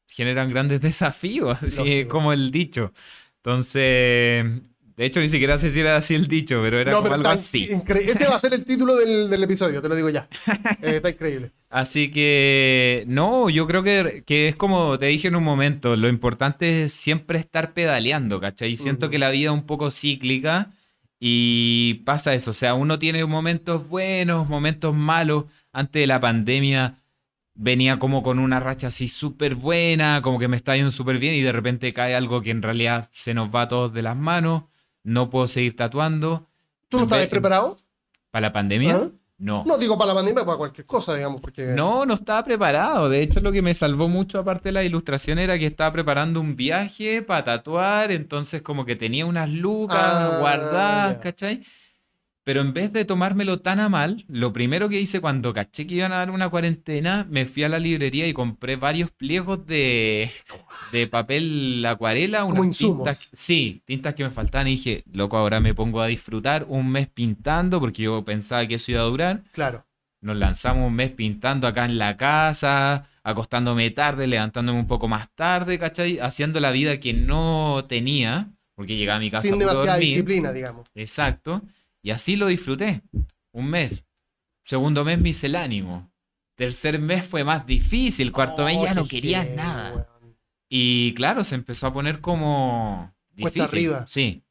generan 0.08 0.50
grandes 0.50 0.80
desafíos, 0.82 1.62
así 1.62 1.92
es 1.92 2.06
como 2.06 2.32
el 2.32 2.50
dicho. 2.50 2.92
Entonces, 3.36 4.44
de 4.96 5.04
hecho 5.06 5.20
ni 5.20 5.28
siquiera 5.28 5.56
sé 5.58 5.70
si 5.70 5.80
era 5.80 5.96
así 5.96 6.14
el 6.14 6.28
dicho, 6.28 6.60
pero 6.62 6.78
era 6.80 6.90
No, 6.92 6.98
como 6.98 7.10
pero 7.10 7.16
algo 7.16 7.28
así. 7.30 7.68
Ese 8.06 8.26
va 8.26 8.36
a 8.36 8.38
ser 8.38 8.54
el 8.54 8.64
título 8.64 8.94
del, 8.96 9.28
del 9.28 9.42
episodio, 9.42 9.82
te 9.82 9.88
lo 9.88 9.96
digo 9.96 10.08
ya. 10.10 10.28
Eh, 10.82 10.96
está 10.96 11.10
increíble. 11.10 11.50
Así 11.70 12.12
que, 12.12 13.04
no, 13.08 13.50
yo 13.50 13.66
creo 13.66 13.82
que, 13.82 14.22
que 14.24 14.46
es 14.48 14.54
como 14.54 14.96
te 14.96 15.06
dije 15.06 15.26
en 15.26 15.34
un 15.34 15.42
momento, 15.42 15.96
lo 15.96 16.08
importante 16.08 16.84
es 16.84 16.92
siempre 16.92 17.36
estar 17.40 17.72
pedaleando, 17.72 18.38
¿cachai? 18.40 18.76
Siento 18.76 19.06
Ujú. 19.06 19.10
que 19.10 19.18
la 19.18 19.30
vida 19.30 19.46
es 19.50 19.54
un 19.54 19.66
poco 19.66 19.90
cíclica 19.90 20.70
y 21.18 22.02
pasa 22.04 22.32
eso, 22.34 22.50
o 22.50 22.54
sea, 22.54 22.74
uno 22.74 22.98
tiene 23.00 23.24
momentos 23.24 23.88
buenos, 23.88 24.48
momentos 24.48 24.94
malos. 24.94 25.46
Antes 25.72 26.00
de 26.00 26.06
la 26.06 26.20
pandemia 26.20 26.98
venía 27.54 27.98
como 27.98 28.22
con 28.22 28.38
una 28.38 28.60
racha 28.60 28.88
así 28.88 29.08
súper 29.08 29.54
buena, 29.56 30.20
como 30.22 30.38
que 30.38 30.46
me 30.48 30.56
está 30.56 30.76
yendo 30.76 30.92
súper 30.92 31.18
bien 31.18 31.34
y 31.34 31.40
de 31.40 31.50
repente 31.52 31.92
cae 31.92 32.14
algo 32.14 32.40
que 32.42 32.50
en 32.50 32.62
realidad 32.62 33.08
se 33.10 33.34
nos 33.34 33.52
va 33.52 33.62
a 33.62 33.68
todos 33.68 33.92
de 33.92 34.02
las 34.02 34.16
manos, 34.16 34.64
no 35.04 35.30
puedo 35.30 35.46
seguir 35.46 35.76
tatuando. 35.76 36.48
¿Tú 36.88 36.98
no 36.98 37.04
estabas 37.04 37.28
preparado? 37.28 37.76
¿Para 38.30 38.48
la 38.48 38.52
pandemia? 38.52 38.96
¿Ah? 38.96 39.08
No. 39.36 39.64
No 39.66 39.76
digo 39.78 39.98
para 39.98 40.08
la 40.08 40.14
pandemia, 40.14 40.44
para 40.44 40.56
cualquier 40.56 40.86
cosa, 40.86 41.14
digamos, 41.14 41.40
porque... 41.40 41.62
No, 41.66 42.06
no 42.06 42.14
estaba 42.14 42.42
preparado. 42.44 43.08
De 43.08 43.20
hecho, 43.20 43.40
lo 43.40 43.52
que 43.52 43.62
me 43.62 43.74
salvó 43.74 44.08
mucho, 44.08 44.38
aparte 44.38 44.68
de 44.68 44.72
la 44.72 44.84
ilustración, 44.84 45.38
era 45.38 45.58
que 45.58 45.66
estaba 45.66 45.92
preparando 45.92 46.40
un 46.40 46.56
viaje 46.56 47.20
para 47.20 47.44
tatuar. 47.44 48.10
Entonces, 48.12 48.62
como 48.62 48.84
que 48.84 48.96
tenía 48.96 49.26
unas 49.26 49.50
lucas 49.50 49.98
Ah, 50.00 50.36
guardadas, 50.40 51.14
ya. 51.16 51.20
¿cachai? 51.20 51.64
Pero 52.44 52.60
en 52.60 52.74
vez 52.74 52.92
de 52.92 53.06
tomármelo 53.06 53.60
tan 53.60 53.80
a 53.80 53.88
mal, 53.88 54.24
lo 54.28 54.52
primero 54.52 54.90
que 54.90 55.00
hice 55.00 55.20
cuando 55.22 55.54
caché 55.54 55.86
que 55.86 55.94
iban 55.94 56.12
a 56.12 56.16
dar 56.16 56.30
una 56.30 56.50
cuarentena, 56.50 57.26
me 57.30 57.46
fui 57.46 57.62
a 57.64 57.70
la 57.70 57.78
librería 57.78 58.28
y 58.28 58.34
compré 58.34 58.76
varios 58.76 59.10
pliegos 59.10 59.66
de, 59.66 60.30
de 60.92 61.06
papel 61.06 61.84
acuarela, 61.86 62.40
Como 62.40 62.52
unas 62.52 62.66
insumos. 62.66 62.98
tintas, 62.98 63.30
sí, 63.32 63.82
tintas 63.86 64.14
que 64.14 64.24
me 64.24 64.30
faltaban 64.30 64.68
y 64.68 64.72
dije, 64.72 65.04
loco, 65.10 65.38
ahora 65.38 65.60
me 65.60 65.72
pongo 65.74 66.02
a 66.02 66.06
disfrutar 66.06 66.66
un 66.68 66.90
mes 66.90 67.08
pintando 67.08 67.80
porque 67.80 68.02
yo 68.02 68.22
pensaba 68.26 68.66
que 68.66 68.74
eso 68.74 68.92
iba 68.92 69.00
a 69.00 69.04
durar. 69.04 69.42
Claro. 69.52 69.86
Nos 70.20 70.36
lanzamos 70.36 70.86
un 70.86 70.94
mes 70.94 71.10
pintando 71.12 71.66
acá 71.66 71.86
en 71.86 71.96
la 71.96 72.16
casa, 72.18 73.08
acostándome 73.22 73.90
tarde, 73.90 74.26
levantándome 74.26 74.78
un 74.80 74.86
poco 74.86 75.08
más 75.08 75.28
tarde, 75.34 75.78
¿cachai? 75.78 76.18
Haciendo 76.18 76.60
la 76.60 76.72
vida 76.72 77.00
que 77.00 77.14
no 77.14 77.84
tenía, 77.88 78.50
porque 78.74 78.96
llegaba 78.96 79.16
a 79.16 79.20
mi 79.20 79.30
casa 79.30 79.48
Sin 79.48 79.58
demasiada 79.58 79.92
dormir. 79.92 80.08
disciplina, 80.08 80.52
digamos. 80.52 80.86
Exacto. 80.94 81.62
Y 82.04 82.10
así 82.10 82.36
lo 82.36 82.48
disfruté. 82.48 83.02
Un 83.50 83.70
mes. 83.70 84.04
Segundo 84.62 85.04
mes 85.04 85.18
me 85.18 85.30
hice 85.30 85.46
el 85.46 85.56
ánimo. 85.56 86.12
Tercer 86.54 87.00
mes 87.00 87.24
fue 87.24 87.44
más 87.44 87.66
difícil. 87.66 88.30
Cuarto 88.30 88.66
mes 88.66 88.76
Oh, 88.78 88.84
ya 88.84 88.92
no 88.92 89.04
qué 89.04 89.08
quería 89.08 89.42
nada. 89.44 90.06
Y 90.68 91.14
claro, 91.14 91.42
se 91.44 91.54
empezó 91.54 91.86
a 91.86 91.94
poner 91.94 92.20
como 92.20 93.10
Cuesta 93.40 93.60
difícil. 93.60 93.78
arriba. 93.78 94.06
Sí. 94.06 94.44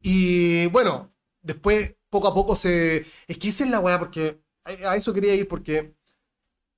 Y 0.00 0.66
bueno, 0.66 1.12
después, 1.42 1.96
poco 2.08 2.28
a 2.28 2.34
poco 2.34 2.54
se... 2.54 3.04
Es 3.26 3.36
que 3.36 3.48
esa 3.48 3.64
es 3.64 3.70
la 3.70 3.80
weá, 3.80 3.98
porque 3.98 4.40
a 4.64 4.94
eso 4.94 5.12
quería 5.12 5.34
ir, 5.34 5.48
porque 5.48 5.96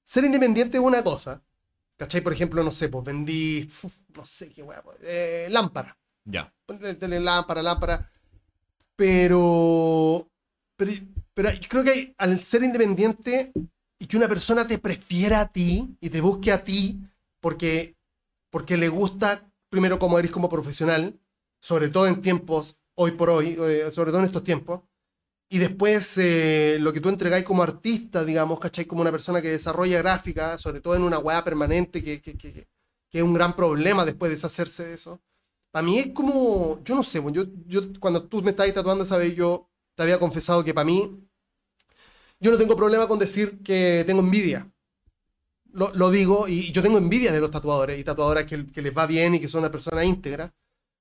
ser 0.02 0.24
independiente 0.24 0.78
es 0.78 0.82
una 0.82 1.04
cosa. 1.04 1.42
¿Cachai? 1.98 2.22
Por 2.22 2.32
ejemplo, 2.32 2.64
no 2.64 2.70
sé, 2.70 2.88
pues 2.88 3.04
vendí, 3.04 3.68
uf, 3.82 3.94
no 4.16 4.24
sé 4.24 4.50
qué 4.50 4.62
weá, 4.62 4.82
pues, 4.82 4.96
eh, 5.02 5.48
lámpara. 5.50 5.98
Ya. 6.24 6.50
Ponle 6.64 7.20
lámpara, 7.20 7.62
lámpara. 7.62 8.10
Pero, 8.96 10.28
pero, 10.76 11.50
creo 11.68 11.84
que 11.84 12.14
al 12.18 12.42
ser 12.42 12.62
independiente 12.62 13.52
y 13.98 14.06
que 14.06 14.16
una 14.16 14.28
persona 14.28 14.66
te 14.66 14.78
prefiera 14.78 15.40
a 15.40 15.48
ti 15.48 15.96
y 16.00 16.10
te 16.10 16.20
busque 16.20 16.52
a 16.52 16.62
ti 16.62 17.00
porque, 17.40 17.96
porque 18.50 18.76
le 18.76 18.88
gusta, 18.88 19.50
primero, 19.70 19.98
como 19.98 20.18
eres 20.18 20.30
como 20.30 20.48
profesional, 20.48 21.18
sobre 21.60 21.88
todo 21.88 22.06
en 22.06 22.20
tiempos, 22.20 22.76
hoy 22.94 23.12
por 23.12 23.30
hoy, 23.30 23.56
eh, 23.58 23.90
sobre 23.92 24.10
todo 24.10 24.20
en 24.20 24.26
estos 24.26 24.44
tiempos, 24.44 24.82
y 25.48 25.58
después 25.58 26.16
eh, 26.18 26.78
lo 26.80 26.92
que 26.92 27.00
tú 27.00 27.10
entregáis 27.10 27.44
como 27.44 27.62
artista, 27.62 28.24
digamos, 28.24 28.58
¿cachai? 28.58 28.86
Como 28.86 29.02
una 29.02 29.12
persona 29.12 29.42
que 29.42 29.48
desarrolla 29.48 29.98
gráfica, 29.98 30.56
sobre 30.56 30.80
todo 30.80 30.96
en 30.96 31.02
una 31.02 31.18
weá 31.18 31.44
permanente, 31.44 32.02
que, 32.02 32.22
que, 32.22 32.38
que, 32.38 32.68
que 33.10 33.18
es 33.18 33.22
un 33.22 33.34
gran 33.34 33.54
problema 33.54 34.06
después 34.06 34.30
de 34.30 34.36
deshacerse 34.36 34.86
de 34.86 34.94
eso. 34.94 35.20
Para 35.72 35.84
mí 35.86 35.98
es 35.98 36.08
como, 36.12 36.82
yo 36.84 36.94
no 36.94 37.02
sé, 37.02 37.22
yo, 37.32 37.44
yo 37.66 37.80
cuando 38.00 38.24
tú 38.28 38.42
me 38.42 38.50
estabas 38.50 38.74
tatuando 38.74 39.04
esa 39.04 39.16
vez, 39.18 39.34
yo 39.34 39.68
te 39.96 40.02
había 40.04 40.18
confesado 40.20 40.64
que 40.64 40.74
para 40.74 40.84
mí, 40.84 41.18
yo 42.40 42.50
no 42.50 42.58
tengo 42.58 42.76
problema 42.76 43.06
con 43.08 43.18
decir 43.18 43.62
que 43.62 44.04
tengo 44.06 44.20
envidia. 44.20 44.68
Lo, 45.72 45.90
lo 45.94 46.10
digo 46.10 46.48
y 46.48 46.70
yo 46.72 46.82
tengo 46.82 46.98
envidia 46.98 47.32
de 47.32 47.40
los 47.40 47.50
tatuadores 47.50 47.98
y 47.98 48.04
tatuadoras 48.04 48.44
que, 48.44 48.66
que 48.66 48.82
les 48.82 48.96
va 48.96 49.06
bien 49.06 49.34
y 49.34 49.40
que 49.40 49.48
son 49.48 49.60
una 49.60 49.70
persona 49.70 50.04
íntegra. 50.04 50.54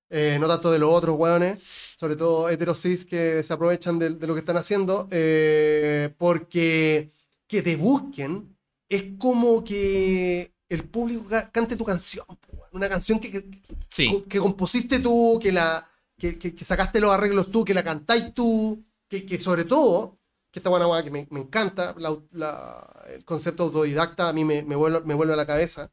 Eh, 0.09 0.37
no 0.39 0.47
tanto 0.47 0.71
de 0.71 0.79
los 0.79 0.91
otros 0.93 1.17
hueones, 1.17 1.57
sobre 1.97 2.15
todo 2.15 2.49
heterosis 2.49 3.05
que 3.05 3.43
se 3.43 3.53
aprovechan 3.53 3.99
de, 3.99 4.11
de 4.11 4.27
lo 4.27 4.33
que 4.35 4.41
están 4.41 4.57
haciendo, 4.57 5.07
eh, 5.11 6.13
porque 6.17 7.13
que 7.47 7.61
te 7.63 7.75
busquen 7.77 8.57
es 8.89 9.05
como 9.19 9.63
que 9.63 10.53
el 10.69 10.85
público 10.89 11.25
ca- 11.29 11.51
cante 11.51 11.77
tu 11.77 11.85
canción. 11.85 12.25
Una 12.71 12.89
canción 12.89 13.19
que, 13.19 13.31
que, 13.31 13.49
Sí. 13.89 14.23
que 14.29 14.39
compusiste 14.39 14.99
tú, 14.99 15.39
que, 15.41 15.51
la, 15.51 15.87
que, 16.17 16.37
que- 16.37 16.65
sacaste 16.65 16.99
los 16.99 17.11
arreglos 17.11 17.51
tú, 17.51 17.63
que 17.65 17.73
la 17.73 17.83
cantáis 17.83 18.33
tú, 18.33 18.83
que, 19.07 19.25
que 19.25 19.39
sobre 19.39 19.65
todo, 19.65 20.15
que 20.51 20.59
esta 20.59 20.69
buena 20.69 20.87
hueá 20.87 21.03
que 21.03 21.11
me, 21.11 21.27
me 21.31 21.41
encanta, 21.41 21.93
la- 21.97 22.17
la- 22.31 23.03
el 23.15 23.23
concepto 23.25 23.63
autodidacta 23.63 24.29
a 24.29 24.33
mí 24.33 24.43
me, 24.45 24.63
me, 24.63 24.75
vuelve, 24.75 25.01
me 25.01 25.13
vuelve 25.13 25.33
a 25.33 25.37
la 25.37 25.45
cabeza, 25.47 25.91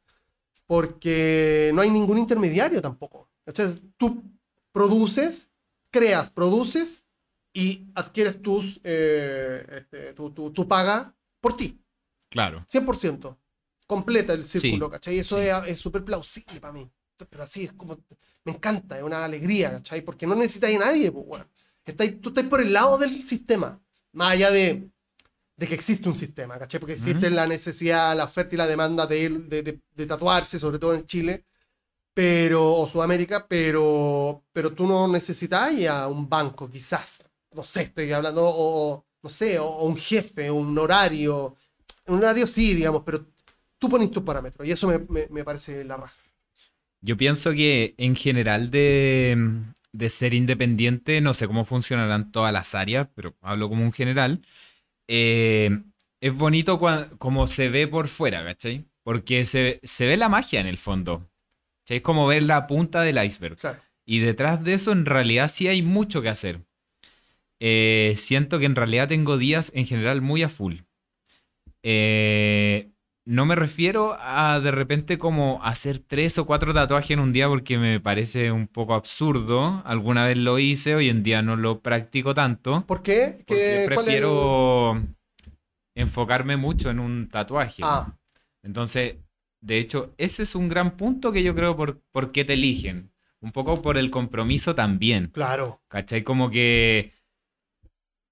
porque 0.67 1.71
no 1.73 1.81
hay 1.81 1.89
ningún 1.89 2.17
intermediario 2.17 2.81
tampoco. 2.81 3.29
Entonces, 3.45 3.81
tú 3.97 4.23
produces, 4.71 5.49
creas, 5.91 6.29
produces 6.29 7.05
y 7.53 7.87
adquieres 7.95 8.41
tus, 8.41 8.79
eh, 8.83 9.65
este, 9.79 10.13
tu, 10.13 10.29
tu- 10.29 10.51
tu 10.51 10.67
paga 10.67 11.15
por 11.41 11.55
ti, 11.55 11.81
Claro. 12.29 12.63
100%. 12.67 13.38
Completa 13.89 14.33
el 14.33 14.45
círculo, 14.45 14.85
Sí, 14.85 14.91
¿cachai? 14.91 15.19
Eso 15.19 15.37
sí. 15.37 15.47
es 15.47 15.73
es 15.73 15.79
súper 15.79 16.03
plausible 16.05 16.59
para 16.61 16.73
mí. 16.73 16.89
Pero 17.29 17.43
así 17.43 17.63
es 17.63 17.73
como, 17.73 17.97
me 18.45 18.53
encanta, 18.53 18.97
es 18.97 19.03
una 19.03 19.25
alegría, 19.25 19.71
¿cachai? 19.71 20.01
Porque 20.03 20.27
no 20.27 20.35
necesitas 20.35 20.69
de 20.71 20.77
nadie, 20.77 21.11
pues, 21.11 21.25
weón. 21.27 21.47
Estáis- 21.85 22.21
tú 22.21 22.29
estás 22.29 22.45
por 22.45 22.61
el 22.61 22.71
lado 22.71 22.97
del 22.99 23.25
sistema, 23.25 23.81
más 24.13 24.33
allá 24.33 24.51
de, 24.51 24.89
de 25.57 25.67
que 25.67 25.75
existe 25.75 26.07
un 26.09 26.15
sistema, 26.15 26.59
¿cachai? 26.59 26.79
Porque 26.79 26.93
existe 26.95 27.29
la 27.31 27.47
necesidad, 27.47 28.15
la 28.17 28.25
oferta 28.25 28.55
y 28.55 28.59
la 28.59 28.67
demanda 28.67 29.07
de, 29.07 29.29
de, 29.29 29.63
de- 29.63 29.81
de 29.95 30.05
tatuarse, 30.07 30.59
sobre 30.59 30.79
todo 30.79 30.95
en 30.95 31.05
Chile, 31.05 31.45
pero, 32.13 32.73
o 32.75 32.87
Sudamérica, 32.87 33.47
pero, 33.47 34.43
pero 34.53 34.73
tú 34.73 34.85
no 34.87 35.07
necesitas 35.07 35.71
a 35.89 36.07
un 36.07 36.27
banco, 36.29 36.69
quizás, 36.69 37.23
no 37.53 37.63
sé, 37.63 37.83
estoy 37.83 38.11
hablando, 38.11 38.43
o, 38.45 39.05
no 39.23 39.29
sé, 39.29 39.59
o, 39.59 39.83
un 39.83 39.95
jefe, 39.97 40.51
un 40.51 40.77
horario. 40.77 41.55
Un 42.07 42.17
horario 42.19 42.47
sí, 42.47 42.73
digamos, 42.75 43.03
pero 43.05 43.27
tú 43.79 43.89
pones 43.89 44.11
tus 44.11 44.23
parámetros 44.23 44.67
y 44.67 44.71
eso 44.71 44.87
me, 44.87 45.27
me, 45.29 45.43
parece 45.43 45.83
la 45.83 45.97
raja. 45.97 46.15
Yo 47.01 47.17
pienso 47.17 47.53
que 47.53 47.95
en 47.97 48.15
general 48.15 48.69
de, 48.69 49.63
de, 49.93 50.09
ser 50.09 50.33
independiente, 50.33 51.21
no 51.21 51.33
sé 51.33 51.47
cómo 51.47 51.65
funcionarán 51.65 52.31
todas 52.31 52.53
las 52.53 52.75
áreas, 52.75 53.07
pero 53.15 53.35
hablo 53.41 53.69
como 53.69 53.83
un 53.83 53.93
general. 53.93 54.45
Eh, 55.07 55.81
es 56.21 56.33
bonito 56.33 56.77
como 57.17 57.47
se 57.47 57.69
ve 57.69 57.87
por 57.87 58.07
fuera, 58.09 58.43
¿cachai? 58.43 58.85
Porque 59.03 59.45
se, 59.45 59.79
se, 59.81 60.05
ve 60.05 60.17
la 60.17 60.29
magia 60.29 60.59
en 60.59 60.67
el 60.67 60.77
fondo. 60.77 61.29
Es 61.87 62.01
como 62.01 62.27
ver 62.27 62.43
la 62.43 62.67
punta 62.67 63.01
del 63.01 63.23
iceberg. 63.23 63.57
Y 64.05 64.19
detrás 64.19 64.63
de 64.63 64.73
eso, 64.73 64.91
en 64.91 65.05
realidad, 65.05 65.47
sí 65.47 65.67
hay 65.67 65.81
mucho 65.81 66.21
que 66.21 66.29
hacer. 66.29 66.61
Eh, 67.59 68.13
siento 68.15 68.59
que 68.59 68.65
en 68.65 68.75
realidad 68.75 69.07
tengo 69.07 69.37
días 69.37 69.71
en 69.73 69.85
general 69.85 70.21
muy 70.21 70.43
a 70.43 70.49
full. 70.49 70.77
Eh, 71.83 72.89
no 73.29 73.45
me 73.45 73.55
refiero 73.55 74.17
a 74.19 74.59
de 74.59 74.71
repente 74.71 75.19
como 75.19 75.63
hacer 75.63 75.99
tres 75.99 76.39
o 76.39 76.47
cuatro 76.47 76.73
tatuajes 76.73 77.11
en 77.11 77.19
un 77.19 77.31
día 77.31 77.47
porque 77.47 77.77
me 77.77 77.99
parece 77.99 78.51
un 78.51 78.65
poco 78.65 78.95
absurdo. 78.95 79.83
Alguna 79.85 80.25
vez 80.25 80.39
lo 80.39 80.57
hice, 80.57 80.95
hoy 80.95 81.09
en 81.09 81.21
día 81.21 81.43
no 81.43 81.55
lo 81.55 81.83
practico 81.83 82.33
tanto. 82.33 82.87
¿Por 82.87 83.03
qué? 83.03 83.35
Porque 83.45 83.83
prefiero 83.85 84.99
enfocarme 85.93 86.57
mucho 86.57 86.89
en 86.89 86.99
un 86.99 87.29
tatuaje. 87.29 87.83
Ah. 87.85 88.17
Entonces, 88.63 89.17
de 89.61 89.77
hecho, 89.77 90.11
ese 90.17 90.41
es 90.41 90.55
un 90.55 90.67
gran 90.67 90.97
punto 90.97 91.31
que 91.31 91.43
yo 91.43 91.53
creo 91.53 91.75
por, 91.75 92.01
por 92.11 92.31
qué 92.31 92.45
te 92.45 92.53
eligen. 92.53 93.11
Un 93.41 93.51
poco 93.51 93.83
por 93.83 93.99
el 93.99 94.09
compromiso 94.09 94.73
también. 94.73 95.27
Claro. 95.27 95.83
¿Cachai? 95.87 96.23
Como 96.23 96.49
que 96.49 97.13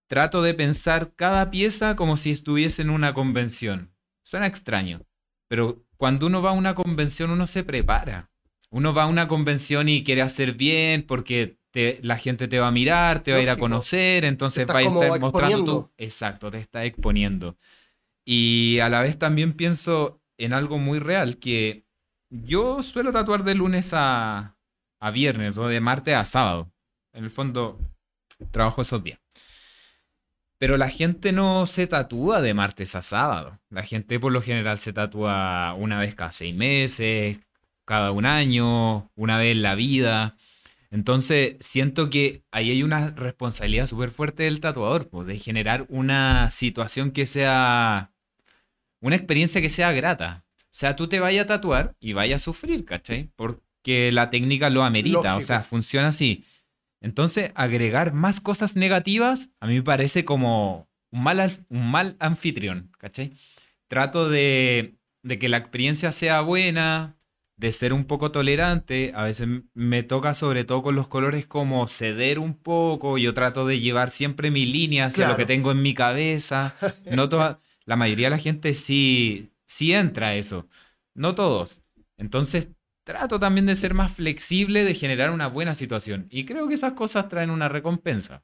trato 0.08 0.42
de 0.42 0.56
pensar 0.56 1.14
cada 1.16 1.52
pieza 1.52 1.96
como 1.96 2.18
si 2.18 2.32
estuviese 2.32 2.82
en 2.82 2.90
una 2.90 3.14
convención. 3.14 3.96
Suena 4.28 4.46
extraño, 4.46 5.06
pero 5.48 5.86
cuando 5.96 6.28
uno 6.28 6.42
va 6.42 6.50
a 6.50 6.52
una 6.54 6.76
convención 6.76 7.30
uno 7.30 7.48
se 7.48 7.64
prepara. 7.64 8.30
Uno 8.70 8.94
va 8.94 9.04
a 9.04 9.08
una 9.08 9.30
convención 9.30 9.88
y 9.88 10.04
quiere 10.04 10.22
hacer 10.22 10.56
bien 10.56 11.04
porque 11.08 11.58
la 12.02 12.18
gente 12.18 12.50
te 12.50 12.60
va 12.60 12.68
a 12.68 12.72
mirar, 12.72 13.24
te 13.24 13.32
va 13.32 13.38
a 13.38 13.42
ir 13.42 13.50
a 13.50 13.56
conocer, 13.56 14.26
entonces 14.26 14.68
va 14.68 14.80
a 14.80 14.82
estar 14.82 15.20
mostrando 15.22 15.64
tú. 15.64 15.92
Exacto, 15.98 16.52
te 16.52 16.60
está 16.60 16.84
exponiendo. 16.84 17.56
Y 18.26 18.80
a 18.80 18.90
la 18.90 19.00
vez 19.00 19.18
también 19.18 19.54
pienso 19.54 20.20
en 20.38 20.52
algo 20.52 20.78
muy 20.78 21.00
real, 21.00 21.38
que 21.38 21.86
yo 22.30 22.84
suelo 22.84 23.14
tatuar 23.14 23.46
de 23.46 23.56
lunes 23.56 23.94
a, 23.94 24.58
a 25.00 25.12
viernes 25.12 25.58
o 25.58 25.70
de 25.70 25.80
martes 25.80 26.16
a 26.16 26.26
sábado. 26.26 26.70
En 27.14 27.24
el 27.24 27.32
fondo, 27.32 27.80
trabajo 28.52 28.82
esos 28.82 29.02
días. 29.02 29.22
Pero 30.58 30.78
la 30.78 30.90
gente 30.90 31.32
no 31.32 31.66
se 31.66 31.88
tatúa 31.88 32.42
de 32.42 32.54
martes 32.54 32.96
a 32.96 33.02
sábado. 33.02 33.60
La 33.70 33.84
gente 33.84 34.20
por 34.20 34.32
lo 34.32 34.42
general 34.42 34.80
se 34.80 34.94
tatúa 34.94 35.76
una 35.78 36.00
vez 36.00 36.16
cada 36.16 36.32
seis 36.32 36.56
meses, 36.56 37.38
cada 37.86 38.12
un 38.12 38.26
año, 38.26 39.12
una 39.16 39.38
vez 39.38 39.52
en 39.52 39.62
la 39.62 39.76
vida. 39.76 40.36
Entonces 40.90 41.58
siento 41.60 42.10
que 42.10 42.44
ahí 42.52 42.72
hay 42.72 42.84
una 42.84 43.12
responsabilidad 43.12 43.88
súper 43.88 44.10
fuerte 44.10 44.44
del 44.44 44.60
tatuador, 44.60 45.10
pues, 45.10 45.28
de 45.28 45.38
generar 45.38 45.86
una 45.90 46.50
situación 46.50 47.12
que 47.12 47.26
sea, 47.26 48.12
una 49.00 49.16
experiencia 49.16 49.62
que 49.62 49.70
sea 49.70 49.92
grata. 49.92 50.44
O 50.64 50.80
sea, 50.80 50.96
tú 50.96 51.08
te 51.08 51.20
vayas 51.20 51.46
a 51.46 51.48
tatuar 51.48 51.96
y 52.00 52.14
vayas 52.14 52.42
a 52.42 52.46
sufrir, 52.46 52.86
¿cachai? 52.86 53.32
Porque 53.36 54.12
la 54.12 54.30
técnica 54.30 54.70
lo 54.70 54.84
amerita, 54.84 55.36
o 55.36 55.42
sea, 55.42 55.62
funciona 55.62 56.08
así. 56.08 56.46
Entonces, 57.02 57.52
agregar 57.56 58.14
más 58.14 58.42
cosas 58.42 58.76
negativas 58.76 59.50
a 59.60 59.68
mí 59.68 59.76
me 59.76 59.84
parece 59.84 60.26
como 60.26 60.90
un 61.12 61.24
mal, 61.24 61.52
un 61.70 61.92
mal 61.92 62.16
anfitrión, 62.20 62.92
¿cachai? 62.98 63.34
Trato 63.88 64.30
de, 64.30 64.96
de 65.24 65.40
que 65.40 65.50
la 65.50 65.58
experiencia 65.58 66.12
sea 66.12 66.42
buena, 66.42 67.18
de 67.58 67.72
ser 67.72 67.94
un 67.94 68.06
poco 68.06 68.32
tolerante. 68.32 69.12
A 69.16 69.24
veces 69.24 69.48
me 69.74 70.04
toca, 70.04 70.34
sobre 70.34 70.64
todo 70.64 70.84
con 70.84 70.96
los 70.96 71.08
colores, 71.08 71.48
como 71.48 71.88
ceder 71.88 72.40
un 72.40 72.54
poco. 72.54 73.18
Yo 73.18 73.34
trato 73.34 73.66
de 73.66 73.80
llevar 73.80 74.12
siempre 74.12 74.52
mi 74.52 74.66
línea 74.66 75.06
hacia 75.06 75.28
lo 75.28 75.38
que 75.38 75.46
tengo 75.46 75.72
en 75.72 75.82
mi 75.82 75.94
cabeza. 75.94 76.76
No 77.12 77.30
toda, 77.30 77.62
la 77.86 77.96
mayoría 77.96 78.28
de 78.28 78.32
la 78.32 78.38
gente 78.38 78.74
sí, 78.74 79.52
sí 79.66 79.94
entra 79.94 80.28
a 80.28 80.36
eso. 80.36 80.68
No 81.16 81.36
todos. 81.36 81.82
Entonces 82.18 82.70
trato 83.08 83.40
también 83.40 83.66
de 83.66 83.78
ser 83.78 83.94
más 83.94 84.12
flexible, 84.12 84.84
de 84.84 84.94
generar 84.94 85.32
una 85.32 85.48
buena 85.48 85.74
situación. 85.74 86.28
Y 86.30 86.46
creo 86.46 86.68
que 86.68 86.74
esas 86.74 86.92
cosas 86.92 87.30
traen 87.30 87.50
una 87.50 87.70
recompensa. 87.70 88.44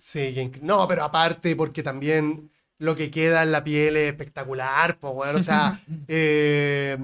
Sí, 0.00 0.50
no, 0.60 0.88
pero 0.88 1.04
aparte 1.04 1.54
porque 1.54 1.84
también 1.84 2.50
lo 2.78 2.96
que 2.96 3.12
queda 3.12 3.44
en 3.44 3.52
la 3.52 3.62
piel 3.62 3.96
es 3.96 4.10
espectacular, 4.10 4.98
pues 4.98 5.14
bueno, 5.14 5.38
o 5.38 5.42
sea, 5.42 5.80
eh, 6.08 6.98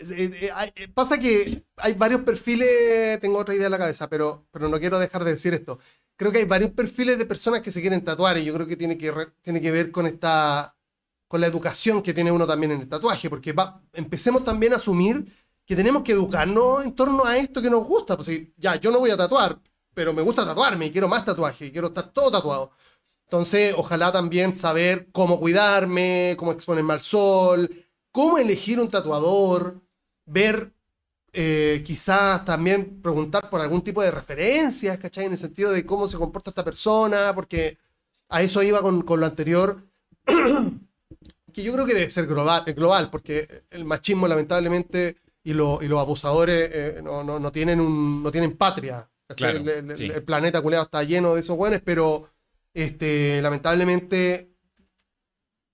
eh, 0.00 0.52
eh, 0.76 0.88
pasa 0.88 1.18
que 1.18 1.64
hay 1.76 1.94
varios 1.94 2.20
perfiles, 2.20 3.18
tengo 3.20 3.38
otra 3.38 3.54
idea 3.54 3.66
en 3.66 3.72
la 3.72 3.78
cabeza, 3.78 4.10
pero, 4.10 4.46
pero 4.50 4.68
no 4.68 4.78
quiero 4.78 4.98
dejar 4.98 5.24
de 5.24 5.30
decir 5.30 5.54
esto. 5.54 5.78
Creo 6.16 6.30
que 6.30 6.38
hay 6.38 6.44
varios 6.44 6.72
perfiles 6.72 7.16
de 7.16 7.24
personas 7.24 7.62
que 7.62 7.70
se 7.70 7.80
quieren 7.80 8.04
tatuar 8.04 8.36
y 8.36 8.44
yo 8.44 8.52
creo 8.52 8.66
que 8.66 8.76
tiene 8.76 8.98
que, 8.98 9.14
tiene 9.40 9.62
que 9.62 9.70
ver 9.70 9.90
con 9.90 10.06
esta 10.06 10.74
con 11.26 11.42
la 11.42 11.46
educación 11.46 12.02
que 12.02 12.14
tiene 12.14 12.32
uno 12.32 12.46
también 12.46 12.72
en 12.72 12.80
el 12.80 12.88
tatuaje, 12.88 13.28
porque 13.28 13.52
va, 13.52 13.82
empecemos 13.92 14.44
también 14.44 14.72
a 14.72 14.76
asumir 14.76 15.30
que 15.68 15.76
tenemos 15.76 16.00
que 16.00 16.12
educarnos 16.12 16.82
en 16.82 16.94
torno 16.94 17.26
a 17.26 17.36
esto 17.36 17.60
que 17.60 17.68
nos 17.68 17.84
gusta. 17.84 18.16
Pues 18.16 18.30
ya, 18.56 18.76
yo 18.76 18.90
no 18.90 19.00
voy 19.00 19.10
a 19.10 19.18
tatuar, 19.18 19.60
pero 19.92 20.14
me 20.14 20.22
gusta 20.22 20.46
tatuarme 20.46 20.86
y 20.86 20.90
quiero 20.90 21.08
más 21.08 21.26
tatuaje, 21.26 21.70
quiero 21.70 21.88
estar 21.88 22.10
todo 22.10 22.30
tatuado. 22.30 22.70
Entonces, 23.24 23.74
ojalá 23.76 24.10
también 24.10 24.54
saber 24.54 25.08
cómo 25.12 25.38
cuidarme, 25.38 26.34
cómo 26.38 26.52
exponerme 26.52 26.94
al 26.94 27.02
sol, 27.02 27.68
cómo 28.10 28.38
elegir 28.38 28.80
un 28.80 28.88
tatuador, 28.88 29.82
ver, 30.24 30.72
eh, 31.34 31.82
quizás 31.84 32.46
también 32.46 33.02
preguntar 33.02 33.50
por 33.50 33.60
algún 33.60 33.82
tipo 33.82 34.02
de 34.02 34.10
referencias, 34.10 34.96
¿cachai? 34.96 35.26
En 35.26 35.32
el 35.32 35.38
sentido 35.38 35.70
de 35.70 35.84
cómo 35.84 36.08
se 36.08 36.16
comporta 36.16 36.48
esta 36.48 36.64
persona, 36.64 37.34
porque 37.34 37.76
a 38.30 38.40
eso 38.40 38.62
iba 38.62 38.80
con, 38.80 39.02
con 39.02 39.20
lo 39.20 39.26
anterior, 39.26 39.86
que 41.52 41.62
yo 41.62 41.74
creo 41.74 41.84
que 41.84 41.92
debe 41.92 42.08
ser 42.08 42.26
global, 42.26 42.64
global 42.74 43.10
porque 43.10 43.64
el 43.68 43.84
machismo 43.84 44.26
lamentablemente 44.26 45.27
y, 45.42 45.52
y 45.52 45.54
los 45.54 46.00
abusadores 46.00 46.70
eh, 46.72 47.00
no, 47.02 47.24
no, 47.24 47.38
no, 47.38 47.52
tienen 47.52 47.80
un, 47.80 48.22
no 48.22 48.30
tienen 48.30 48.56
patria. 48.56 49.10
el, 49.36 50.24
planeta 50.24 50.60
culeado 50.62 50.84
está 50.84 51.02
lleno 51.02 51.34
de 51.34 51.40
esos 51.40 51.56
buenos, 51.56 51.80
pero 51.84 52.30
este, 52.74 53.40
lamentablemente 53.42 54.52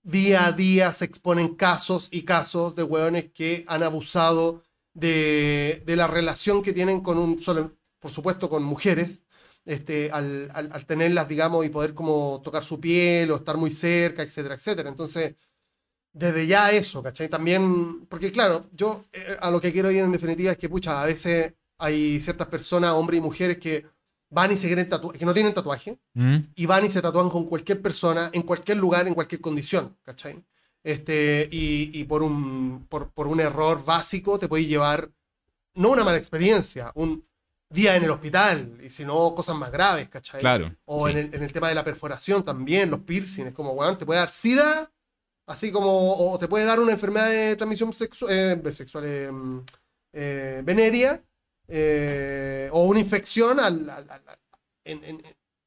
día 0.03 0.45
a 0.45 0.51
día 0.51 0.91
se 0.91 1.05
exponen 1.05 1.55
casos 1.55 2.09
y 2.11 2.23
casos 2.23 2.75
de 2.75 2.83
hueones 2.83 3.31
que 3.33 3.65
han 3.67 3.83
abusado 3.83 4.63
de, 4.93 5.83
de, 5.85 5.95
la 5.95 6.07
relación 6.07 6.61
que 6.61 6.73
tienen 6.73 7.01
con 7.01 7.17
un 7.17 7.41
solo, 7.41 7.75
por 7.99 8.11
supuesto, 8.11 8.49
con 8.49 8.63
mujeres, 8.63 9.23
este, 9.65 10.11
al, 10.11 10.51
al, 10.53 10.69
al, 10.71 10.85
tenerlas, 10.85 11.27
digamos, 11.27 11.65
y 11.65 11.69
poder 11.69 11.93
como 11.95 12.39
tocar 12.43 12.63
su 12.63 12.79
piel 12.79 13.31
o 13.31 13.35
estar 13.35 13.57
muy 13.57 13.71
cerca, 13.71 14.21
etcétera, 14.21 14.55
etcétera. 14.55 14.89
Entonces, 14.89 15.35
desde 16.15 16.47
ya 16.47 16.71
eso, 16.71 17.03
¿cachai? 17.03 17.27
También, 17.27 18.05
porque 18.05 18.31
claro, 18.31 18.65
yo 18.71 19.03
eh, 19.11 19.37
a 19.41 19.51
lo 19.51 19.59
que 19.59 19.73
quiero 19.73 19.91
ir 19.91 19.99
en 19.99 20.13
definitiva 20.13 20.53
es 20.53 20.57
que, 20.57 20.69
pucha, 20.69 21.01
a 21.01 21.05
veces 21.05 21.53
hay 21.77 22.21
ciertas 22.21 22.47
personas, 22.47 22.91
hombres 22.91 23.17
y 23.17 23.21
mujeres, 23.21 23.57
que 23.57 23.85
van 24.29 24.49
y 24.53 24.55
se 24.55 24.67
quieren 24.67 24.87
tatuar, 24.87 25.17
que 25.17 25.25
no 25.25 25.33
tienen 25.33 25.53
tatuaje, 25.53 25.99
mm. 26.13 26.37
y 26.55 26.65
van 26.65 26.85
y 26.85 26.89
se 26.89 27.01
tatúan 27.01 27.29
con 27.29 27.45
cualquier 27.45 27.81
persona, 27.81 28.29
en 28.31 28.43
cualquier 28.43 28.77
lugar, 28.77 29.05
en 29.09 29.13
cualquier 29.13 29.41
condición, 29.41 29.97
¿cachai? 30.03 30.41
Este, 30.83 31.49
y, 31.51 31.89
y 31.99 32.05
por, 32.05 32.23
un, 32.23 32.85
por, 32.87 33.11
por, 33.11 33.27
un 33.27 33.41
error 33.41 33.83
básico 33.83 34.39
te 34.39 34.47
puede 34.47 34.65
llevar, 34.65 35.11
no 35.73 35.89
una 35.89 36.05
mala 36.05 36.17
experiencia, 36.17 36.93
un 36.95 37.25
día 37.69 37.97
en 37.97 38.05
el 38.05 38.11
hospital, 38.11 38.77
y 38.81 38.89
si 38.89 39.03
no, 39.03 39.35
cosas 39.35 39.57
más 39.57 39.69
graves, 39.69 40.07
¿cachai? 40.07 40.39
Claro. 40.39 40.73
O 40.85 41.09
en, 41.09 41.17
el, 41.17 41.33
en, 41.33 41.43
el, 41.43 41.51
tema 41.51 41.67
de 41.67 41.75
la 41.75 41.83
perforación 41.83 42.41
también, 42.41 42.89
los 42.89 43.01
piercings, 43.01 43.51
como, 43.53 43.73
weón, 43.73 43.97
te 43.97 44.05
puede 44.05 44.21
dar 44.21 44.31
sida 44.31 44.89
Así 45.47 45.71
como, 45.71 46.31
o 46.31 46.39
te 46.39 46.47
puede 46.47 46.65
dar 46.65 46.79
una 46.79 46.93
enfermedad 46.93 47.29
de 47.29 47.55
transmisión 47.55 47.93
sexual, 47.93 48.31
eh, 48.31 48.73
sexual 48.73 49.03
eh, 49.05 49.31
eh, 50.13 50.61
venérea, 50.63 51.21
o 52.71 52.85
una 52.85 52.99
infección 52.99 53.59
al, 53.59 53.85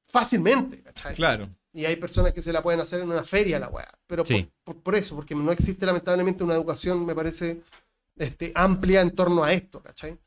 fácilmente, 0.05 0.83
¿cachai? 0.83 1.15
Claro. 1.15 1.49
Y 1.73 1.85
hay 1.85 1.95
personas 1.97 2.33
que 2.33 2.43
se 2.43 2.53
la 2.53 2.63
pueden 2.63 2.81
hacer 2.81 3.01
en 3.01 3.09
una 3.09 3.23
feria, 3.23 3.61
la 3.61 3.69
weá. 3.69 3.89
Pero 4.07 4.25
por, 4.83 4.97
eso, 4.97 5.15
porque 5.15 5.37
no 5.37 5.53
existe 5.53 5.87
lamentablemente 5.87 6.43
una 6.43 6.55
educación, 6.55 7.07
me 7.07 7.15
parece, 7.15 7.61
este, 8.17 8.51
amplia 8.57 9.01
en 9.01 9.13
torno 9.13 9.45
a 9.45 9.53
esto, 9.53 9.81
¿cachai? 9.81 10.19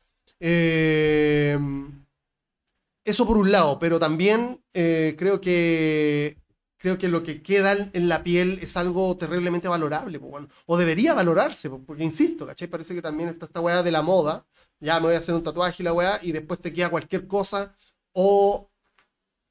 eso 3.04 3.26
por 3.26 3.38
un 3.38 3.52
lado, 3.52 3.78
pero 3.78 4.00
también 4.00 4.60
creo 4.72 5.40
que 5.40 6.41
creo 6.82 6.98
que 6.98 7.08
lo 7.08 7.22
que 7.22 7.42
queda 7.42 7.76
en 7.92 8.08
la 8.08 8.24
piel 8.24 8.58
es 8.60 8.76
algo 8.76 9.16
terriblemente 9.16 9.68
valorable, 9.68 10.20
o 10.66 10.76
debería 10.76 11.14
valorarse, 11.14 11.70
porque 11.70 12.02
insisto, 12.02 12.44
¿cachai? 12.44 12.66
Parece 12.66 12.92
que 12.94 13.00
también 13.00 13.28
está 13.28 13.46
esta 13.46 13.60
weá 13.60 13.84
de 13.84 13.92
la 13.92 14.02
moda, 14.02 14.44
ya 14.80 14.98
me 14.98 15.06
voy 15.06 15.14
a 15.14 15.18
hacer 15.18 15.34
un 15.36 15.44
tatuaje 15.44 15.76
y 15.82 15.84
la 15.84 15.92
weá, 15.92 16.18
y 16.22 16.32
después 16.32 16.58
te 16.60 16.72
queda 16.72 16.90
cualquier 16.90 17.28
cosa, 17.28 17.72
o 18.12 18.68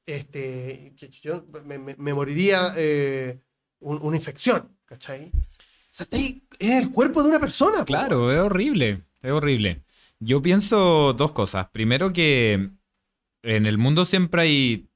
este, 0.04 0.94
yo 1.22 1.46
me, 1.64 1.78
me- 1.78 1.96
me 1.96 2.12
moriría 2.14 2.74
eh, 2.76 3.40
un- 3.80 4.00
una 4.02 4.16
infección, 4.16 4.76
¿cachai? 4.84 5.30
O 5.34 5.94
sea, 5.94 6.04
está 6.04 6.16
ahí, 6.18 6.46
es 6.58 6.70
el 6.84 6.92
cuerpo 6.92 7.22
de 7.22 7.30
una 7.30 7.40
persona. 7.40 7.78
po, 7.78 7.84
Claro, 7.86 8.30
es 8.30 8.38
horrible, 8.40 9.04
es 9.22 9.30
horrible. 9.32 9.84
Yo 10.20 10.42
pienso 10.42 11.14
dos 11.14 11.32
cosas. 11.32 11.68
Primero 11.72 12.12
que 12.12 12.70
en 13.42 13.66
el 13.66 13.78
mundo 13.78 14.04
siempre 14.04 14.42
hay 14.42 14.88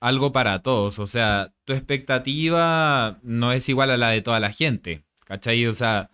algo 0.00 0.32
para 0.32 0.62
todos. 0.62 0.98
O 0.98 1.06
sea, 1.06 1.52
tu 1.64 1.72
expectativa 1.72 3.18
no 3.22 3.52
es 3.52 3.68
igual 3.68 3.90
a 3.90 3.96
la 3.96 4.10
de 4.10 4.22
toda 4.22 4.40
la 4.40 4.52
gente. 4.52 5.04
¿Cachai? 5.24 5.66
O 5.66 5.72
sea, 5.72 6.10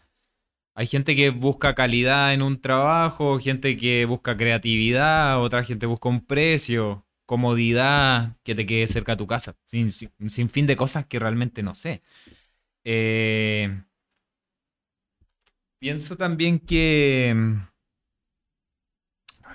hay 0.74 0.86
gente 0.86 1.14
que 1.16 1.30
busca 1.30 1.74
calidad 1.74 2.34
en 2.34 2.42
un 2.42 2.60
trabajo, 2.60 3.38
gente 3.38 3.76
que 3.76 4.04
busca 4.06 4.36
creatividad, 4.36 5.40
otra 5.40 5.62
gente 5.64 5.86
busca 5.86 6.08
un 6.08 6.24
precio, 6.26 7.06
comodidad, 7.26 8.36
que 8.42 8.54
te 8.54 8.66
quede 8.66 8.88
cerca 8.88 9.12
a 9.12 9.16
tu 9.16 9.26
casa. 9.26 9.56
Sin, 9.66 9.92
sin, 9.92 10.48
fin 10.48 10.66
de 10.66 10.76
cosas 10.76 11.06
que 11.06 11.18
realmente 11.20 11.62
no 11.62 11.74
sé. 11.74 12.02
Eh, 12.84 13.82
pienso 15.78 16.16
también 16.16 16.58
que... 16.58 17.36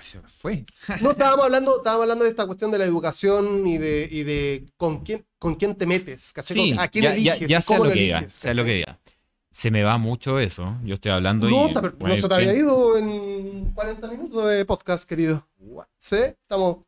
se 0.04 0.20
me 0.20 0.28
fue. 0.28 0.64
No, 1.00 1.10
estábamos 1.12 1.44
hablando, 1.44 1.76
estábamos 1.76 2.02
hablando 2.04 2.24
de 2.24 2.30
esta 2.30 2.46
cuestión 2.46 2.70
de 2.70 2.78
la 2.78 2.84
educación 2.84 3.66
y 3.66 3.78
de, 3.78 4.08
y 4.10 4.22
de 4.24 4.66
con 4.76 5.00
quién, 5.04 5.24
con 5.38 5.54
quién 5.54 5.74
te 5.76 5.86
metes. 5.86 6.32
Sí, 6.42 6.74
a 6.78 6.88
quién 6.88 7.04
ya, 7.04 7.16
ya- 7.16 7.32
eliges, 7.34 7.48
ya 7.48 7.60
sé 7.60 7.74
a 7.74 7.76
cómo 7.78 7.88
lo 7.88 7.92
que 7.94 7.98
eliges, 8.00 8.32
sé 8.32 8.50
a 8.50 8.54
lo 8.54 8.64
que 8.64 8.78
iba. 8.78 8.98
Se 9.50 9.70
me 9.70 9.82
va 9.82 9.98
mucho 9.98 10.38
eso. 10.38 10.76
Yo 10.84 10.94
estoy 10.94 11.10
hablando 11.12 11.48
No, 11.50 11.68
y... 11.68 11.72
bueno, 11.72 11.92
no 12.00 12.16
se 12.16 12.28
te 12.28 12.34
había 12.34 12.54
ido 12.54 12.96
en 12.96 13.72
40 13.74 14.08
minutos 14.08 14.48
de 14.48 14.64
podcast, 14.64 15.08
querido. 15.08 15.46
¿Sí? 15.98 16.16
Estamos 16.16 16.78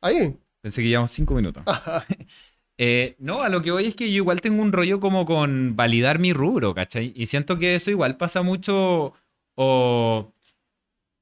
ahí. 0.00 0.36
Pensé 0.60 0.82
que 0.82 0.88
llevamos 0.88 1.10
cinco 1.10 1.34
minutos. 1.34 1.62
Eh, 2.80 3.16
no, 3.18 3.42
a 3.42 3.48
lo 3.48 3.60
que 3.60 3.72
voy 3.72 3.86
es 3.86 3.96
que 3.96 4.08
yo 4.08 4.18
igual 4.18 4.40
tengo 4.40 4.62
un 4.62 4.70
rollo 4.70 5.00
como 5.00 5.26
con 5.26 5.74
validar 5.74 6.20
mi 6.20 6.32
rubro, 6.32 6.74
¿cachai? 6.74 7.12
Y 7.16 7.26
siento 7.26 7.58
que 7.58 7.74
eso 7.74 7.90
igual 7.90 8.16
pasa 8.16 8.42
mucho 8.42 9.14
o 9.56 10.32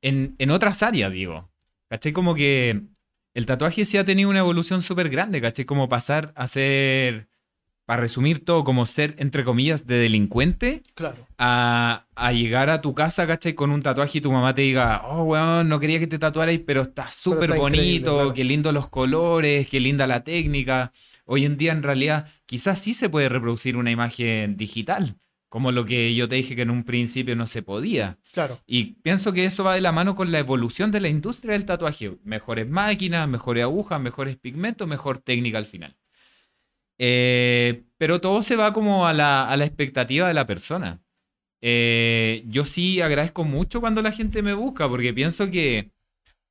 en, 0.03 0.35
en 0.39 0.51
otras 0.51 0.83
áreas, 0.83 1.13
digo. 1.13 1.51
¿Cachai? 1.89 2.13
Como 2.13 2.35
que 2.35 2.83
el 3.35 3.47
tatuaje 3.47 3.85
sí 3.85 3.97
ha 3.99 4.05
tenido 4.05 4.29
una 4.31 4.41
evolución 4.41 4.81
súper 4.83 5.09
grande, 5.09 5.41
¿cachai? 5.41 5.65
Como 5.65 5.89
pasar 5.89 6.33
a 6.37 6.47
ser, 6.47 7.29
para 7.85 8.01
resumir 8.01 8.45
todo, 8.45 8.65
como 8.65 8.87
ser, 8.87 9.15
entre 9.19 9.45
comillas, 9.45 9.87
de 9.87 9.99
delincuente 9.99 10.83
Claro. 10.95 11.27
a, 11.39 12.07
a 12.17 12.33
llegar 12.33 12.71
a 12.71 12.81
tu 12.81 12.95
casa, 12.95 13.27
¿cachai? 13.27 13.55
Con 13.55 13.71
un 13.71 13.83
tatuaje 13.83 14.19
y 14.19 14.21
tu 14.21 14.33
mamá 14.33 14.55
te 14.55 14.63
diga, 14.63 15.03
oh, 15.07 15.23
weón, 15.25 15.69
no 15.69 15.79
quería 15.79 16.01
que 16.01 16.07
te 16.09 16.19
tatuarais, 16.19 16.61
pero 16.67 16.83
está 16.83 17.11
súper 17.13 17.57
bonito, 17.57 18.15
claro. 18.15 18.35
qué 18.35 18.43
lindo 18.43 18.73
los 18.73 18.89
colores, 18.89 19.69
qué 19.69 19.79
linda 19.79 20.07
la 20.09 20.25
técnica. 20.25 20.93
Hoy 21.25 21.45
en 21.45 21.57
día, 21.57 21.73
en 21.73 21.83
realidad, 21.83 22.29
quizás 22.47 22.81
sí 22.81 22.95
se 22.95 23.09
puede 23.09 23.29
reproducir 23.29 23.77
una 23.77 23.91
imagen 23.91 24.57
digital, 24.57 25.17
como 25.57 25.73
lo 25.73 25.87
que 25.87 26.15
yo 26.15 26.29
te 26.29 26.35
dije 26.35 26.55
que 26.55 26.61
en 26.61 26.71
un 26.71 26.85
principio 26.85 27.35
no 27.35 27.47
se 27.47 27.63
podía. 27.63 28.19
Claro. 28.31 28.61
Y 28.67 28.97
pienso 29.01 29.33
que 29.33 29.47
eso 29.47 29.65
va 29.65 29.75
de 29.75 29.81
la 29.81 29.91
mano 29.91 30.15
con 30.15 30.31
la 30.31 30.39
evolución 30.39 30.91
de 30.91 31.01
la 31.01 31.09
industria 31.09 31.55
del 31.55 31.65
tatuaje. 31.65 32.19
Mejores 32.25 32.69
máquinas, 32.69 33.27
mejores 33.27 33.63
agujas, 33.63 33.99
mejores 33.99 34.37
pigmentos, 34.37 34.87
mejor 34.87 35.19
técnica 35.19 35.57
al 35.57 35.65
final. 35.65 35.97
Eh, 36.99 37.85
pero 37.97 38.21
todo 38.21 38.43
se 38.43 38.55
va 38.55 38.75
como 38.75 39.07
a 39.07 39.15
la, 39.15 39.49
a 39.49 39.57
la 39.57 39.65
expectativa 39.65 40.29
de 40.29 40.35
la 40.35 40.45
persona. 40.45 41.01
Eh, 41.63 42.45
yo 42.49 42.67
sí 42.67 43.01
agradezco 43.01 43.43
mucho 43.45 43.81
cuando 43.81 44.03
la 44.03 44.13
gente 44.13 44.43
me 44.43 44.53
busca, 44.53 44.87
porque 44.91 45.15
pienso 45.15 45.51
que 45.51 45.91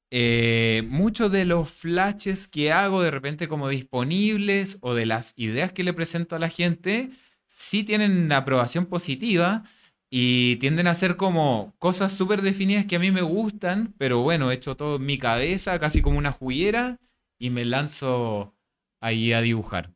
eh, 0.10 0.82
muchos 0.88 1.32
de 1.32 1.46
los 1.46 1.70
flashes 1.70 2.48
que 2.48 2.72
hago 2.72 3.04
de 3.04 3.12
repente 3.12 3.48
como 3.48 3.70
disponibles 3.70 4.80
o 4.82 4.96
de 4.96 5.06
las 5.06 5.34
ideas 5.36 5.74
que 5.74 5.84
le 5.84 5.94
presento 5.94 6.36
a 6.36 6.40
la 6.40 6.50
gente, 6.50 7.12
sí 7.48 7.84
tienen 7.84 8.32
aprobación 8.32 8.86
positiva 8.86 9.64
y 10.10 10.58
tienden 10.58 10.88
a 10.88 10.94
ser 10.94 11.18
como 11.18 11.74
cosas 11.80 12.12
súper 12.12 12.42
definidas 12.42 12.86
que 12.86 12.96
a 12.96 13.00
mí 13.00 13.12
me 13.12 13.22
gustan, 13.22 13.94
pero 13.98 14.22
bueno, 14.22 14.52
he 14.52 14.56
hecho 14.56 14.76
todo 14.78 14.98
en 14.98 15.06
mi 15.06 15.18
cabeza, 15.18 15.80
casi 15.80 16.02
como 16.02 16.18
una 16.18 16.32
juguera, 16.32 17.00
y 17.40 17.50
me 17.50 17.66
lanzo 17.66 18.56
ahí 19.02 19.34
a 19.34 19.42
dibujar. 19.42 19.94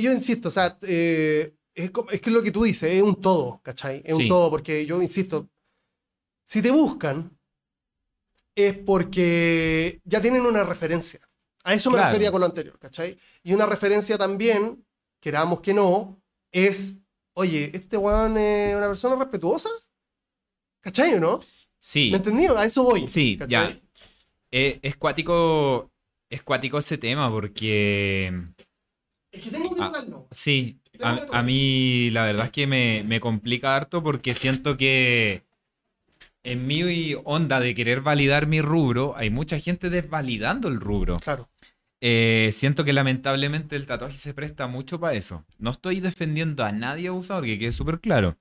Yo 0.00 0.12
insisto, 0.12 0.48
o 0.48 0.50
sea, 0.50 0.78
eh, 0.82 1.54
es, 1.74 1.90
es 2.10 2.20
que 2.20 2.30
lo 2.30 2.42
que 2.42 2.52
tú 2.52 2.64
dices, 2.64 2.92
es 2.92 3.02
un 3.02 3.20
todo, 3.20 3.60
¿cachai? 3.62 4.02
Es 4.04 4.16
Sí. 4.16 4.22
un 4.24 4.28
todo, 4.28 4.50
porque 4.50 4.86
yo 4.86 5.00
insisto, 5.02 5.48
si 6.44 6.62
te 6.62 6.70
buscan, 6.70 7.38
es 8.54 8.74
porque 8.78 10.00
ya 10.04 10.20
tienen 10.20 10.46
una 10.46 10.64
referencia. 10.64 11.20
A 11.64 11.72
eso 11.74 11.90
me 11.90 11.96
Claro. 11.96 12.08
refería 12.08 12.30
con 12.30 12.40
lo 12.40 12.46
anterior, 12.46 12.78
¿cachai? 12.78 13.18
Y 13.42 13.52
una 13.54 13.66
referencia 13.66 14.18
también, 14.18 14.84
queramos 15.24 15.60
que 15.62 15.72
no, 15.72 16.20
es, 16.52 16.98
oye, 17.32 17.70
¿este 17.72 17.96
weón 17.96 18.36
es 18.36 18.76
una 18.76 18.88
persona 18.88 19.16
respetuosa? 19.16 19.70
¿Cachai 20.82 21.14
o 21.14 21.20
no? 21.20 21.40
Sí. 21.80 22.10
¿Me 22.10 22.18
entendí? 22.18 22.44
A 22.44 22.62
eso 22.62 22.82
voy. 22.84 23.08
Sí, 23.08 23.38
¿cachai? 23.38 23.48
ya. 23.50 23.80
Eh, 24.52 24.80
es 24.82 24.96
cuático, 24.96 25.90
es 26.28 26.42
cuático 26.42 26.78
ese 26.78 26.98
tema 26.98 27.30
porque 27.30 28.30
Es 29.32 29.40
que 29.42 29.50
tengo 29.50 29.74
que 29.74 29.80
Ah. 29.80 30.04
sí, 30.30 30.78
a, 31.00 31.18
a 31.32 31.42
mí 31.42 32.10
la 32.10 32.24
verdad 32.24 32.44
es 32.46 32.52
que 32.52 32.66
me, 32.66 33.02
me 33.04 33.18
complica 33.18 33.74
harto 33.74 34.02
porque 34.02 34.34
siento 34.34 34.76
que 34.76 35.42
en 36.42 36.66
mi 36.66 37.14
onda 37.24 37.60
de 37.60 37.74
querer 37.74 38.02
validar 38.02 38.46
mi 38.46 38.60
rubro, 38.60 39.16
hay 39.16 39.30
mucha 39.30 39.58
gente 39.58 39.88
desvalidando 39.88 40.68
el 40.68 40.78
rubro. 40.78 41.16
Claro. 41.16 41.48
Eh, 42.06 42.50
siento 42.52 42.84
que 42.84 42.92
lamentablemente 42.92 43.76
el 43.76 43.86
tatuaje 43.86 44.18
se 44.18 44.34
presta 44.34 44.66
mucho 44.66 45.00
para 45.00 45.14
eso. 45.14 45.46
No 45.58 45.70
estoy 45.70 46.00
defendiendo 46.00 46.62
a 46.62 46.70
nadie 46.70 47.08
abusador, 47.08 47.44
que 47.44 47.58
quede 47.58 47.72
súper 47.72 47.98
claro, 47.98 48.36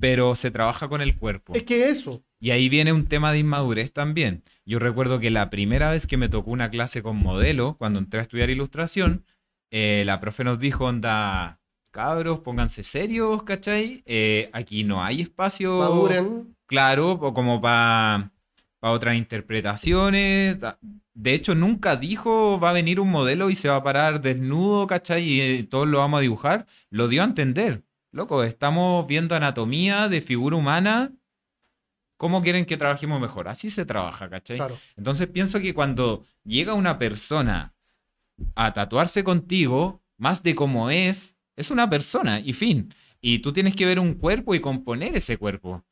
pero 0.00 0.34
se 0.34 0.50
trabaja 0.50 0.88
con 0.88 1.02
el 1.02 1.14
cuerpo. 1.14 1.52
Es 1.54 1.64
que 1.64 1.90
eso. 1.90 2.24
Y 2.40 2.52
ahí 2.52 2.70
viene 2.70 2.94
un 2.94 3.04
tema 3.04 3.30
de 3.30 3.40
inmadurez 3.40 3.92
también. 3.92 4.42
Yo 4.64 4.78
recuerdo 4.78 5.20
que 5.20 5.28
la 5.28 5.50
primera 5.50 5.90
vez 5.90 6.06
que 6.06 6.16
me 6.16 6.30
tocó 6.30 6.50
una 6.50 6.70
clase 6.70 7.02
con 7.02 7.18
modelo, 7.18 7.76
cuando 7.78 7.98
entré 7.98 8.20
a 8.20 8.22
estudiar 8.22 8.48
ilustración, 8.48 9.26
eh, 9.70 10.02
la 10.06 10.18
profe 10.18 10.42
nos 10.42 10.58
dijo, 10.58 10.86
onda, 10.86 11.60
cabros, 11.90 12.38
pónganse 12.38 12.84
serios, 12.84 13.42
¿cachai? 13.42 14.02
Eh, 14.06 14.48
aquí 14.54 14.82
no 14.82 15.04
hay 15.04 15.20
espacio 15.20 15.76
Maduren. 15.76 16.56
claro, 16.64 17.12
o 17.12 17.34
como 17.34 17.60
para 17.60 18.30
otras 18.80 19.14
interpretaciones. 19.14 20.56
De 21.14 21.32
hecho, 21.32 21.54
nunca 21.54 21.96
dijo 21.96 22.58
va 22.58 22.70
a 22.70 22.72
venir 22.72 22.98
un 22.98 23.10
modelo 23.10 23.48
y 23.48 23.54
se 23.54 23.68
va 23.68 23.76
a 23.76 23.82
parar 23.82 24.20
desnudo, 24.20 24.86
¿cachai? 24.86 25.22
Y 25.22 25.40
eh, 25.40 25.64
todos 25.64 25.88
lo 25.88 25.98
vamos 25.98 26.18
a 26.18 26.22
dibujar. 26.22 26.66
Lo 26.90 27.08
dio 27.08 27.22
a 27.22 27.26
entender. 27.26 27.84
Loco, 28.10 28.42
estamos 28.42 29.06
viendo 29.06 29.34
anatomía 29.34 30.08
de 30.08 30.20
figura 30.20 30.56
humana. 30.56 31.12
¿Cómo 32.16 32.42
quieren 32.42 32.64
que 32.64 32.76
trabajemos 32.76 33.20
mejor? 33.20 33.48
Así 33.48 33.70
se 33.70 33.86
trabaja, 33.86 34.28
¿cachai? 34.28 34.56
Claro. 34.56 34.78
Entonces 34.96 35.28
pienso 35.28 35.60
que 35.60 35.74
cuando 35.74 36.24
llega 36.44 36.74
una 36.74 36.98
persona 36.98 37.74
a 38.56 38.72
tatuarse 38.72 39.24
contigo, 39.24 40.02
más 40.16 40.42
de 40.42 40.54
cómo 40.54 40.90
es, 40.90 41.36
es 41.56 41.70
una 41.70 41.88
persona 41.88 42.40
y 42.40 42.52
fin. 42.52 42.94
Y 43.20 43.38
tú 43.38 43.52
tienes 43.52 43.74
que 43.74 43.86
ver 43.86 43.98
un 43.98 44.14
cuerpo 44.14 44.54
y 44.54 44.60
componer 44.60 45.16
ese 45.16 45.38
cuerpo. 45.38 45.84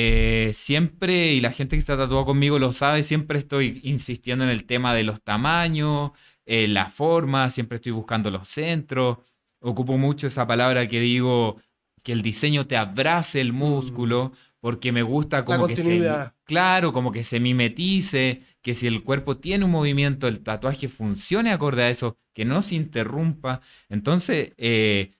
Eh, 0.00 0.52
siempre, 0.52 1.32
y 1.32 1.40
la 1.40 1.50
gente 1.50 1.74
que 1.74 1.80
está 1.80 1.96
tatuada 1.96 2.24
conmigo 2.24 2.60
lo 2.60 2.70
sabe, 2.70 3.02
siempre 3.02 3.36
estoy 3.40 3.80
insistiendo 3.82 4.44
en 4.44 4.50
el 4.50 4.62
tema 4.62 4.94
de 4.94 5.02
los 5.02 5.20
tamaños, 5.20 6.12
eh, 6.46 6.68
la 6.68 6.88
forma, 6.88 7.50
siempre 7.50 7.76
estoy 7.76 7.90
buscando 7.90 8.30
los 8.30 8.46
centros. 8.46 9.18
Ocupo 9.58 9.98
mucho 9.98 10.28
esa 10.28 10.46
palabra 10.46 10.86
que 10.86 11.00
digo, 11.00 11.60
que 12.04 12.12
el 12.12 12.22
diseño 12.22 12.64
te 12.64 12.76
abrace 12.76 13.40
el 13.40 13.52
músculo, 13.52 14.30
porque 14.60 14.92
me 14.92 15.02
gusta 15.02 15.44
como 15.44 15.66
que 15.66 15.76
se, 15.76 16.08
claro, 16.44 16.92
como 16.92 17.10
que 17.10 17.24
se 17.24 17.40
mimetice, 17.40 18.42
que 18.62 18.74
si 18.74 18.86
el 18.86 19.02
cuerpo 19.02 19.38
tiene 19.38 19.64
un 19.64 19.72
movimiento, 19.72 20.28
el 20.28 20.38
tatuaje 20.44 20.86
funcione 20.86 21.50
acorde 21.50 21.82
a 21.82 21.90
eso, 21.90 22.16
que 22.34 22.44
no 22.44 22.62
se 22.62 22.76
interrumpa. 22.76 23.62
Entonces, 23.88 24.52
eh, 24.58 25.10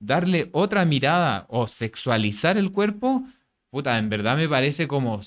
darle 0.00 0.48
otra 0.50 0.84
mirada 0.84 1.46
o 1.48 1.68
sexualizar 1.68 2.58
el 2.58 2.72
cuerpo, 2.72 3.24
puta, 3.74 3.98
en 3.98 4.08
verdad 4.08 4.36
me 4.36 4.48
parece 4.48 4.86
como 4.86 5.20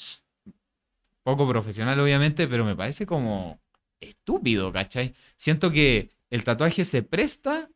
poco 1.22 1.46
profesional, 1.50 2.00
obviamente, 2.00 2.48
pero 2.48 2.64
me 2.64 2.78
parece 2.78 3.06
como 3.06 3.60
estúpido, 4.00 4.72
¿cachai? 4.72 5.14
Siento 5.36 5.70
que 5.70 6.12
el 6.30 6.46
tatuaje 6.46 6.86
se 6.86 7.04
presta 7.04 7.70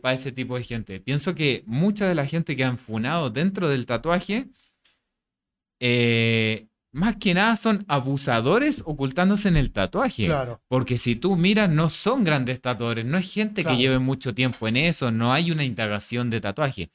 para 0.00 0.14
ese 0.14 0.30
tipo 0.30 0.56
de 0.56 0.62
gente. 0.62 1.00
Pienso 1.00 1.34
que 1.34 1.64
mucha 1.66 2.06
de 2.06 2.14
la 2.14 2.26
gente 2.26 2.54
que 2.54 2.62
han 2.62 2.78
funado 2.78 3.30
dentro 3.30 3.68
del 3.68 3.86
tatuaje, 3.86 4.46
eh, 5.80 6.68
más 6.92 7.16
que 7.16 7.34
nada 7.34 7.56
son 7.56 7.84
abusadores 7.88 8.84
ocultándose 8.86 9.48
en 9.48 9.56
el 9.56 9.72
tatuaje. 9.72 10.26
Claro. 10.26 10.62
Porque 10.68 10.96
si 10.96 11.16
tú 11.16 11.34
miras, 11.34 11.68
no 11.68 11.88
son 11.88 12.22
grandes 12.22 12.60
tatuadores, 12.60 13.04
no 13.04 13.18
es 13.18 13.32
gente 13.32 13.62
Claro. 13.62 13.76
que 13.76 13.82
lleve 13.82 13.98
mucho 13.98 14.32
tiempo 14.32 14.68
en 14.68 14.76
eso, 14.76 15.10
no 15.10 15.32
hay 15.32 15.50
una 15.50 15.64
indagación 15.64 16.30
de 16.30 16.40
tatuaje. 16.40 16.90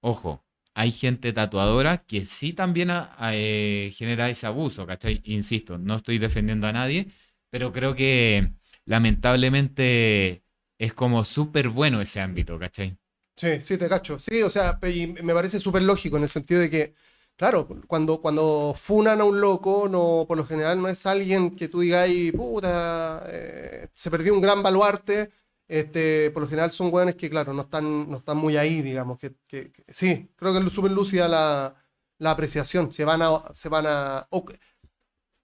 Ojo, 0.00 0.42
hay 0.74 0.92
gente 0.92 1.32
tatuadora 1.32 1.98
que 1.98 2.24
sí 2.24 2.52
también 2.52 2.90
eh, 3.22 3.92
genera 3.96 4.30
ese 4.30 4.46
abuso, 4.46 4.86
¿cachai? 4.86 5.20
Insisto, 5.24 5.78
no 5.78 5.96
estoy 5.96 6.18
defendiendo 6.18 6.66
a 6.66 6.72
nadie, 6.72 7.08
pero 7.50 7.72
creo 7.72 7.94
que 7.94 8.52
lamentablemente 8.84 10.42
es 10.78 10.94
como 10.94 11.24
súper 11.24 11.68
bueno 11.68 12.00
ese 12.00 12.20
ámbito, 12.20 12.58
¿cachai? 12.58 12.96
Sí, 13.36 13.60
sí, 13.62 13.78
te 13.78 13.88
cacho. 13.88 14.18
Sí, 14.18 14.42
o 14.42 14.50
sea, 14.50 14.78
me 15.22 15.34
parece 15.34 15.58
súper 15.58 15.82
lógico 15.82 16.16
en 16.18 16.24
el 16.24 16.28
sentido 16.28 16.60
de 16.60 16.68
que, 16.68 16.94
claro, 17.36 17.66
cuando, 17.86 18.20
cuando 18.20 18.76
funan 18.78 19.20
a 19.20 19.24
un 19.24 19.40
loco, 19.40 19.88
no, 19.88 20.26
por 20.28 20.36
lo 20.36 20.44
general 20.46 20.80
no 20.80 20.88
es 20.88 21.06
alguien 21.06 21.50
que 21.50 21.68
tú 21.68 21.80
digas, 21.80 22.08
puta, 22.36 23.24
eh, 23.28 23.88
se 23.94 24.10
perdió 24.10 24.34
un 24.34 24.42
gran 24.42 24.62
baluarte. 24.62 25.30
Este, 25.70 26.32
por 26.32 26.42
lo 26.42 26.48
general 26.48 26.72
son 26.72 26.92
hueones 26.92 27.14
que, 27.14 27.30
claro, 27.30 27.52
no 27.52 27.62
están, 27.62 28.10
no 28.10 28.16
están 28.16 28.36
muy 28.36 28.56
ahí, 28.56 28.82
digamos. 28.82 29.18
Que, 29.18 29.36
que, 29.46 29.70
sí, 29.86 30.28
creo 30.34 30.52
que 30.52 30.66
es 30.66 30.72
súper 30.72 30.90
lúcida 30.90 31.28
la, 31.28 31.76
la 32.18 32.32
apreciación. 32.32 32.92
Se 32.92 33.04
van 33.04 33.22
a. 33.22 33.30
Se 33.54 33.68
van 33.68 33.86
a 33.86 34.26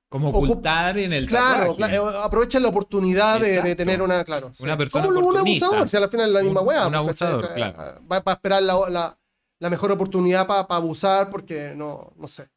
como 0.08 0.30
ocultar 0.30 0.98
en 0.98 1.12
el 1.12 1.28
Claro, 1.28 1.76
claro 1.76 2.10
eh, 2.10 2.18
aprovechan 2.24 2.62
la 2.62 2.70
oportunidad 2.70 3.40
de, 3.40 3.76
tener 3.76 4.02
una, 4.02 4.24
claro. 4.24 4.50
Una 4.58 4.76
persona 4.76 5.04
Como 5.04 5.28
un 5.28 5.36
abusador, 5.36 5.88
si 5.88 5.96
al 5.96 6.08
final 6.08 6.26
es 6.26 6.34
la 6.34 6.42
misma 6.42 6.60
weá. 6.60 6.88
Un 6.88 6.94
abusador, 6.96 7.54
claro. 7.54 8.02
Va, 8.10 8.22
a 8.24 8.32
esperar 8.32 8.64
la, 8.64 9.16
la, 9.60 9.70
mejor 9.70 9.92
oportunidad 9.92 10.48
para 10.48 10.66
abusar 10.70 11.30
porque 11.30 11.72
no, 11.76 12.12
no 12.16 12.26
sé. 12.26 12.48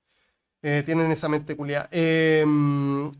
Eh, 0.64 0.82
tienen 0.84 1.12
esa 1.12 1.30
mente 1.30 1.56
culiada. 1.56 1.88
Em, 1.92 3.12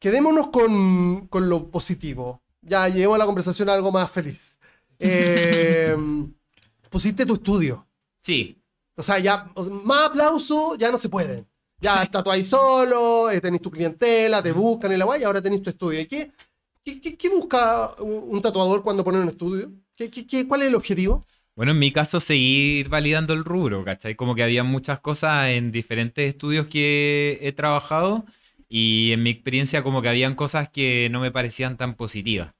quedémonos 0.00 0.48
con, 0.48 1.28
con, 1.28 1.48
lo 1.48 1.70
positivo. 1.70 2.41
Ya 2.62 2.88
llevemos 2.88 3.18
la 3.18 3.26
conversación 3.26 3.68
a 3.68 3.74
algo 3.74 3.92
más 3.92 4.10
feliz. 4.10 4.58
Em, 5.04 6.32
pusiste 6.88 7.26
tu 7.26 7.34
estudio. 7.34 7.84
Sí. 8.20 8.56
O 8.96 9.02
sea, 9.02 9.18
ya 9.18 9.50
más 9.84 10.06
aplauso 10.10 10.76
ya 10.76 10.92
no 10.92 10.98
se 10.98 11.08
pueden. 11.08 11.44
Ya 11.80 12.04
estás 12.04 12.22
tú 12.22 12.30
ahí 12.30 12.44
solo, 12.44 13.28
eh, 13.28 13.40
tenés 13.40 13.60
tu 13.60 13.68
clientela, 13.68 14.40
te 14.40 14.52
buscan 14.52 14.92
y 14.92 14.96
la 14.96 15.04
guay, 15.04 15.24
ahora 15.24 15.42
tenés 15.42 15.60
tu 15.60 15.70
estudio. 15.70 16.00
¿Y 16.00 16.06
qué, 16.06 16.30
qué, 16.84 17.16
qué, 17.16 17.28
busca 17.28 17.92
un 17.98 18.40
tatuador 18.40 18.84
cuando 18.84 19.02
pone 19.02 19.18
un 19.18 19.26
estudio? 19.26 19.72
¿Qué, 19.96 20.08
qué, 20.08 20.46
cuál 20.46 20.62
es 20.62 20.68
el 20.68 20.76
objetivo? 20.76 21.26
Bueno, 21.56 21.72
en 21.72 21.80
mi 21.80 21.92
caso, 21.92 22.20
seguir 22.20 22.88
validando 22.88 23.32
el 23.32 23.44
rubro, 23.44 23.84
¿cachai? 23.84 24.14
Como 24.14 24.36
que 24.36 24.44
había 24.44 24.62
muchas 24.62 25.00
cosas 25.00 25.48
en 25.48 25.72
diferentes 25.72 26.28
estudios 26.28 26.68
que 26.68 27.38
he 27.42 27.52
trabajado 27.52 28.24
y 28.74 29.12
en 29.12 29.22
mi 29.22 29.28
experiencia 29.28 29.82
como 29.82 30.00
que 30.00 30.08
habían 30.08 30.34
cosas 30.34 30.70
que 30.70 31.08
no 31.10 31.20
me 31.20 31.30
parecían 31.30 31.76
tan 31.76 31.94
positivas. 31.94 32.54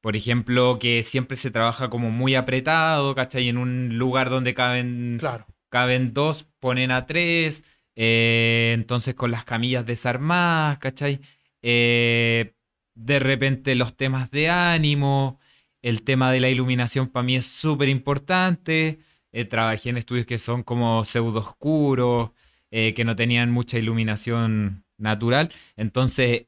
Por 0.00 0.14
ejemplo, 0.14 0.78
que 0.78 1.02
siempre 1.02 1.36
se 1.36 1.50
trabaja 1.50 1.90
como 1.90 2.12
muy 2.12 2.36
apretado, 2.36 3.16
¿cachai? 3.16 3.48
En 3.48 3.58
un 3.58 3.98
lugar 3.98 4.30
donde 4.30 4.54
caben, 4.54 5.16
claro. 5.18 5.46
caben 5.68 6.14
dos, 6.14 6.46
ponen 6.60 6.92
a 6.92 7.06
tres 7.06 7.64
eh, 7.96 8.70
entonces 8.72 9.16
con 9.16 9.32
las 9.32 9.44
camillas 9.44 9.84
desarmadas, 9.84 10.78
¿cachai? 10.78 11.20
Eh, 11.62 12.54
de 12.94 13.18
repente 13.18 13.74
los 13.74 13.96
temas 13.96 14.30
de 14.30 14.48
ánimo, 14.48 15.40
el 15.82 16.02
tema 16.04 16.30
de 16.30 16.38
la 16.38 16.50
iluminación 16.50 17.08
para 17.08 17.24
mí 17.24 17.34
es 17.34 17.46
súper 17.46 17.88
importante. 17.88 19.00
Eh, 19.32 19.44
trabajé 19.44 19.90
en 19.90 19.96
estudios 19.96 20.26
que 20.26 20.38
son 20.38 20.62
como 20.62 21.04
pseudo 21.04 21.40
oscuros, 21.40 22.30
que 22.70 23.04
no 23.04 23.14
tenían 23.16 23.50
mucha 23.50 23.78
iluminación 23.78 24.84
natural. 25.02 25.52
Entonces, 25.76 26.46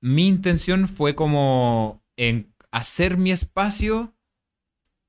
mi 0.00 0.28
intención 0.28 0.88
fue 0.88 1.14
como 1.14 2.02
en 2.16 2.52
hacer 2.70 3.16
mi 3.16 3.32
espacio 3.32 4.12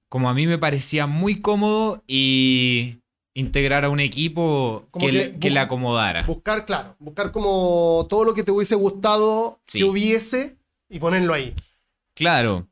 como 0.09 0.30
a 0.30 0.34
mí 0.34 0.47
me 0.47 0.57
parecía 0.57 1.07
muy 1.07 1.39
cómodo 1.39 2.03
y 2.07 2.99
integrar 3.34 3.86
a 3.86 3.89
un 3.89 3.99
equipo 3.99 4.88
que, 4.97 5.11
le, 5.11 5.59
acomodara. 5.59 6.24
Buscar, 6.24 6.65
claro, 6.65 6.95
buscar 6.99 7.32
como 7.32 8.07
todo 8.09 8.24
lo 8.26 8.34
que 8.34 8.43
te 8.43 8.51
hubiese 8.51 8.76
gustado 8.76 9.59
que 9.68 9.84
hubiese 9.84 10.57
y 10.89 10.99
ponerlo 10.99 11.34
ahí. 11.34 11.53
Claro. 12.13 12.68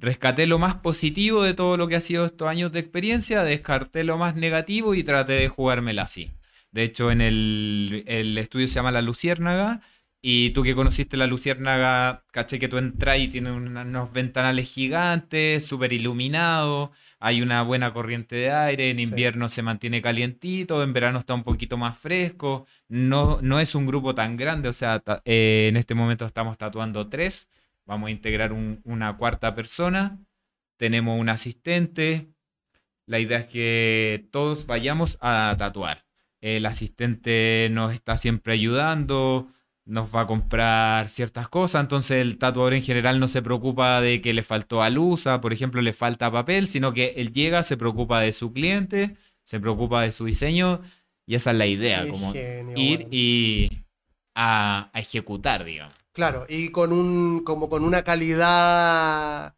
Rescaté 0.00 0.46
lo 0.46 0.60
más 0.60 0.76
positivo 0.76 1.42
de 1.42 1.54
todo 1.54 1.76
lo 1.76 1.88
que 1.88 1.96
ha 1.96 2.00
sido 2.00 2.24
estos 2.24 2.48
años 2.48 2.70
de 2.70 2.78
experiencia, 2.78 3.42
descarté 3.42 4.04
lo 4.04 4.16
más 4.16 4.36
negativo 4.36 4.94
y 4.94 5.02
traté 5.02 5.32
de 5.32 5.48
jugármela 5.48 6.02
así. 6.02 6.30
De 6.70 6.82
hecho, 6.84 7.10
en 7.10 7.20
el, 7.20 8.04
el 8.06 8.38
estudio 8.38 8.68
se 8.68 8.74
llama 8.76 8.92
La 8.92 9.02
Luciérnaga. 9.02 9.80
Y 10.20 10.50
tú 10.50 10.64
que 10.64 10.74
conociste 10.74 11.16
la 11.16 11.28
Luciérnaga, 11.28 12.24
caché 12.32 12.58
que 12.58 12.68
tú 12.68 12.78
entras 12.78 13.18
y 13.18 13.28
tiene 13.28 13.52
unos 13.52 14.12
ventanales 14.12 14.68
gigantes, 14.68 15.64
súper 15.64 15.92
iluminados 15.92 16.90
hay 17.20 17.42
una 17.42 17.62
buena 17.62 17.92
corriente 17.92 18.36
de 18.36 18.52
aire, 18.52 18.90
en 18.90 19.00
invierno 19.00 19.48
se 19.48 19.62
mantiene 19.62 20.00
calientito, 20.00 20.82
en 20.82 20.92
verano 20.92 21.18
está 21.18 21.34
un 21.34 21.42
poquito 21.42 21.76
más 21.76 21.98
fresco, 21.98 22.66
no, 22.88 23.40
no 23.42 23.58
es 23.58 23.74
un 23.74 23.86
grupo 23.86 24.14
tan 24.14 24.36
grande, 24.36 24.68
o 24.68 24.72
sea, 24.72 25.02
eh, 25.24 25.66
en 25.68 25.76
este 25.76 25.94
momento 25.94 26.24
estamos 26.26 26.56
tatuando 26.58 27.08
tres, 27.08 27.48
vamos 27.86 28.08
a 28.08 28.10
integrar 28.12 28.52
una 28.52 29.16
cuarta 29.16 29.54
persona, 29.54 30.18
tenemos 30.76 31.20
un 31.20 31.28
asistente, 31.28 32.28
la 33.06 33.18
idea 33.18 33.40
es 33.40 33.46
que 33.46 34.28
todos 34.30 34.66
vayamos 34.66 35.18
a 35.20 35.56
tatuar. 35.58 36.07
El 36.40 36.66
asistente 36.66 37.68
nos 37.70 37.92
está 37.92 38.16
siempre 38.16 38.52
ayudando, 38.52 39.48
nos 39.84 40.14
va 40.14 40.22
a 40.22 40.26
comprar 40.26 41.08
ciertas 41.08 41.48
cosas, 41.48 41.82
entonces 41.82 42.20
el 42.20 42.36
tatuador 42.38 42.74
en 42.74 42.82
general 42.82 43.18
no 43.18 43.26
se 43.26 43.42
preocupa 43.42 44.00
de 44.00 44.20
que 44.20 44.34
le 44.34 44.42
faltó 44.42 44.82
a 44.82 44.90
luz, 44.90 45.24
por 45.40 45.52
ejemplo, 45.52 45.80
le 45.80 45.92
falta 45.92 46.30
papel, 46.30 46.68
sino 46.68 46.92
que 46.92 47.14
él 47.16 47.32
llega, 47.32 47.62
se 47.62 47.76
preocupa 47.76 48.20
de 48.20 48.32
su 48.32 48.52
cliente, 48.52 49.16
se 49.44 49.58
preocupa 49.60 50.02
de 50.02 50.12
su 50.12 50.26
diseño 50.26 50.82
y 51.26 51.34
esa 51.34 51.52
es 51.52 51.56
la 51.56 51.66
idea, 51.66 52.06
como 52.08 52.32
ir 52.34 53.08
y 53.10 53.70
a, 54.34 54.90
ejecutar, 54.94 55.64
digamos. 55.64 55.94
Claro, 56.12 56.44
y 56.48 56.70
con 56.70 56.92
un 56.92 57.42
como 57.44 57.68
con 57.68 57.84
una 57.84 58.02
calidad 58.02 59.54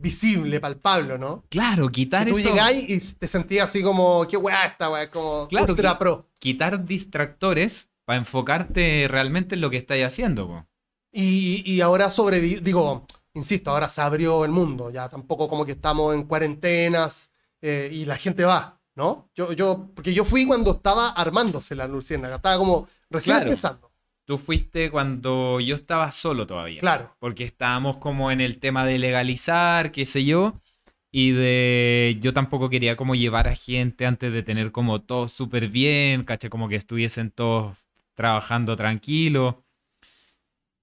visible, 0.00 0.60
palpable, 0.60 1.18
¿no? 1.18 1.44
Claro, 1.48 1.88
quitar 1.88 2.24
que 2.24 2.32
tú 2.32 2.38
eso. 2.38 2.50
llegáis 2.50 2.84
y 2.88 3.16
te 3.16 3.28
sentías 3.28 3.68
así 3.68 3.82
como, 3.82 4.26
qué 4.26 4.36
weá 4.36 4.64
esta, 4.66 4.90
weá, 4.90 5.10
como 5.10 5.48
claro, 5.48 5.72
ultra 5.72 5.98
pro. 5.98 6.28
Quitar 6.38 6.84
distractores 6.84 7.88
para 8.04 8.18
enfocarte 8.18 9.06
realmente 9.08 9.54
en 9.54 9.60
lo 9.60 9.70
que 9.70 9.76
estáis 9.76 10.06
haciendo. 10.06 10.66
Y, 11.12 11.62
y, 11.70 11.80
ahora 11.80 12.10
sobreviví, 12.10 12.60
digo, 12.60 13.04
insisto, 13.34 13.70
ahora 13.70 13.88
se 13.88 14.00
abrió 14.00 14.44
el 14.44 14.50
mundo, 14.50 14.90
ya 14.90 15.08
tampoco 15.08 15.48
como 15.48 15.64
que 15.64 15.72
estamos 15.72 16.14
en 16.14 16.24
cuarentenas 16.24 17.32
eh, 17.60 17.90
y 17.92 18.04
la 18.04 18.16
gente 18.16 18.44
va, 18.44 18.80
¿no? 18.94 19.30
Yo, 19.34 19.52
yo, 19.52 19.90
porque 19.94 20.14
yo 20.14 20.24
fui 20.24 20.46
cuando 20.46 20.72
estaba 20.72 21.08
armándose 21.08 21.74
la 21.74 21.86
Luciérnaga, 21.86 22.36
estaba 22.36 22.58
como 22.58 22.86
recién 23.10 23.38
empezando. 23.38 23.87
Tú 24.28 24.36
fuiste 24.36 24.90
cuando 24.90 25.58
yo 25.58 25.74
estaba 25.74 26.12
solo 26.12 26.46
todavía. 26.46 26.80
Claro. 26.80 27.16
Porque 27.18 27.44
estábamos 27.44 27.96
como 27.96 28.30
en 28.30 28.42
el 28.42 28.58
tema 28.58 28.84
de 28.84 28.98
legalizar, 28.98 29.90
qué 29.90 30.04
sé 30.04 30.26
yo. 30.26 30.60
Y 31.10 31.30
de. 31.30 32.18
Yo 32.20 32.34
tampoco 32.34 32.68
quería 32.68 32.94
como 32.94 33.14
llevar 33.14 33.48
a 33.48 33.54
gente 33.54 34.04
antes 34.04 34.30
de 34.30 34.42
tener 34.42 34.70
como 34.70 35.00
todo 35.00 35.28
súper 35.28 35.68
bien, 35.68 36.24
caché, 36.24 36.50
como 36.50 36.68
que 36.68 36.76
estuviesen 36.76 37.30
todos 37.30 37.88
trabajando 38.12 38.76
tranquilo. 38.76 39.64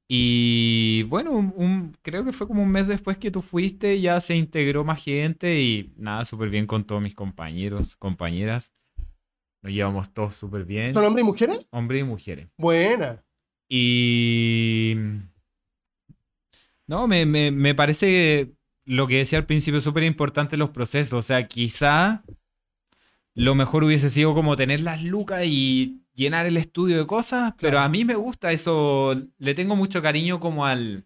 Y 0.09 1.03
bueno, 1.03 1.29
un, 1.33 1.95
creo 2.01 2.25
que 2.25 2.31
fue 2.31 2.47
como 2.47 2.63
un 2.63 2.71
mes 2.71 2.87
después 2.87 3.19
que 3.19 3.29
tú 3.29 3.43
fuiste, 3.43 4.01
ya 4.01 4.19
se 4.21 4.35
integró 4.35 4.83
más 4.83 5.03
gente 5.03 5.61
y 5.61 5.93
nada, 5.97 6.25
súper 6.25 6.49
bien 6.49 6.65
con 6.65 6.83
todos 6.83 6.99
mis 6.99 7.13
compañeros, 7.13 7.95
compañeras. 7.97 8.71
Nos 9.61 9.71
llevamos 9.71 10.11
todos 10.11 10.33
súper 10.33 10.65
bien. 10.65 10.91
¿Son 10.91 11.05
hombres 11.05 11.23
y 11.23 11.27
mujeres? 11.27 11.67
Hombres 11.69 12.01
y 12.01 12.03
mujeres. 12.03 12.47
Buena. 12.57 13.24
Y... 13.69 14.95
No, 16.87 17.07
me, 17.07 17.25
me, 17.25 17.51
me 17.51 17.73
parece 17.73 18.53
lo 18.85 19.07
que 19.07 19.17
decía 19.17 19.39
al 19.39 19.45
principio 19.45 19.81
súper 19.81 20.03
importante 20.03 20.57
los 20.57 20.69
procesos. 20.69 21.13
O 21.13 21.21
sea, 21.21 21.47
quizá 21.47 22.23
lo 23.35 23.53
mejor 23.53 23.83
hubiese 23.83 24.09
sido 24.09 24.33
como 24.33 24.55
tener 24.55 24.79
las 24.81 25.03
lucas 25.03 25.43
y 25.45 26.01
llenar 26.15 26.45
el 26.45 26.57
estudio 26.57 26.97
de 26.97 27.05
cosas, 27.05 27.53
pero 27.59 27.79
a 27.79 27.89
mí 27.89 28.05
me 28.05 28.15
gusta 28.15 28.51
eso, 28.51 29.21
le 29.37 29.53
tengo 29.53 29.75
mucho 29.75 30.01
cariño 30.01 30.39
como 30.39 30.65
al, 30.65 31.03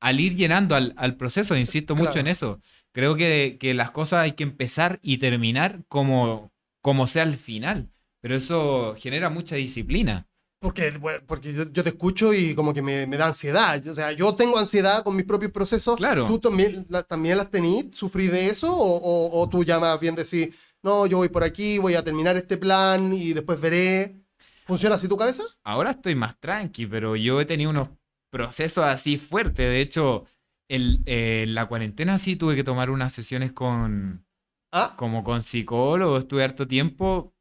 al 0.00 0.20
ir 0.20 0.36
llenando 0.36 0.76
al, 0.76 1.16
proceso, 1.16 1.56
insisto 1.56 1.96
mucho 1.96 2.18
en 2.18 2.26
eso. 2.26 2.60
Creo 2.92 3.16
que, 3.16 3.58
las 3.74 3.90
cosas 3.90 4.20
hay 4.20 4.32
que 4.32 4.44
empezar 4.44 4.98
y 5.02 5.18
terminar 5.18 5.80
como, 5.88 6.52
como 6.82 7.06
sea 7.06 7.22
al 7.22 7.36
final, 7.36 7.88
pero 8.20 8.36
eso 8.36 8.94
genera 8.98 9.30
mucha 9.30 9.56
disciplina. 9.56 10.28
Porque, 10.58 10.98
porque 11.26 11.52
yo, 11.52 11.70
te 11.70 11.90
escucho 11.90 12.32
y 12.32 12.54
como 12.54 12.72
que 12.72 12.82
me, 12.82 13.06
da 13.06 13.26
ansiedad. 13.26 13.80
O 13.86 13.94
sea, 13.94 14.12
yo 14.12 14.34
tengo 14.34 14.58
ansiedad 14.58 15.04
con 15.04 15.14
mis 15.14 15.26
propios 15.26 15.52
procesos. 15.52 15.96
Claro. 15.96 16.26
¿Tú 16.26 16.38
también, 16.38 16.86
también 17.08 17.36
las 17.36 17.50
tenís? 17.50 17.94
¿Sufrí 17.94 18.28
de 18.28 18.48
eso? 18.48 18.74
¿O, 18.74 19.40
o, 19.40 19.48
tú 19.48 19.64
ya 19.64 19.78
más 19.78 20.00
bien 20.00 20.14
decís, 20.14 20.48
no, 20.82 21.06
yo 21.06 21.18
voy 21.18 21.28
por 21.28 21.44
aquí, 21.44 21.78
voy 21.78 21.94
a 21.94 22.02
terminar 22.02 22.36
este 22.36 22.56
plan 22.56 23.12
y 23.12 23.32
después 23.32 23.60
veré? 23.60 24.16
¿Funciona 24.64 24.96
así 24.96 25.08
tu 25.08 25.16
cabeza? 25.16 25.44
Ahora 25.62 25.90
estoy 25.90 26.14
más 26.14 26.40
tranqui, 26.40 26.86
pero 26.86 27.14
yo 27.16 27.40
he 27.40 27.44
tenido 27.44 27.70
unos 27.70 27.90
procesos 28.30 28.84
así 28.84 29.18
fuertes. 29.18 29.66
De 29.68 29.80
hecho, 29.80 30.24
en 30.68 31.02
eh, 31.06 31.44
la 31.48 31.66
cuarentena 31.66 32.18
sí 32.18 32.36
tuve 32.36 32.56
que 32.56 32.64
tomar 32.64 32.90
unas 32.90 33.12
sesiones 33.12 33.52
con. 33.52 34.26
¿Ah? 34.72 34.94
Como 34.96 35.22
con 35.22 35.42
psicólogo, 35.42 36.18
estuve 36.18 36.42
harto 36.42 36.66
tiempo. 36.66 37.35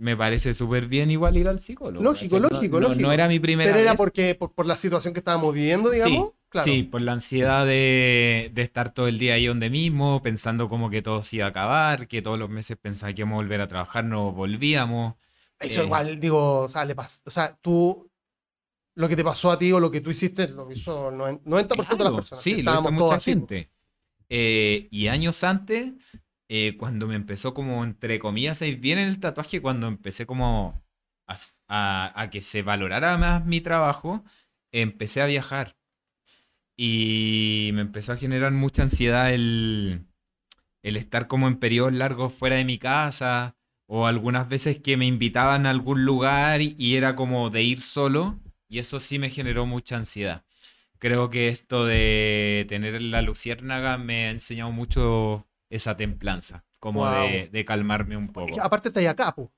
Me 0.00 0.16
parece 0.16 0.54
súper 0.54 0.86
bien 0.86 1.10
igual 1.10 1.36
ir 1.36 1.46
al 1.46 1.60
psicólogo. 1.60 2.02
Lógico, 2.02 2.38
lógico, 2.38 2.80
lógico. 2.80 3.02
No 3.02 3.12
era 3.12 3.28
mi 3.28 3.38
primera 3.38 3.70
Pero 3.70 3.82
era 3.82 3.94
porque 3.94 4.34
por, 4.34 4.64
la 4.64 4.78
situación 4.78 5.12
que 5.12 5.20
estábamos 5.20 5.52
viviendo, 5.54 5.90
digamos. 5.90 6.30
Claro. 6.48 6.64
Sí, 6.64 6.84
por 6.84 7.02
la 7.02 7.12
ansiedad 7.12 7.66
de, 7.66 8.50
de 8.54 8.62
estar 8.62 8.94
todo 8.94 9.08
el 9.08 9.18
día 9.18 9.34
ahí 9.34 9.44
donde 9.46 9.68
mismo, 9.68 10.22
pensando 10.22 10.68
como 10.70 10.88
que 10.88 11.02
todo 11.02 11.22
se 11.22 11.36
iba 11.36 11.44
a 11.44 11.50
acabar, 11.50 12.08
que 12.08 12.22
todos 12.22 12.38
los 12.38 12.48
meses 12.48 12.78
pensaba 12.80 13.12
que 13.12 13.20
íbamos 13.20 13.34
a 13.34 13.42
volver 13.42 13.60
a 13.60 13.68
trabajar, 13.68 14.04
no 14.06 14.32
volvíamos. 14.32 15.16
Eso 15.58 15.82
Eh. 15.82 15.84
igual, 15.84 16.18
digo, 16.18 16.60
o 16.62 16.68
sea, 16.70 16.86
le 16.86 16.96
pas- 16.96 17.20
o 17.26 17.30
sea, 17.30 17.58
tú, 17.60 18.10
lo 18.94 19.06
que 19.06 19.16
te 19.16 19.22
pasó 19.22 19.50
a 19.50 19.58
ti 19.58 19.70
o 19.70 19.80
lo 19.80 19.90
que 19.90 20.00
tú 20.00 20.10
hiciste, 20.10 20.48
lo 20.48 20.72
hizo 20.72 21.10
el 21.10 21.16
noven- 21.18 21.42
90% 21.44 21.98
de 21.98 22.04
las 22.04 22.10
Claro, 22.10 22.16
personas. 22.16 22.42
Sí, 22.42 22.52
lo 22.54 22.58
estábamos 22.60 22.92
hizo 22.94 23.04
mucha 23.04 23.20
gente. 23.20 23.70
Eh, 24.30 24.88
y 24.90 25.08
años 25.08 25.44
antes, 25.44 25.92
eh, 26.50 26.76
cuando 26.78 27.08
me 27.08 27.16
empezó 27.16 27.54
como, 27.54 27.84
entre 27.84 28.20
comillas, 28.20 28.62
a 28.62 28.66
ir 28.68 28.78
bien 28.80 28.98
en 29.00 29.08
el 29.08 29.20
tatuaje, 29.20 29.62
cuando 29.62 29.88
empecé 29.88 30.26
como 30.26 30.84
a, 31.28 31.36
a- 31.68 32.22
a 32.22 32.30
que 32.30 32.42
se 32.42 32.62
valorara 32.62 33.16
más 33.18 33.46
mi 33.46 33.62
trabajo, 33.62 34.24
empecé 34.72 35.22
a 35.22 35.26
viajar. 35.26 35.76
Y 36.76 37.70
me 37.74 37.82
empezó 37.82 38.12
a 38.12 38.16
generar 38.16 38.52
mucha 38.52 38.82
ansiedad 38.82 39.32
el, 39.32 40.06
el 40.82 40.96
estar 40.96 41.28
como 41.28 41.48
en 41.48 41.58
periodos 41.58 41.94
largos 41.94 42.34
fuera 42.34 42.56
de 42.56 42.64
mi 42.66 42.78
casa, 42.78 43.56
o 43.88 44.06
algunas 44.06 44.48
veces 44.48 44.78
que 44.80 44.96
me 44.96 45.06
invitaban 45.06 45.66
a 45.66 45.70
algún 45.70 46.04
lugar 46.06 46.62
y 46.62 46.96
era 46.96 47.16
como 47.16 47.50
de 47.50 47.62
ir 47.64 47.80
solo, 47.82 48.40
y 48.68 48.80
eso 48.80 49.00
sí 49.00 49.18
me 49.18 49.30
generó 49.30 49.66
mucha 49.66 49.96
ansiedad. 49.98 50.44
Creo 51.00 51.30
que 51.30 51.48
esto 51.48 51.86
de 51.86 52.66
tener 52.68 53.02
la 53.02 53.22
luciérnaga 53.22 53.98
me 53.98 54.26
ha 54.28 54.30
enseñado 54.32 54.72
mucho 54.72 55.48
esa 55.70 55.96
templanza, 55.96 56.64
como 56.78 57.00
Wow. 57.04 57.28
de, 57.28 57.48
de 57.50 57.64
calmarme 57.64 58.16
un 58.16 58.28
poco. 58.28 58.60
aparte 58.60 58.88
estáis 58.88 59.08
acá, 59.08 59.34
po. 59.34 59.50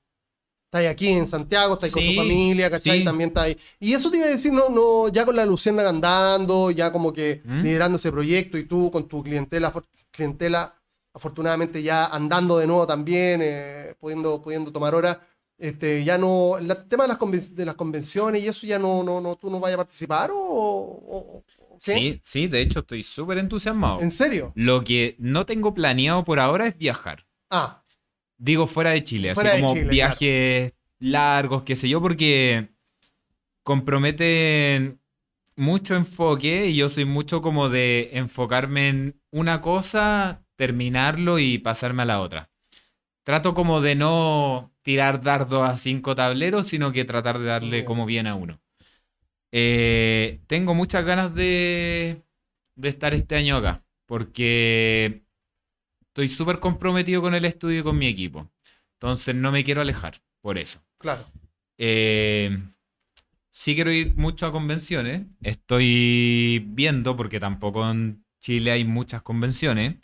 Estáis 0.71 0.89
aquí 0.89 1.07
en 1.09 1.27
Santiago, 1.27 1.73
estáis 1.73 1.93
con 1.93 2.03
tu 2.03 2.09
Sí, 2.11 2.15
familia, 2.15 2.69
¿cachai? 2.69 2.99
sí. 2.99 3.05
También 3.05 3.29
estáis. 3.29 3.57
Y 3.79 3.93
eso 3.93 4.09
te 4.09 4.17
iba 4.17 4.25
a 4.25 4.29
decir, 4.29 4.51
no, 4.51 4.69
no, 4.69 5.07
ya 5.09 5.23
con 5.25 5.35
la 5.35 5.45
Luciana 5.45 5.87
andando, 5.87 6.71
ya 6.71 6.91
como 6.91 7.13
que 7.13 7.41
¿Mm? 7.43 7.61
liderando 7.61 7.97
ese 7.97 8.11
proyecto 8.11 8.57
y 8.57 8.63
tú 8.63 8.89
con 8.89 9.07
tu 9.07 9.21
clientela, 9.21 9.71
clientela 10.09 10.75
afortunadamente 11.13 11.83
ya 11.83 12.05
andando 12.07 12.57
de 12.57 12.65
nuevo 12.65 12.87
también, 12.87 13.41
eh, 13.43 13.95
pudiendo, 13.99 14.41
pudiendo 14.41 14.71
tomar 14.71 14.95
hora. 14.95 15.21
Este, 15.59 16.03
ya 16.03 16.17
no, 16.17 16.57
el 16.57 16.67
tema 16.87 17.03
de 17.07 17.09
las, 17.09 17.55
de 17.55 17.65
las 17.65 17.75
convenciones 17.75 18.41
y 18.43 18.47
eso 18.47 18.65
ya 18.65 18.79
no, 18.79 19.03
no, 19.03 19.21
no, 19.21 19.35
tú 19.35 19.51
no 19.51 19.59
vayas 19.59 19.75
a 19.75 19.83
participar 19.83 20.31
o, 20.31 20.35
o- 20.37 21.43
Sí, 21.91 22.19
sí, 22.23 22.47
de 22.47 22.61
hecho 22.61 22.79
estoy 22.79 23.03
súper 23.03 23.37
entusiasmado. 23.37 23.99
¿En 23.99 24.11
serio? 24.11 24.53
Lo 24.55 24.83
que 24.83 25.15
no 25.19 25.45
tengo 25.45 25.73
planeado 25.73 26.23
por 26.23 26.39
ahora 26.39 26.67
es 26.67 26.77
viajar. 26.77 27.25
Ah, 27.49 27.83
Digo 28.37 28.67
fuera 28.67 28.91
de 28.91 29.03
Chile, 29.03 29.33
Fuera 29.35 29.51
de 29.51 29.57
así 29.57 29.63
como 29.63 29.73
Chile, 29.75 29.89
viajes 29.89 30.73
largos, 30.99 31.63
qué 31.63 31.75
sé 31.75 31.87
yo, 31.87 32.01
porque 32.01 32.69
comprometen 33.63 34.99
mucho 35.55 35.95
enfoque 35.95 36.67
y 36.67 36.75
yo 36.75 36.89
soy 36.89 37.05
mucho 37.05 37.41
como 37.41 37.69
de 37.69 38.09
enfocarme 38.13 38.89
en 38.89 39.21
una 39.31 39.61
cosa, 39.61 40.43
terminarlo 40.55 41.39
y 41.39 41.57
pasarme 41.57 42.03
a 42.03 42.05
la 42.05 42.19
otra. 42.19 42.49
Trato 43.23 43.53
como 43.53 43.81
de 43.81 43.95
no 43.95 44.73
tirar 44.81 45.21
dardos 45.21 45.67
a 45.67 45.77
cinco 45.77 46.15
tableros, 46.15 46.67
sino 46.67 46.91
que 46.91 47.05
tratar 47.05 47.39
de 47.39 47.45
darle 47.45 47.77
Bien. 47.77 47.85
como 47.85 48.05
bien 48.05 48.27
a 48.27 48.35
uno. 48.35 48.59
Eh, 49.55 50.39
tengo 50.47 50.73
muchas 50.73 51.05
ganas 51.05 51.33
de, 51.35 52.23
de 52.75 52.89
estar 52.89 53.13
este 53.13 53.35
año 53.35 53.57
acá, 53.57 53.83
porque 54.07 55.21
estoy 56.07 56.27
súper 56.27 56.59
comprometido 56.59 57.21
con 57.21 57.35
el 57.35 57.45
estudio 57.45 57.81
y 57.81 57.83
con 57.83 57.97
mi 57.99 58.07
equipo. 58.07 58.49
Entonces 58.93 59.35
no 59.35 59.51
me 59.51 59.63
quiero 59.63 59.81
alejar, 59.81 60.21
por 60.41 60.57
eso. 60.57 60.83
claro. 60.97 61.23
Eh, 61.77 62.57
sí 63.51 63.75
quiero 63.75 63.91
ir 63.91 64.15
mucho 64.15 64.47
a 64.47 64.51
convenciones. 64.51 65.27
Estoy 65.43 66.65
viendo, 66.69 67.15
porque 67.15 67.39
tampoco 67.39 67.87
en 67.89 68.23
Chile 68.41 68.71
hay 68.71 68.85
muchas 68.85 69.21
convenciones. 69.21 69.97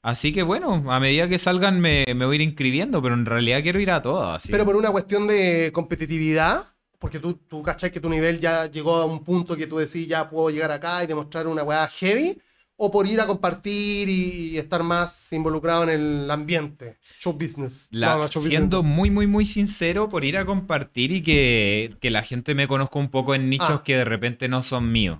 Así 0.00 0.32
que 0.32 0.42
bueno, 0.42 0.90
a 0.90 0.98
medida 0.98 1.28
que 1.28 1.38
salgan 1.38 1.78
me, 1.80 2.04
me 2.16 2.24
voy 2.24 2.34
a 2.34 2.36
ir 2.36 2.40
inscribiendo, 2.40 3.02
pero 3.02 3.14
en 3.14 3.26
realidad 3.26 3.62
quiero 3.62 3.80
ir 3.80 3.90
a 3.90 4.00
todas. 4.00 4.48
Pero 4.50 4.64
por 4.64 4.76
una 4.76 4.90
cuestión 4.90 5.26
de 5.28 5.70
competitividad, 5.72 6.64
porque 7.02 7.18
tú, 7.18 7.34
tú 7.50 7.62
cachai 7.62 7.90
que 7.90 8.00
tu 8.00 8.08
nivel 8.08 8.38
ya 8.38 8.66
llegó 8.70 8.94
a 8.96 9.04
un 9.04 9.24
punto 9.24 9.56
que 9.56 9.66
tú 9.66 9.76
decís, 9.78 10.06
ya 10.06 10.30
puedo 10.30 10.50
llegar 10.50 10.70
acá 10.70 11.02
y 11.02 11.08
demostrar 11.08 11.48
una 11.48 11.64
weá 11.64 11.86
heavy, 11.88 12.38
o 12.76 12.90
por 12.90 13.06
ir 13.06 13.20
a 13.20 13.26
compartir 13.26 14.08
y 14.08 14.56
estar 14.56 14.82
más 14.84 15.32
involucrado 15.32 15.82
en 15.84 15.90
el 15.90 16.30
ambiente, 16.30 16.96
show 17.18 17.32
business. 17.32 17.88
La- 17.90 18.12
No, 18.14 18.18
no, 18.18 18.28
show 18.28 18.42
siendo 18.42 18.76
business. 18.78 18.96
muy, 18.96 19.10
muy, 19.10 19.26
muy 19.26 19.46
sincero 19.46 20.08
por 20.08 20.24
ir 20.24 20.36
a 20.36 20.44
compartir 20.44 21.10
y 21.12 21.22
que, 21.22 21.94
que 22.00 22.10
la 22.10 22.22
gente 22.22 22.54
me 22.54 22.68
conozca 22.68 22.98
un 23.00 23.10
poco 23.10 23.34
en 23.34 23.50
nichos 23.50 23.68
Ah. 23.80 23.82
que 23.84 23.96
de 23.96 24.04
repente 24.04 24.48
no 24.48 24.62
son 24.62 24.90
míos. 24.92 25.18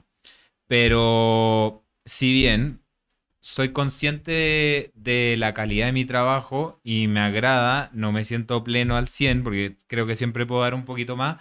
Pero 0.69 1.85
si 2.05 2.33
bien 2.33 2.81
soy 3.41 3.73
consciente 3.73 4.93
de 4.95 5.35
la 5.37 5.53
calidad 5.53 5.87
de 5.87 5.93
mi 5.93 6.05
trabajo 6.05 6.81
y 6.85 7.09
me 7.09 7.21
agrada, 7.21 7.91
no 7.93 8.13
me 8.13 8.25
siento 8.25 8.63
pleno 8.65 8.97
al 8.97 9.09
100 9.09 9.43
porque 9.43 9.77
creo 9.89 10.07
que 10.07 10.17
siempre 10.17 10.47
puedo 10.47 10.63
dar 10.63 10.75
un 10.75 10.85
poquito 10.85 11.17
más, 11.17 11.39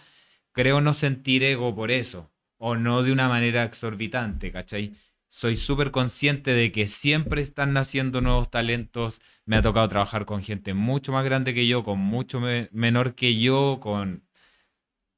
creo 0.54 0.82
no 0.82 0.94
sentir 0.94 1.44
ego 1.44 1.76
por 1.76 1.92
eso 1.92 2.32
o 2.58 2.76
no 2.76 3.04
de 3.04 3.12
una 3.12 3.28
manera 3.30 3.64
exorbitante, 3.64 4.52
¿cachai? 4.52 4.94
Soy 5.30 5.56
súper 5.56 5.92
consciente 5.92 6.52
de 6.54 6.72
que 6.72 6.88
siempre 6.88 7.42
están 7.42 7.74
naciendo 7.74 8.22
nuevos 8.22 8.50
talentos. 8.52 9.22
Me 9.46 9.56
ha 9.56 9.62
tocado 9.62 9.88
trabajar 9.88 10.26
con 10.26 10.44
gente 10.44 10.74
mucho 10.74 11.12
más 11.14 11.24
grande 11.26 11.54
que 11.54 11.68
yo, 11.68 11.84
con 11.84 12.00
mucho 12.00 12.40
me- 12.42 12.70
menor 12.74 13.16
que 13.16 13.40
yo, 13.40 13.80
con 13.82 14.24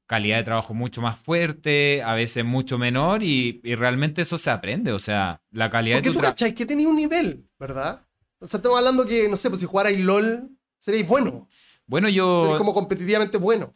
calidad 0.06 0.36
de 0.38 0.44
trabajo 0.44 0.74
mucho 0.74 1.00
más 1.00 1.18
fuerte, 1.18 2.02
a 2.02 2.14
veces 2.14 2.44
mucho 2.44 2.78
menor, 2.78 3.22
y, 3.22 3.60
y 3.64 3.74
realmente 3.74 4.22
eso 4.22 4.38
se 4.38 4.50
aprende. 4.50 4.92
O 4.92 4.98
sea, 4.98 5.42
la 5.50 5.70
calidad 5.70 5.96
Porque 5.96 6.08
de 6.08 6.14
tu 6.14 6.18
tú 6.18 6.24
cachai 6.24 6.54
que 6.54 6.66
tenía 6.66 6.88
un 6.88 6.96
nivel, 6.96 7.48
¿verdad? 7.58 8.06
O 8.38 8.46
sea, 8.46 8.58
estamos 8.58 8.78
hablando 8.78 9.06
que, 9.06 9.28
no 9.28 9.36
sé, 9.36 9.48
pues 9.48 9.60
si 9.60 9.66
jugarais 9.66 9.98
LOL, 10.00 10.50
seríais 10.78 11.08
bueno. 11.08 11.48
Bueno, 11.86 12.08
yo, 12.08 12.54
como 12.58 12.72
competitivamente 12.74 13.38
bueno. 13.38 13.72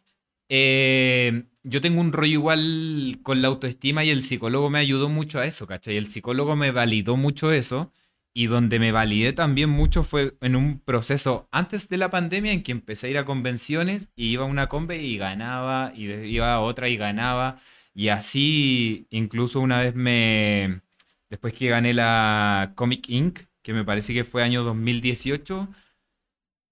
Eh, 0.49 1.45
yo 1.63 1.81
tengo 1.81 2.01
un 2.01 2.13
rollo 2.13 2.33
igual 2.33 3.21
con 3.23 3.43
la 3.43 3.49
autoestima 3.49 4.05
y 4.05 4.11
el 4.11 4.23
psicólogo 4.23 4.71
me 4.71 4.79
ayudó 4.79 5.09
mucho 5.09 5.39
a 5.39 5.47
eso, 5.47 5.67
¿cachai? 5.67 5.97
El 5.97 6.09
psicólogo 6.09 6.57
me 6.57 6.71
validó 6.71 7.17
mucho 7.17 7.53
eso. 7.53 7.93
Y 8.35 8.47
donde 8.47 8.79
me 8.79 8.93
validé 8.93 9.33
también 9.33 9.69
mucho 9.69 10.05
fue 10.05 10.37
en 10.43 10.55
un 10.55 10.79
proceso 10.79 11.49
antes 11.51 11.89
de 11.89 11.97
la 11.97 12.11
pandemia 12.11 12.53
en 12.53 12.63
que 12.63 12.71
empecé 12.71 13.09
a 13.09 13.11
ir 13.11 13.19
a 13.19 13.25
convenciones 13.25 14.11
y 14.15 14.29
iba 14.29 14.45
a 14.45 14.47
una 14.47 14.69
conve 14.69 15.03
y 15.03 15.19
ganaba, 15.19 15.93
y 15.97 16.05
iba 16.13 16.55
a 16.55 16.61
otra 16.61 16.89
y 16.89 16.97
ganaba. 16.97 17.59
Y 17.95 18.09
así, 18.11 19.09
incluso 19.11 19.59
una 19.61 19.81
vez 19.81 19.95
me, 19.97 20.83
después 21.31 21.53
que 21.53 21.69
gané 21.69 21.93
la 21.95 22.73
Comic 22.77 23.09
Inc., 23.09 23.41
que 23.63 23.73
me 23.75 23.85
parece 23.85 24.15
que 24.15 24.25
fue 24.25 24.45
año 24.45 24.63
2018, 24.63 25.69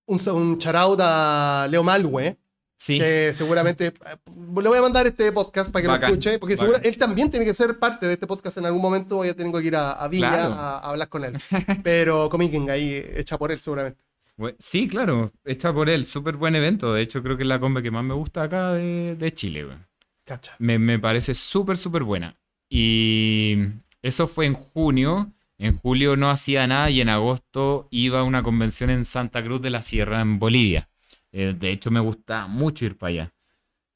Un, 0.06 0.20
un 0.28 0.58
a 1.00 1.66
Leo 1.68 1.82
Malwe, 1.82 2.38
sí, 2.76 2.98
que 2.98 3.32
seguramente 3.34 3.86
eh, 3.86 3.92
le 4.26 4.68
voy 4.68 4.78
a 4.78 4.82
mandar 4.82 5.06
este 5.06 5.32
podcast 5.32 5.70
para 5.70 5.82
que 5.82 5.88
Bacán, 5.88 6.10
lo 6.10 6.14
escuche, 6.14 6.38
porque 6.38 6.56
seguro, 6.56 6.78
él 6.82 6.96
también 6.96 7.30
tiene 7.30 7.44
que 7.46 7.54
ser 7.54 7.78
parte 7.78 8.06
de 8.06 8.12
este 8.14 8.26
podcast 8.26 8.58
en 8.58 8.66
algún 8.66 8.82
momento. 8.82 9.16
Voy 9.16 9.28
a 9.28 9.34
tener 9.34 9.52
que 9.52 9.66
ir 9.66 9.76
a, 9.76 9.92
a 9.92 10.08
Viña 10.08 10.28
Claro. 10.30 10.54
a, 10.54 10.78
a 10.78 10.90
hablar 10.90 11.08
con 11.08 11.24
él. 11.24 11.38
Pero 11.82 12.28
Comic 12.30 12.50
King 12.50 12.68
ahí 12.70 13.02
hecha 13.16 13.38
por 13.38 13.50
él, 13.52 13.58
seguramente. 13.60 14.02
Sí, 14.58 14.86
claro, 14.86 15.32
hecha 15.46 15.72
por 15.72 15.88
él, 15.88 16.04
súper 16.04 16.36
buen 16.36 16.54
evento. 16.56 16.92
De 16.92 17.00
hecho, 17.00 17.22
creo 17.22 17.36
que 17.38 17.42
es 17.44 17.48
la 17.48 17.58
combe 17.58 17.82
que 17.82 17.90
más 17.90 18.04
me 18.04 18.12
gusta 18.14 18.42
acá 18.42 18.72
de, 18.72 19.16
de 19.16 19.32
Chile. 19.32 19.66
Cacha. 20.24 20.54
Me, 20.58 20.78
me 20.78 20.98
parece 20.98 21.32
súper, 21.32 21.78
súper 21.78 22.02
buena. 22.02 22.34
Y 22.68 23.56
eso 24.02 24.26
fue 24.26 24.46
en 24.46 24.54
junio. 24.54 25.32
En 25.58 25.74
julio 25.78 26.16
no 26.16 26.28
hacía 26.28 26.66
nada 26.66 26.90
y 26.90 27.00
en 27.00 27.08
agosto 27.08 27.88
iba 27.90 28.20
a 28.20 28.24
una 28.24 28.42
convención 28.42 28.90
en 28.90 29.06
Santa 29.06 29.42
Cruz 29.42 29.62
de 29.62 29.70
la 29.70 29.80
Sierra, 29.80 30.20
en 30.20 30.38
Bolivia. 30.38 30.90
Eh, 31.38 31.54
de 31.54 31.70
hecho, 31.70 31.90
me 31.90 32.00
gustaba 32.00 32.46
mucho 32.46 32.86
ir 32.86 32.96
para 32.96 33.10
allá. 33.10 33.34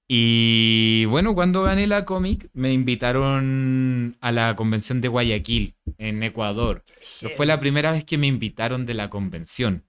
Y 0.07 1.07
bueno, 1.07 1.34
cuando 1.34 1.62
gané 1.62 1.86
la 1.86 2.05
cómic, 2.05 2.51
me 2.53 2.70
invitaron 2.72 4.16
a 4.20 4.30
la 4.30 4.55
convención 4.57 5.01
de 5.01 5.09
Guayaquil, 5.09 5.74
en 5.97 6.22
Ecuador. 6.22 6.84
Pero 7.20 7.34
fue 7.34 7.47
la 7.47 7.59
primera 7.59 7.93
vez 7.93 8.05
que 8.05 8.18
me 8.18 8.26
invitaron 8.26 8.84
de 8.84 8.93
la 8.93 9.09
convención. 9.09 9.86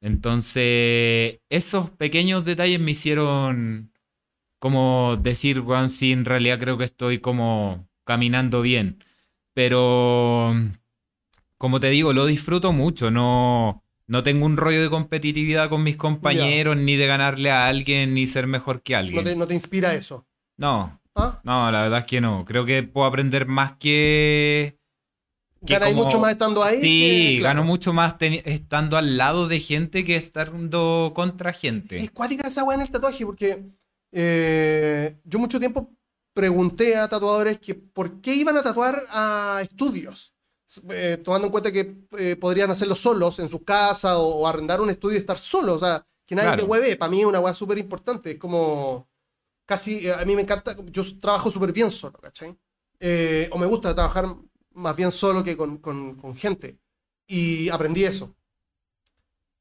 Entonces, 0.00 1.38
esos 1.50 1.90
pequeños 1.90 2.44
detalles 2.44 2.80
me 2.80 2.90
hicieron 2.90 3.92
como 4.58 5.16
decir, 5.16 5.60
Juan, 5.60 5.88
sí, 5.88 6.10
en 6.10 6.24
realidad 6.24 6.58
creo 6.58 6.78
que 6.78 6.84
estoy 6.84 7.20
como 7.20 7.88
caminando 8.04 8.60
bien. 8.60 9.04
Pero, 9.54 10.52
como 11.58 11.78
te 11.78 11.90
digo, 11.90 12.12
lo 12.12 12.26
disfruto 12.26 12.72
mucho. 12.72 13.12
No, 13.12 13.84
no 14.12 14.22
tengo 14.22 14.44
un 14.44 14.58
rollo 14.58 14.82
de 14.82 14.90
competitividad 14.90 15.70
con 15.70 15.82
mis 15.82 15.96
compañeros, 15.96 16.76
ni 16.76 16.96
de 16.96 17.06
ganarle 17.06 17.50
a 17.50 17.66
alguien, 17.66 18.12
ni 18.12 18.26
ser 18.26 18.46
mejor 18.46 18.82
que 18.82 18.92
¿No 18.92 18.98
alguien. 18.98 19.24
te, 19.24 19.34
no 19.36 19.46
te 19.46 19.54
inspira 19.54 19.94
eso? 19.94 20.26
No, 20.58 21.00
¿Ah? 21.14 21.40
no, 21.44 21.70
la 21.70 21.80
verdad 21.82 22.00
es 22.00 22.04
que 22.04 22.20
no. 22.20 22.44
Creo 22.44 22.66
que 22.66 22.82
puedo 22.82 23.06
aprender 23.06 23.46
más 23.46 23.72
que... 23.78 24.78
que 25.66 25.72
Ganáis 25.72 25.94
como- 25.94 26.04
mucho 26.04 26.18
más 26.20 26.32
estando 26.32 26.62
ahí. 26.62 26.82
Sí, 26.82 27.00
que- 27.00 27.38
claro. 27.40 27.54
gano 27.60 27.64
mucho 27.66 27.94
más 27.94 28.14
estando 28.20 28.98
al 28.98 29.16
lado 29.16 29.48
de 29.48 29.60
gente 29.60 30.04
que 30.04 30.16
estando 30.16 31.12
contra 31.14 31.54
gente. 31.54 31.96
Es 31.96 32.10
cuática 32.10 32.46
esa 32.48 32.64
weá 32.64 32.76
en 32.76 32.82
el 32.82 32.90
tatuaje 32.90 33.24
porque 33.24 33.64
eh, 34.12 35.16
yo 35.24 35.38
mucho 35.38 35.58
tiempo 35.58 35.90
pregunté 36.34 36.96
a 36.96 37.08
tatuadores 37.08 37.58
que 37.58 37.74
por 37.74 38.20
qué 38.20 38.34
iban 38.34 38.56
a 38.58 38.62
tatuar 38.62 39.02
a 39.10 39.60
estudios, 39.62 40.31
eh, 40.90 41.18
tomando 41.24 41.46
en 41.46 41.52
cuenta 41.52 41.72
que 41.72 41.96
eh, 42.18 42.36
podrían 42.36 42.70
hacerlo 42.70 42.94
solos 42.94 43.38
en 43.38 43.48
su 43.48 43.64
casa 43.64 44.18
o, 44.18 44.36
o 44.42 44.46
arrendar 44.48 44.80
un 44.80 44.90
estudio 44.90 45.16
y 45.16 45.20
estar 45.20 45.38
solos, 45.38 45.76
o 45.76 45.86
sea, 45.86 46.04
que 46.26 46.34
nadie 46.34 46.54
te 46.54 46.56
Claro. 46.58 46.68
hueve. 46.70 46.96
Para 46.96 47.10
mí 47.10 47.20
es 47.20 47.26
una 47.26 47.40
weá 47.40 47.54
súper 47.54 47.78
importante, 47.78 48.32
es 48.32 48.38
como 48.38 49.08
casi, 49.66 50.06
eh, 50.08 50.14
a 50.14 50.24
mí 50.24 50.36
me 50.36 50.42
encanta, 50.42 50.76
yo 50.92 51.02
trabajo 51.18 51.50
súper 51.50 51.72
bien 51.72 51.90
solo, 51.90 52.18
¿cachai? 52.20 52.56
Eh, 53.00 53.48
o 53.52 53.58
me 53.58 53.66
gusta 53.66 53.94
trabajar 53.94 54.26
más 54.74 54.96
bien 54.96 55.10
solo 55.12 55.44
que 55.44 55.56
con, 55.56 55.78
con- 55.78 56.16
con 56.16 56.36
gente. 56.36 56.78
Y 57.26 57.68
aprendí 57.70 58.04
eso. 58.04 58.34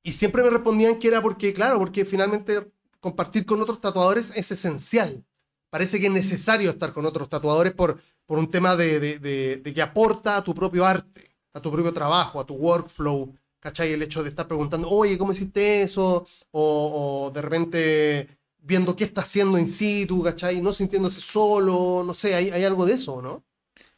Y 0.04 0.14
siempre 0.14 0.44
me 0.44 0.50
respondían 0.50 1.00
que 1.00 1.08
era 1.08 1.22
porque, 1.22 1.54
claro, 1.54 1.78
porque 1.80 2.06
finalmente 2.06 2.72
compartir 3.00 3.46
con 3.46 3.62
otros 3.62 3.82
tatuadores 3.82 4.32
es 4.36 4.52
esencial. 4.52 5.24
Parece 5.72 6.00
que 6.00 6.08
es 6.08 6.14
necesario 6.14 6.70
estar 6.72 6.94
con 6.94 7.06
otros 7.08 7.30
tatuadores 7.30 7.74
por, 7.74 8.00
por 8.28 8.38
un 8.40 8.50
tema 8.50 8.76
de, 8.76 9.00
de- 9.00 9.20
de- 9.58 9.74
que 9.74 9.82
aporta 9.82 10.38
a 10.38 10.44
tu 10.44 10.54
propio 10.54 10.86
arte, 10.86 11.32
a 11.54 11.62
tu 11.62 11.72
propio 11.72 11.94
trabajo, 11.94 12.40
a 12.42 12.46
tu 12.46 12.56
workflow. 12.56 13.36
¿Cachai? 13.60 13.94
El 13.94 14.02
hecho 14.04 14.24
de 14.24 14.30
estar 14.30 14.48
preguntando, 14.48 14.90
oye, 14.90 15.18
¿cómo 15.20 15.34
hiciste 15.34 15.84
eso? 15.84 16.26
O, 16.52 17.32
de 17.34 17.42
repente 17.44 18.28
viendo 18.64 18.96
qué 18.96 19.06
está 19.06 19.22
haciendo 19.22 19.58
in 19.60 19.68
situ, 19.68 20.24
¿cachai? 20.24 20.62
No 20.62 20.74
sintiéndose 20.74 21.22
solo, 21.22 22.04
no 22.06 22.14
sé, 22.14 22.36
hay, 22.36 22.50
hay 22.52 22.64
algo 22.64 22.86
de 22.88 22.94
eso, 22.94 23.22
¿no? 23.22 23.44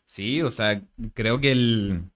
Sí, 0.05 0.41
o 0.41 0.49
sea, 0.51 0.82
creo 1.13 1.39
que 1.39 1.51
el, 1.51 2.11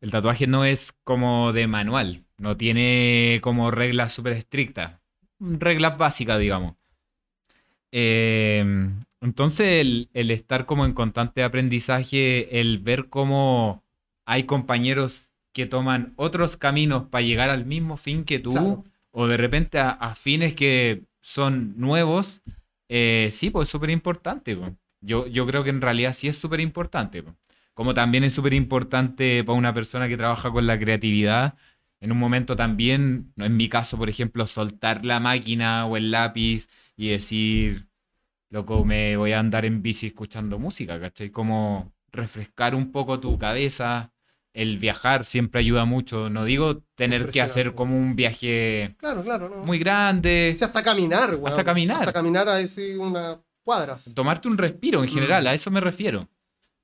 el 0.00 0.10
tatuaje 0.10 0.46
no 0.46 0.64
es 0.64 0.92
como 1.04 1.52
de 1.52 1.66
manual, 1.66 2.24
no 2.38 2.56
tiene 2.56 3.40
como 3.42 3.70
reglas 3.70 4.12
súper 4.12 4.34
estrictas, 4.34 5.00
reglas 5.38 5.96
básicas, 5.98 6.38
digamos. 6.40 6.74
Eh, 7.92 8.64
entonces, 9.20 9.66
el, 9.80 10.08
el 10.14 10.30
estar 10.30 10.66
como 10.66 10.84
en 10.84 10.92
constante 10.92 11.42
aprendizaje, 11.42 12.60
el 12.60 12.78
ver 12.78 13.08
cómo 13.08 13.84
hay 14.24 14.44
compañeros 14.44 15.30
que 15.52 15.66
toman 15.66 16.12
otros 16.16 16.56
caminos 16.56 17.04
para 17.10 17.22
llegar 17.22 17.50
al 17.50 17.66
mismo 17.66 17.96
fin 17.96 18.24
que 18.24 18.38
tú, 18.38 18.50
Claro. 18.52 18.84
o 19.10 19.26
de 19.26 19.36
repente 19.36 19.78
a, 19.78 19.90
a 19.90 20.14
fines 20.14 20.54
que 20.54 21.02
son 21.20 21.74
nuevos, 21.76 22.40
eh, 22.88 23.28
sí, 23.32 23.50
pues 23.50 23.68
es 23.68 23.72
súper 23.72 23.90
importante. 23.90 24.56
po. 24.56 24.74
Yo, 25.00 25.26
yo 25.26 25.46
creo 25.46 25.64
que 25.64 25.70
en 25.70 25.80
realidad 25.80 26.12
sí 26.12 26.28
es 26.28 26.38
súper 26.38 26.60
importante. 26.60 27.22
po. 27.22 27.34
Como 27.74 27.94
también 27.94 28.24
es 28.24 28.34
súper 28.34 28.54
importante 28.54 29.42
para 29.44 29.58
una 29.58 29.74
persona 29.74 30.08
que 30.08 30.16
trabaja 30.16 30.50
con 30.50 30.66
la 30.66 30.78
creatividad, 30.78 31.54
en 32.00 32.12
un 32.12 32.18
momento 32.18 32.56
también, 32.56 33.32
en 33.36 33.56
mi 33.56 33.68
caso, 33.68 33.98
por 33.98 34.08
ejemplo, 34.08 34.46
soltar 34.46 35.04
la 35.04 35.20
máquina 35.20 35.84
o 35.86 35.96
el 35.96 36.10
lápiz 36.10 36.68
y 37.02 37.08
decir, 37.08 37.88
loco, 38.50 38.84
me 38.84 39.16
voy 39.16 39.32
a 39.32 39.38
andar 39.38 39.64
en 39.64 39.80
bici 39.80 40.08
escuchando 40.08 40.58
música, 40.58 41.00
¿cachai? 41.00 41.30
Como 41.30 41.92
refrescar 42.12 42.74
un 42.74 42.92
poco 42.92 43.18
tu 43.20 43.38
cabeza. 43.38 44.12
El 44.52 44.78
viajar 44.78 45.24
siempre 45.24 45.60
ayuda 45.60 45.84
mucho. 45.84 46.28
No 46.28 46.44
digo 46.44 46.82
tener 46.96 47.30
que 47.30 47.40
hacer 47.40 47.74
como 47.74 47.96
un 47.96 48.16
viaje 48.16 48.96
Claro, 48.98 49.22
claro, 49.22 49.48
¿no? 49.48 49.64
muy 49.64 49.78
grande. 49.78 50.52
Sí, 50.56 50.64
hasta 50.64 50.82
caminar, 50.82 51.30
weón. 51.36 51.46
Hasta 51.46 51.62
caminar. 51.64 52.00
Hasta 52.00 52.12
caminar 52.12 52.48
a 52.48 52.56
decir 52.56 52.98
unas 52.98 53.38
cuadras. 53.64 54.12
tomarte 54.14 54.48
un 54.48 54.58
respiro 54.58 55.02
en 55.04 55.08
Mm. 55.08 55.12
general, 55.14 55.46
a 55.46 55.54
eso 55.54 55.70
me 55.70 55.80
refiero. 55.80 56.28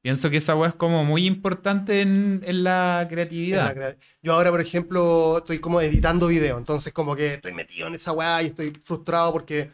Pienso 0.02 0.30
que 0.30 0.36
esa 0.36 0.54
weá 0.54 0.68
es 0.70 0.74
como 0.76 1.04
muy 1.04 1.26
importante 1.26 2.00
en, 2.00 2.40
en 2.46 2.62
la 2.62 3.00
en 3.00 3.02
la 3.02 3.08
creatividad. 3.10 3.74
crea- 3.74 3.96
Yo 4.22 4.34
ahora, 4.34 4.50
por 4.52 4.60
ejemplo, 4.60 5.38
estoy 5.38 5.58
como 5.58 5.80
editando 5.80 6.28
video, 6.28 6.56
entonces 6.58 6.92
como 6.92 7.16
que 7.16 7.34
estoy 7.34 7.52
metido 7.52 7.88
en 7.88 7.94
esa 7.96 8.12
weá 8.12 8.40
y 8.42 8.46
estoy 8.46 8.70
frustrado 8.80 9.32
porque 9.32 9.72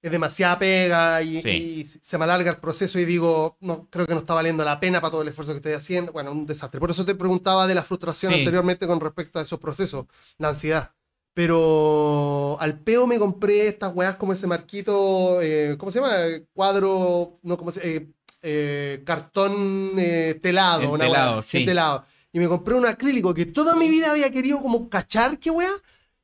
es 0.00 0.10
demasiada 0.10 0.58
pega 0.58 1.22
y, 1.22 1.40
Sí. 1.40 1.50
y 1.50 1.84
se 1.84 2.18
me 2.18 2.24
alarga 2.24 2.50
el 2.50 2.58
proceso 2.58 2.98
y 2.98 3.04
digo, 3.04 3.56
no, 3.60 3.88
creo 3.90 4.06
que 4.06 4.14
no 4.14 4.20
está 4.20 4.34
valiendo 4.34 4.64
la 4.64 4.78
pena 4.80 5.00
para 5.00 5.10
todo 5.10 5.22
el 5.22 5.28
esfuerzo 5.28 5.52
que 5.52 5.56
estoy 5.58 5.72
haciendo. 5.72 6.12
Bueno, 6.12 6.30
un 6.32 6.46
desastre. 6.46 6.78
Por 6.80 6.90
eso 6.90 7.04
te 7.04 7.14
preguntaba 7.14 7.66
de 7.66 7.74
la 7.74 7.82
frustración 7.82 8.32
Sí. 8.32 8.38
anteriormente 8.40 8.86
con 8.86 9.00
respecto 9.00 9.38
a 9.38 9.42
esos 9.42 9.58
procesos, 9.58 10.06
la 10.38 10.48
ansiedad. 10.50 10.92
Pero 11.34 12.56
al 12.60 12.80
peo 12.80 13.06
me 13.06 13.18
compré 13.18 13.68
estas 13.68 13.94
weas 13.94 14.16
como 14.16 14.32
ese 14.32 14.46
marquito, 14.46 15.40
eh, 15.40 15.76
¿cómo 15.78 15.90
se 15.90 16.00
llama? 16.00 16.12
Cuadro, 16.52 17.34
no, 17.42 17.56
¿cómo 17.56 17.70
se 17.70 17.96
eh, 17.96 18.08
eh, 18.42 19.02
cartón 19.04 19.92
eh, 19.98 20.38
telado, 20.42 20.92
una 20.92 21.08
wea, 21.08 21.42
sí. 21.42 21.58
entelado. 21.58 22.04
Y 22.32 22.38
me 22.38 22.48
compré 22.48 22.74
un 22.74 22.86
acrílico 22.86 23.34
que 23.34 23.46
toda 23.46 23.74
mi 23.76 23.88
vida 23.88 24.10
había 24.10 24.30
querido 24.30 24.60
como 24.60 24.88
cachar, 24.88 25.38
qué 25.38 25.50
wea. 25.50 25.70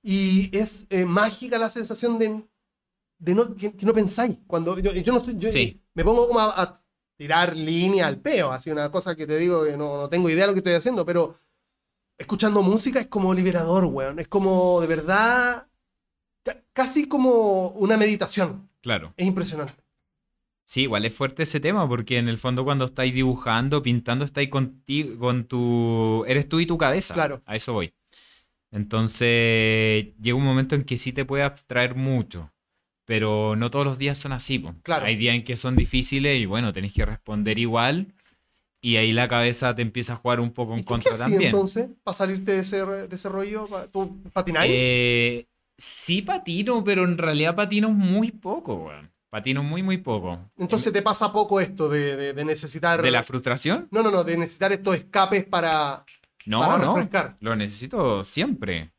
Y 0.03 0.51
es 0.57 0.87
eh, 0.91 1.07
mágica 1.07 1.59
la 1.59 1.69
sensación 1.71 2.19
de, 2.19 2.45
de 3.25 3.35
no, 3.35 3.55
que, 3.55 3.75
que 3.77 3.87
no 3.87 3.93
pensáis. 3.93 4.39
Cuando 4.47 4.79
yo, 4.79 4.93
yo 4.93 5.13
no 5.13 5.19
estoy, 5.19 5.37
yo 5.39 5.49
Sí. 5.49 5.81
me 5.95 6.05
pongo 6.05 6.27
como 6.29 6.41
a, 6.41 6.63
a 6.63 6.81
tirar 7.17 7.57
línea 7.57 8.07
al 8.07 8.19
peo, 8.21 8.53
así 8.53 8.71
una 8.71 8.91
cosa 8.91 9.15
que 9.15 9.27
te 9.27 9.39
digo 9.39 9.65
que 9.65 9.77
no, 9.77 9.97
no 10.03 10.09
tengo 10.09 10.29
idea 10.29 10.43
de 10.43 10.49
lo 10.49 10.53
que 10.55 10.59
estoy 10.59 10.75
haciendo, 10.75 11.05
pero 11.07 11.39
escuchando 12.19 12.63
música 12.63 13.01
es 13.01 13.07
como 13.09 13.33
liberador, 13.35 13.85
weón. 13.87 14.19
Es 14.19 14.29
como 14.29 14.81
de 14.81 14.87
verdad, 14.87 15.69
ca- 16.43 16.63
casi 16.73 17.09
como 17.09 17.69
una 17.71 17.97
meditación. 17.97 18.69
Claro. 18.81 19.15
Es 19.17 19.27
impresionante. 19.27 19.75
Sí, 20.67 20.83
igual 20.83 21.05
es 21.05 21.15
fuerte 21.15 21.43
ese 21.43 21.61
tema, 21.61 21.87
porque 21.89 22.17
en 22.19 22.27
el 22.29 22.39
fondo 22.39 22.65
cuando 22.65 22.87
estáis 22.87 23.13
dibujando, 23.15 23.83
pintando, 23.83 24.25
estáis 24.25 24.49
contigo, 24.49 25.19
con 25.19 25.45
tu... 25.45 26.25
Eres 26.27 26.49
tú 26.49 26.59
y 26.59 26.65
tu 26.67 26.79
cabeza. 26.79 27.13
Claro. 27.15 27.43
A 27.45 27.55
eso 27.55 27.75
voy. 27.75 27.93
Entonces, 28.71 30.15
llega 30.21 30.37
un 30.37 30.43
momento 30.45 30.75
en 30.75 30.85
que 30.85 30.99
sí 30.99 31.13
te 31.13 31.25
puede 31.25 31.43
abstraer 31.45 31.95
mucho, 31.95 32.51
pero 33.05 33.57
no 33.57 33.71
todos 33.71 33.85
los 33.85 33.99
días 33.99 34.19
son 34.19 34.33
así. 34.33 34.59
po. 34.59 34.75
Claro. 34.83 35.07
Hay 35.07 35.17
días 35.17 35.35
en 35.35 35.45
que 35.45 35.57
son 35.57 35.77
difíciles 35.77 36.41
y 36.41 36.47
bueno, 36.47 36.73
tenés 36.73 36.93
que 36.93 37.05
responder 37.05 37.59
igual 37.59 38.15
y 38.81 38.97
ahí 38.97 39.13
la 39.13 39.29
cabeza 39.29 39.75
te 39.75 39.83
empieza 39.83 40.15
a 40.15 40.17
jugar 40.17 40.41
un 40.41 40.51
poco 40.53 40.73
en 40.75 40.81
¿Y 40.81 40.83
tú 40.83 40.87
qué 40.87 40.89
contra 40.89 41.13
hacías 41.13 41.29
también. 41.31 41.45
entonces 41.51 41.89
para 42.03 42.15
salirte 42.15 42.53
de 42.53 42.59
ese, 42.61 42.85
de 42.87 43.15
ese 43.15 43.29
rollo? 43.29 43.69
¿Tú 43.93 44.23
patináis? 44.33 44.71
Eh, 44.75 45.47
sí 45.79 46.23
patino, 46.23 46.83
pero 46.85 47.05
en 47.05 47.17
realidad 47.19 47.55
patino 47.55 47.91
muy 47.91 48.31
poco, 48.31 48.75
weón. 48.77 49.11
Patino 49.31 49.65
muy, 49.65 49.83
muy 49.83 49.99
poco. 49.99 50.39
entonces 50.59 50.93
te 50.93 51.03
pasa 51.03 51.33
poco 51.33 51.61
esto 51.61 51.89
de, 51.89 52.15
de- 52.15 52.33
de 52.35 52.45
necesitar... 52.45 53.03
¿De 53.03 53.11
la 53.11 53.25
frustración? 53.25 53.89
No, 53.91 54.01
no, 54.01 54.11
no, 54.13 54.23
de 54.23 54.37
necesitar 54.37 54.71
estos 54.71 54.95
escapes 54.97 55.45
para, 55.45 56.05
No, 56.47 56.61
para 56.61 56.79
no. 56.79 56.95
refrescar. 56.95 57.37
Lo 57.41 57.57
necesito 57.57 58.23
siempre. 58.23 58.93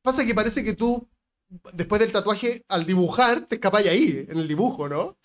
Pasa 0.00 0.24
que 0.24 0.32
parece 0.32 0.62
que 0.62 0.74
tú, 0.74 1.08
después 1.72 2.00
del 2.00 2.12
tatuaje, 2.12 2.64
al 2.68 2.84
dibujar, 2.86 3.40
te 3.42 3.56
escapáis 3.56 3.86
ahí, 3.88 4.26
en 4.28 4.38
el 4.38 4.48
dibujo, 4.48 4.88
¿no? 4.88 5.16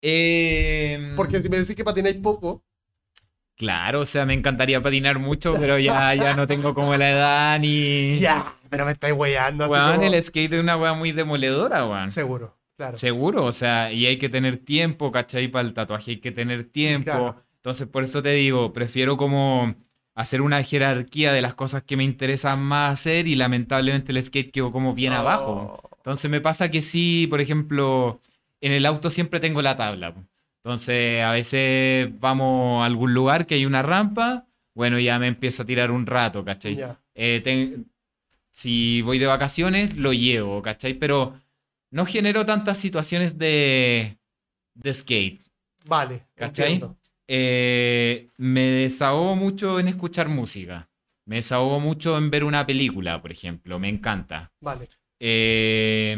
Eh, 0.00 1.12
Porque 1.16 1.40
si 1.40 1.48
me 1.48 1.58
decís 1.58 1.74
que 1.76 1.84
patináis 1.84 2.16
poco, 2.16 2.64
Claro, 3.54 4.00
o 4.00 4.04
sea, 4.04 4.26
me 4.26 4.34
encantaría 4.34 4.80
patinar 4.82 5.20
mucho, 5.20 5.52
pero 5.52 5.78
ya, 5.78 6.14
ya 6.16 6.34
no 6.34 6.48
tengo 6.48 6.74
como 6.74 6.96
la 6.96 7.10
edad 7.10 7.60
ni... 7.60 8.18
ya, 8.18 8.56
pero 8.68 8.84
me 8.84 8.92
estáis 8.92 9.14
weyando. 9.16 9.64
así 9.64 9.72
Weón, 9.72 9.96
como- 10.00 10.12
el 10.14 10.20
skate 10.22 10.54
es 10.54 10.60
una 10.60 10.76
weá 10.76 10.94
muy 10.94 11.12
demoledora, 11.12 11.86
weón. 11.86 12.08
Seguro, 12.08 12.58
claro. 12.74 12.96
Seguro, 12.96 13.44
o 13.44 13.52
sea, 13.52 13.92
y 13.92 14.06
hay 14.06 14.18
que 14.18 14.28
tener 14.28 14.56
tiempo, 14.56 15.12
¿cachai? 15.12 15.46
Para 15.46 15.68
el 15.68 15.74
tatuaje 15.74 16.12
hay 16.12 16.16
que 16.16 16.32
tener 16.32 16.64
tiempo. 16.64 17.04
Claro. 17.04 17.44
Entonces, 17.56 17.86
por 17.86 18.02
eso 18.02 18.20
te 18.20 18.30
digo, 18.30 18.72
prefiero 18.72 19.16
como 19.16 19.76
hacer 20.14 20.42
una 20.42 20.62
jerarquía 20.62 21.32
de 21.32 21.42
las 21.42 21.54
cosas 21.54 21.82
que 21.84 21.96
me 21.96 22.04
interesan 22.04 22.62
más 22.62 22.92
hacer 22.92 23.26
y 23.26 23.34
lamentablemente 23.34 24.12
el 24.12 24.22
skate 24.22 24.50
quedó 24.52 24.70
como 24.70 24.94
bien 24.94 25.12
abajo. 25.12 25.74
Oh, 25.82 25.88
Entonces 25.98 26.30
me 26.30 26.40
pasa 26.40 26.70
que 26.70 26.82
sí, 26.82 27.26
por 27.30 27.40
ejemplo, 27.40 28.20
en 28.60 28.72
el 28.72 28.86
auto 28.86 29.10
siempre 29.10 29.40
tengo 29.40 29.62
la 29.62 29.76
tabla. 29.76 30.14
Entonces 30.56 31.22
a 31.22 31.32
veces 31.32 32.10
vamos 32.20 32.82
a 32.82 32.86
algún 32.86 33.14
lugar 33.14 33.46
que 33.46 33.54
hay 33.56 33.66
una 33.66 33.82
rampa, 33.82 34.46
bueno, 34.74 34.98
ya 34.98 35.18
me 35.18 35.26
empiezo 35.28 35.62
a 35.62 35.66
tirar 35.66 35.90
un 35.90 36.06
rato, 36.06 36.44
¿cachai? 36.44 36.78
Eh, 37.14 37.40
ten- 37.42 37.90
si 38.50 39.02
voy 39.02 39.18
de 39.18 39.26
vacaciones, 39.26 39.96
lo 39.96 40.12
llevo, 40.12 40.62
¿cachai? 40.62 40.94
Pero 40.94 41.40
no 41.90 42.06
genero 42.06 42.46
tantas 42.46 42.78
situaciones 42.78 43.38
de, 43.38 44.18
de 44.74 44.94
skate, 44.94 45.42
Vale, 45.86 46.26
¿cachai? 46.36 46.72
entiendo. 46.74 46.96
Eh, 47.28 48.28
me 48.36 48.60
desahogo 48.62 49.36
mucho 49.36 49.78
en 49.78 49.88
escuchar 49.88 50.28
música. 50.28 50.90
Me 51.24 51.36
desahogo 51.36 51.80
mucho 51.80 52.18
en 52.18 52.30
ver 52.30 52.44
una 52.44 52.66
película, 52.66 53.20
por 53.22 53.32
ejemplo. 53.32 53.78
Me 53.78 53.88
encanta 53.88 54.52
Vale. 54.60 54.88
eh, 55.20 56.16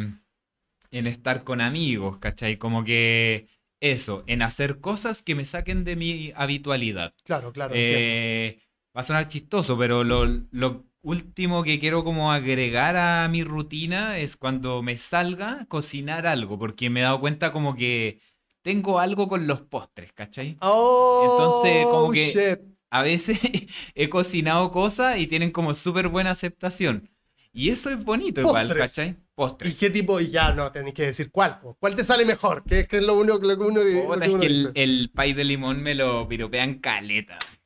en 0.90 1.06
estar 1.06 1.44
con 1.44 1.60
amigos, 1.60 2.18
¿cachai? 2.18 2.56
Como 2.56 2.84
que 2.84 3.48
eso, 3.80 4.24
en 4.26 4.42
hacer 4.42 4.80
cosas 4.80 5.22
que 5.22 5.34
me 5.34 5.44
saquen 5.44 5.84
de 5.84 5.96
mi 5.96 6.32
habitualidad. 6.36 7.12
Claro, 7.24 7.52
claro. 7.52 7.74
Eh, 7.76 8.60
va 8.96 9.00
a 9.00 9.04
sonar 9.04 9.28
chistoso, 9.28 9.76
pero 9.76 10.04
lo, 10.04 10.24
lo 10.24 10.86
último 11.02 11.62
que 11.64 11.78
quiero 11.78 12.02
como 12.02 12.32
agregar 12.32 12.96
a 12.96 13.28
mi 13.28 13.44
rutina 13.44 14.18
es 14.18 14.36
cuando 14.36 14.82
me 14.82 14.96
salga 14.96 15.60
a 15.60 15.66
cocinar 15.66 16.26
algo, 16.26 16.58
porque 16.58 16.88
me 16.88 17.00
he 17.00 17.02
dado 17.02 17.20
cuenta 17.20 17.52
como 17.52 17.76
que 17.76 18.20
tengo 18.64 18.98
algo 18.98 19.28
con 19.28 19.46
los 19.46 19.60
postres, 19.60 20.12
¿cachai? 20.14 20.56
Oh, 20.62 21.22
entonces, 21.62 21.84
como 21.86 22.12
que- 22.12 22.28
shit. 22.30 22.60
a 22.90 23.02
veces 23.02 23.38
he 23.94 24.08
cocinado 24.08 24.70
cosas 24.70 25.18
y 25.18 25.26
tienen 25.26 25.50
como 25.50 25.74
súper 25.74 26.08
buena 26.08 26.30
aceptación. 26.30 27.10
Y 27.52 27.68
eso 27.68 27.90
es 27.90 28.02
bonito 28.04 28.40
igual, 28.40 28.66
Postres. 28.66 28.90
¿cachai? 28.96 29.08
¿Y 29.10 29.16
Postres. 29.34 29.78
qué 29.78 29.90
tipo? 29.90 30.18
Y 30.18 30.28
ya 30.30 30.52
no, 30.54 30.72
tenéis 30.72 30.94
que 30.94 31.02
decir 31.06 31.30
cuál. 31.30 31.60
¿Cuál 31.78 31.94
te 31.94 32.02
sale 32.04 32.24
mejor? 32.24 32.64
¿Qué, 32.66 32.86
qué 32.88 32.96
es 32.96 33.02
lo 33.04 33.14
único 33.14 33.38
lo 33.38 33.56
que 33.58 33.62
uno, 33.64 33.80
di- 33.84 33.94
lo 33.94 34.06
Puta, 34.06 34.20
que 34.26 34.32
es 34.32 34.40
que 34.40 34.48
dice? 34.48 34.68
el, 34.74 34.90
el 35.00 35.10
pay 35.10 35.34
de 35.34 35.44
limón 35.44 35.82
me 35.82 35.94
lo 35.94 36.26
piropean 36.26 36.78
caletas. 36.80 37.60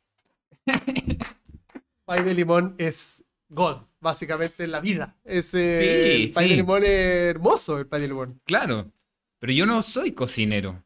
Pay 2.05 2.23
de 2.25 2.35
limón 2.35 2.75
es 2.79 3.25
God, 3.51 3.79
básicamente 4.01 4.65
en 4.65 4.73
la 4.73 4.81
vida. 4.81 5.17
Es, 5.25 5.53
eh, 5.55 5.81
Sí, 5.81 6.23
el 6.25 6.33
pay 6.33 6.45
sí. 6.45 6.51
de 6.51 6.57
limón 6.57 6.83
es 6.85 6.91
hermoso, 6.91 7.79
el 7.79 7.87
pay 7.87 8.01
de 8.03 8.09
limón. 8.09 8.41
Claro. 8.45 8.91
Pero 9.39 9.53
yo 9.53 9.67
no 9.67 9.83
soy 9.83 10.13
cocinero. 10.13 10.83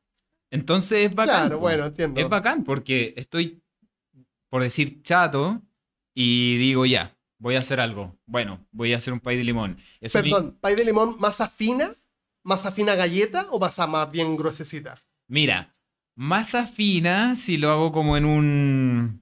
Entonces 0.53 1.07
es 1.07 1.15
bacán. 1.15 1.49
Claro, 1.49 1.59
bueno, 1.59 1.87
entiendo. 1.87 2.21
Es 2.21 2.29
bacán 2.29 2.63
porque 2.63 3.15
estoy, 3.17 3.63
por 4.49 4.63
decir, 4.63 5.03
chato 5.03 5.63
y 6.15 6.59
digo 6.59 6.85
ya, 6.87 7.17
voy 7.39 7.57
a 7.57 7.61
hacer 7.61 7.81
algo. 7.81 8.17
Bueno, 8.27 8.65
voy 8.71 8.93
a 8.93 8.99
hacer 8.99 9.13
un 9.13 9.21
pay 9.21 9.37
de 9.39 9.45
limón. 9.45 9.79
Eso 10.01 10.23
mi- 10.23 10.31
Perdón, 10.31 10.59
pay 10.61 10.75
de 10.77 10.85
limón 10.85 11.17
masa 11.19 11.49
fina, 11.49 11.91
masa 12.45 12.71
fina 12.71 12.95
galleta 12.95 13.47
o 13.51 13.59
masa 13.59 13.87
más 13.87 14.13
bien 14.13 14.37
gruesecita. 14.37 15.03
Mira, 15.27 15.75
masa 16.15 16.67
fina 16.67 17.35
si 17.35 17.57
lo 17.57 17.71
hago 17.71 17.91
como 17.91 18.17
en 18.19 18.25
un... 18.27 19.22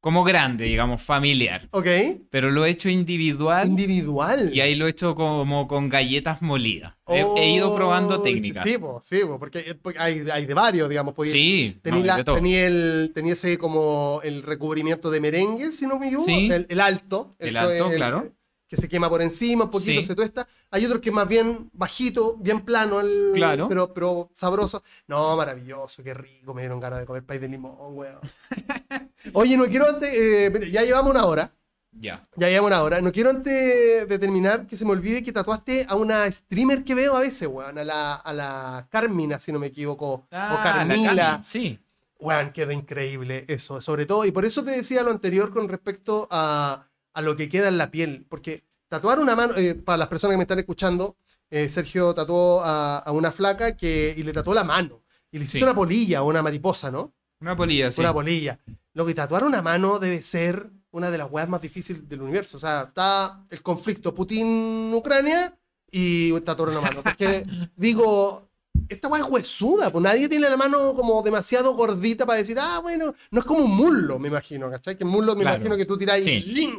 como 0.00 0.22
grande, 0.22 0.64
digamos, 0.64 1.02
familiar. 1.02 1.66
¿Ok? 1.72 1.86
Pero 2.30 2.50
lo 2.50 2.64
he 2.64 2.70
hecho 2.70 2.88
individual 2.88 3.66
Individual. 3.66 4.50
y 4.54 4.60
ahí 4.60 4.74
lo 4.76 4.86
he 4.86 4.90
hecho 4.90 5.14
como 5.14 5.66
con 5.66 5.88
galletas 5.88 6.40
molidas. 6.40 6.94
He, 7.08 7.24
he 7.36 7.50
ido 7.54 7.74
probando 7.74 8.20
Oh, 8.20 8.22
técnicas. 8.22 8.62
Sí, 8.62 8.78
po, 8.78 9.00
sí, 9.02 9.20
po, 9.26 9.38
porque, 9.38 9.76
hay, 9.98 10.24
hay 10.32 10.46
de 10.46 10.54
varios, 10.54 10.88
digamos. 10.88 11.14
podía- 11.14 11.32
Sí, 11.32 11.78
Tenía, 11.82 12.00
no, 12.00 12.06
la- 12.06 12.16
de 12.18 12.24
todo. 12.24 12.34
tenía 12.36 12.66
el, 12.66 13.10
tenía 13.14 13.32
ese 13.32 13.58
como 13.58 14.20
el 14.22 14.42
recubrimiento 14.42 15.10
de 15.10 15.20
merengue, 15.20 15.72
si 15.72 15.86
no 15.86 15.98
me 15.98 16.06
equivoco. 16.06 16.26
Sí. 16.26 16.48
El, 16.50 16.66
el 16.68 16.80
alto. 16.80 17.34
El 17.38 17.56
alto, 17.56 17.90
claro. 17.90 18.32
Que, 18.68 18.76
se 18.76 18.88
quema 18.88 19.08
por 19.08 19.22
encima, 19.22 19.64
un 19.64 19.70
poquito 19.70 20.00
Sí. 20.02 20.06
se 20.06 20.14
tuesta. 20.14 20.46
Hay 20.70 20.84
otros 20.84 21.00
que 21.00 21.08
es 21.08 21.14
más 21.14 21.26
bien 21.26 21.70
bajito, 21.72 22.36
bien 22.38 22.64
plano, 22.64 23.00
el, 23.00 23.32
Claro. 23.34 23.66
pero, 23.68 23.94
pero 23.94 24.30
sabroso. 24.34 24.82
No, 25.06 25.36
maravilloso, 25.36 26.02
qué 26.04 26.12
rico. 26.14 26.52
Me 26.54 26.62
dieron 26.62 26.78
ganas 26.78 27.00
de 27.00 27.06
comer 27.06 27.24
pay 27.24 27.38
de 27.38 27.48
limón, 27.48 27.76
weón. 27.96 28.18
Oye, 29.32 29.56
no 29.56 29.64
quiero 29.66 29.88
antes, 29.88 30.10
eh, 30.12 30.70
ya 30.70 30.82
llevamos 30.82 31.10
una 31.10 31.24
hora. 31.24 31.50
Ya. 31.92 32.20
Ya 32.36 32.48
llevamos 32.48 32.70
una 32.70 32.82
hora. 32.82 33.00
No 33.00 33.10
quiero 33.10 33.30
antes 33.30 34.06
de 34.08 34.18
terminar 34.18 34.66
que 34.66 34.76
se 34.76 34.84
me 34.84 34.92
olvide 34.92 35.22
que 35.22 35.32
tatuaste 35.32 35.86
a 35.88 35.96
una 35.96 36.30
streamer 36.30 36.84
que 36.84 36.94
veo 36.94 37.16
a 37.16 37.20
veces, 37.20 37.48
weón. 37.48 37.78
A 37.78 37.84
la, 37.84 38.14
a 38.14 38.32
la 38.32 38.86
Carmina, 38.90 39.38
si 39.38 39.50
no 39.52 39.58
me 39.58 39.68
equivoco. 39.68 40.26
Ah, 40.30 40.50
o 40.52 40.56
la 40.58 40.62
Carmila. 40.62 41.42
Sí. 41.44 41.78
Weón, 42.20 42.50
quedó 42.52 42.72
increíble 42.72 43.44
eso, 43.46 43.80
sobre 43.80 44.04
todo, 44.04 44.24
y 44.24 44.32
por 44.32 44.44
eso 44.44 44.64
te 44.64 44.72
decía 44.72 45.04
lo 45.04 45.12
anterior 45.12 45.52
con 45.52 45.68
respecto 45.68 46.26
a, 46.32 46.87
a 47.18 47.22
lo 47.22 47.34
que 47.34 47.48
queda 47.48 47.66
en 47.68 47.78
la 47.78 47.90
piel, 47.90 48.24
porque 48.28 48.62
tatuar 48.88 49.18
una 49.18 49.34
mano, 49.34 49.54
eh, 49.56 49.74
para 49.74 49.96
las 49.96 50.06
personas 50.08 50.34
que 50.34 50.38
me 50.38 50.44
están 50.44 50.60
escuchando, 50.60 51.16
eh, 51.50 51.68
Sergio 51.68 52.14
tatuó 52.14 52.62
a, 52.62 52.98
a 52.98 53.10
una 53.12 53.32
flaca 53.32 53.76
que, 53.76 54.14
y 54.16 54.22
le 54.22 54.32
tatuó 54.32 54.54
la 54.54 54.62
mano, 54.64 55.02
y 55.32 55.38
le 55.38 55.44
hiciste 55.44 55.58
Sí. 55.58 55.62
una 55.64 55.74
polilla 55.74 56.22
o 56.22 56.28
una 56.28 56.42
mariposa, 56.42 56.90
¿no? 56.92 57.12
Una 57.40 57.56
polilla, 57.56 57.90
sí. 57.90 58.00
Una 58.00 58.12
polilla. 58.12 58.58
Lo 58.94 59.04
que 59.04 59.14
tatuar 59.14 59.42
una 59.44 59.62
mano 59.62 59.98
debe 59.98 60.22
ser 60.22 60.70
una 60.92 61.10
de 61.10 61.18
las 61.18 61.28
weas 61.30 61.48
más 61.48 61.60
difíciles 61.60 62.08
del 62.08 62.22
universo, 62.22 62.56
o 62.56 62.60
sea, 62.60 62.84
está 62.88 63.44
el 63.50 63.62
conflicto 63.62 64.14
Putin-Ucrania 64.14 65.58
y 65.90 66.38
tatuar 66.42 66.68
una 66.70 66.80
mano, 66.80 67.02
porque 67.02 67.44
digo... 67.76 68.47
Esta 68.88 69.08
weá 69.08 69.22
es 69.22 69.28
huesuda, 69.30 69.90
pues 69.92 70.02
nadie 70.02 70.28
tiene 70.28 70.48
la 70.48 70.56
mano 70.56 70.94
como 70.94 71.22
demasiado 71.22 71.74
gordita 71.74 72.24
para 72.26 72.38
decir, 72.38 72.56
ah, 72.60 72.80
bueno, 72.82 73.12
no 73.30 73.40
es 73.40 73.46
como 73.46 73.64
un 73.64 73.76
muslo, 73.76 74.18
me 74.18 74.28
imagino, 74.28 74.70
¿cachai? 74.70 74.96
Que 74.96 75.04
el 75.04 75.10
muslo 75.10 75.34
me 75.34 75.42
Claro. 75.42 75.56
imagino 75.56 75.76
que 75.76 75.84
tú 75.84 75.96
tiras 75.98 76.22
Sí. 76.24 76.30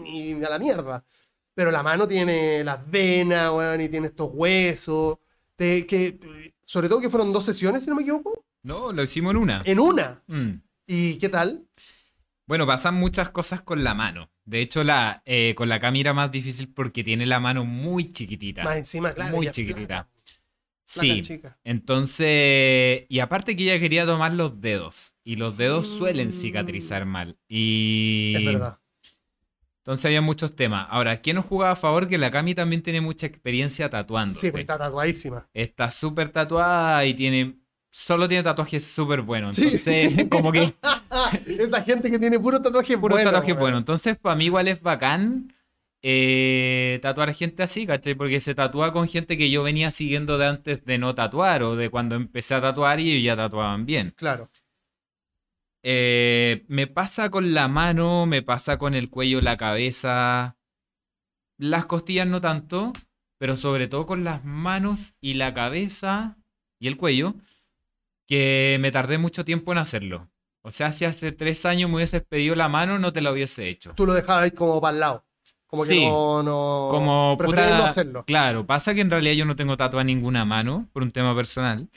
y, 0.05 0.43
a 0.43 0.49
la 0.49 0.59
mierda. 0.59 1.03
Pero 1.53 1.71
la 1.71 1.83
mano 1.83 2.07
tiene 2.07 2.63
las 2.63 2.89
venas, 2.89 3.51
weón, 3.51 3.81
y 3.81 3.89
tiene 3.89 4.07
estos 4.07 4.29
huesos. 4.33 5.17
de 5.57 5.85
que, 5.85 6.53
sobre 6.63 6.87
todo 6.87 7.01
que 7.01 7.09
fueron 7.09 7.33
dos 7.33 7.43
sesiones, 7.43 7.83
si 7.83 7.89
no 7.89 7.95
me 7.97 8.03
equivoco. 8.03 8.45
No, 8.63 8.93
lo 8.93 9.03
hicimos 9.03 9.31
en 9.31 9.37
una. 9.37 9.61
En 9.65 9.77
una. 9.81 10.23
Mm. 10.27 10.51
¿Y 10.87 11.17
qué 11.17 11.27
tal? 11.27 11.65
Bueno, 12.47 12.65
pasan 12.65 12.95
muchas 12.95 13.29
cosas 13.29 13.61
con 13.61 13.83
la 13.83 13.93
mano. 13.93 14.31
De 14.45 14.61
hecho, 14.61 14.83
la, 14.85 15.21
eh, 15.25 15.53
con 15.55 15.67
la 15.69 15.79
cámara 15.79 16.13
más 16.13 16.31
difícil 16.31 16.73
porque 16.73 17.03
tiene 17.03 17.25
la 17.25 17.39
mano 17.41 17.65
muy 17.65 18.09
chiquitita. 18.11 18.63
Más 18.63 18.77
encima, 18.77 19.13
claro. 19.13 19.35
muy 19.35 19.51
chiquitita. 19.51 19.85
flaca, 20.05 20.09
Sí. 20.91 21.21
Entonces, 21.63 23.03
y 23.09 23.19
aparte 23.19 23.55
que 23.55 23.63
ella 23.63 23.79
quería 23.79 24.05
tomar 24.07 24.33
los 24.33 24.59
dedos. 24.59 25.13
Y 25.23 25.35
los 25.35 25.55
dedos 25.55 25.87
suelen 25.87 26.29
Mm. 26.29 26.31
cicatrizar 26.31 27.05
mal. 27.05 27.37
Y. 27.47 28.33
Es 28.37 28.45
verdad. 28.45 28.79
Entonces 29.77 30.05
había 30.05 30.21
muchos 30.21 30.55
temas. 30.55 30.87
Ahora, 30.89 31.21
¿quién 31.21 31.35
nos 31.35 31.45
jugaba 31.45 31.73
a 31.73 31.75
favor? 31.75 32.07
Que 32.07 32.17
la 32.17 32.31
Cami 32.31 32.55
también 32.55 32.81
tiene 32.81 33.01
mucha 33.01 33.27
experiencia 33.27 33.89
tatuándose. 33.89 34.47
Sí, 34.47 34.51
pues 34.51 34.61
está 34.61 34.77
tatuadísima. 34.77 35.47
Está 35.53 35.91
súper 35.91 36.31
tatuada 36.31 37.05
y 37.05 37.13
tiene. 37.13 37.55
Solo 37.91 38.27
tiene 38.27 38.43
tatuajes 38.43 38.83
súper 38.85 39.21
buenos. 39.21 39.55
Sí. 39.55 39.63
Entonces, 39.63 40.27
como 40.31 40.51
que. 40.51 40.73
Esa 41.59 41.83
gente 41.83 42.09
que 42.09 42.17
tiene 42.17 42.39
puro 42.39 42.61
tatuaje 42.61 42.97
Puro 42.97 43.15
bueno. 43.15 43.29
tatuaje 43.31 43.51
weón. 43.53 43.59
bueno. 43.61 43.77
Entonces, 43.77 44.17
para 44.17 44.35
mí 44.35 44.45
igual 44.45 44.67
es 44.67 44.81
bacán 44.81 45.53
eh, 46.01 46.99
tatuar 47.01 47.33
gente 47.33 47.63
así, 47.63 47.85
¿cachai? 47.85 48.15
Porque 48.15 48.39
se 48.39 48.55
tatúa 48.55 48.93
con 48.93 49.07
gente 49.07 49.37
que 49.37 49.49
yo 49.49 49.63
venía 49.63 49.91
siguiendo 49.91 50.37
de 50.37 50.47
antes 50.47 50.85
de 50.85 50.97
no 50.97 51.13
tatuar 51.13 51.63
o 51.63 51.75
de 51.75 51.89
cuando 51.89 52.15
empecé 52.15 52.55
a 52.55 52.61
tatuar 52.61 52.99
y 52.99 53.11
ellos 53.11 53.23
ya 53.23 53.35
tatuaban 53.35 53.85
bien. 53.85 54.13
Claro. 54.15 54.49
Eh, 55.83 56.65
me 56.67 56.87
pasa 56.87 57.29
con 57.29 57.53
la 57.53 57.67
mano, 57.67 58.25
me 58.25 58.41
pasa 58.41 58.77
con 58.77 58.93
el 58.93 59.09
cuello, 59.09 59.41
la 59.41 59.57
cabeza, 59.57 60.57
las 61.57 61.85
costillas 61.85 62.27
no 62.27 62.41
tanto, 62.41 62.93
pero 63.37 63.55
sobre 63.55 63.87
todo 63.87 64.05
con 64.05 64.23
las 64.23 64.43
manos 64.43 65.17
y 65.21 65.35
la 65.35 65.53
cabeza 65.53 66.37
y 66.79 66.87
el 66.87 66.97
cuello, 66.97 67.35
que 68.27 68.77
me 68.79 68.91
tardé 68.91 69.17
mucho 69.17 69.43
tiempo 69.43 69.71
en 69.71 69.79
hacerlo. 69.79 70.29
O 70.61 70.71
sea, 70.71 70.91
si 70.91 71.05
hace 71.05 71.31
tres 71.31 71.65
años 71.65 71.89
me 71.89 71.97
hubieses 71.97 72.21
pedido 72.21 72.55
la 72.55 72.69
mano, 72.69 72.99
no 72.99 73.13
te 73.13 73.21
la 73.21 73.31
hubiese 73.31 73.69
hecho. 73.69 73.93
Tú 73.95 74.05
lo 74.05 74.13
dejabas 74.13 74.43
ahí 74.43 74.51
como 74.51 74.79
para 74.79 74.93
el 74.93 74.99
lado. 74.99 75.25
Como 75.69 75.83
que 75.83 75.89
Sí. 75.89 76.05
no, 76.05 76.41
no. 76.43 76.87
Como 76.91 77.37
puta- 77.37 77.77
no 77.77 77.83
hacerlo. 77.85 78.25
Claro, 78.25 78.65
pasa 78.65 78.93
que 78.95 79.01
en 79.01 79.11
realidad 79.11 79.33
yo 79.35 79.45
no 79.45 79.55
tengo 79.55 79.77
tatuada 79.77 80.03
ninguna 80.03 80.43
mano 80.45 80.87
por 80.93 81.03
un 81.03 81.11
tema 81.11 81.35
personal. 81.35 81.87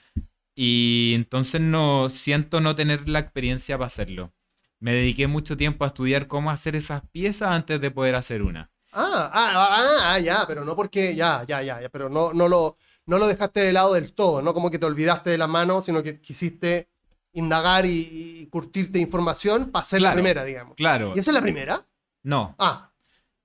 Y 0.54 1.12
entonces 1.14 1.60
no 1.60 2.08
siento 2.10 2.60
no 2.60 2.74
tener 2.74 3.08
la 3.08 3.20
experiencia 3.20 3.78
para 3.78 3.86
hacerlo. 3.86 4.32
Me 4.80 4.92
dediqué 4.92 5.26
mucho 5.26 5.56
tiempo 5.56 5.84
a 5.84 5.88
estudiar 5.88 6.26
cómo 6.26 6.50
hacer 6.50 6.76
esas 6.76 7.02
piezas 7.12 7.50
antes 7.50 7.80
de 7.80 7.90
poder 7.90 8.14
hacer 8.14 8.42
una. 8.42 8.70
Ah, 8.92 9.30
ah, 9.32 9.50
ah, 9.54 9.98
ah, 10.12 10.18
ya, 10.18 10.44
pero 10.46 10.64
no 10.66 10.76
porque. 10.76 11.14
Ya, 11.16 11.42
ya, 11.48 11.62
ya, 11.62 11.80
ya. 11.80 11.88
Pero 11.88 12.10
no, 12.10 12.34
no, 12.34 12.48
lo, 12.48 12.76
no 13.06 13.18
lo 13.18 13.26
dejaste 13.26 13.60
de 13.60 13.72
lado 13.72 13.94
del 13.94 14.12
todo. 14.12 14.42
No 14.42 14.52
como 14.52 14.70
que 14.70 14.78
te 14.78 14.84
olvidaste 14.84 15.30
de 15.30 15.38
la 15.38 15.46
mano, 15.46 15.82
sino 15.82 16.02
que 16.02 16.20
quisiste 16.20 16.88
indagar 17.32 17.86
y, 17.86 18.40
y 18.42 18.46
curtirte 18.48 18.98
información 18.98 19.70
para 19.70 19.80
hacer 19.80 20.02
la 20.02 20.08
Claro. 20.10 20.14
primera, 20.16 20.44
digamos. 20.44 20.76
Claro, 20.76 21.12
¿Y 21.16 21.20
esa 21.20 21.30
es 21.30 21.34
la 21.34 21.40
primera? 21.40 21.80
no. 22.24 22.54
Ah, 22.58 22.91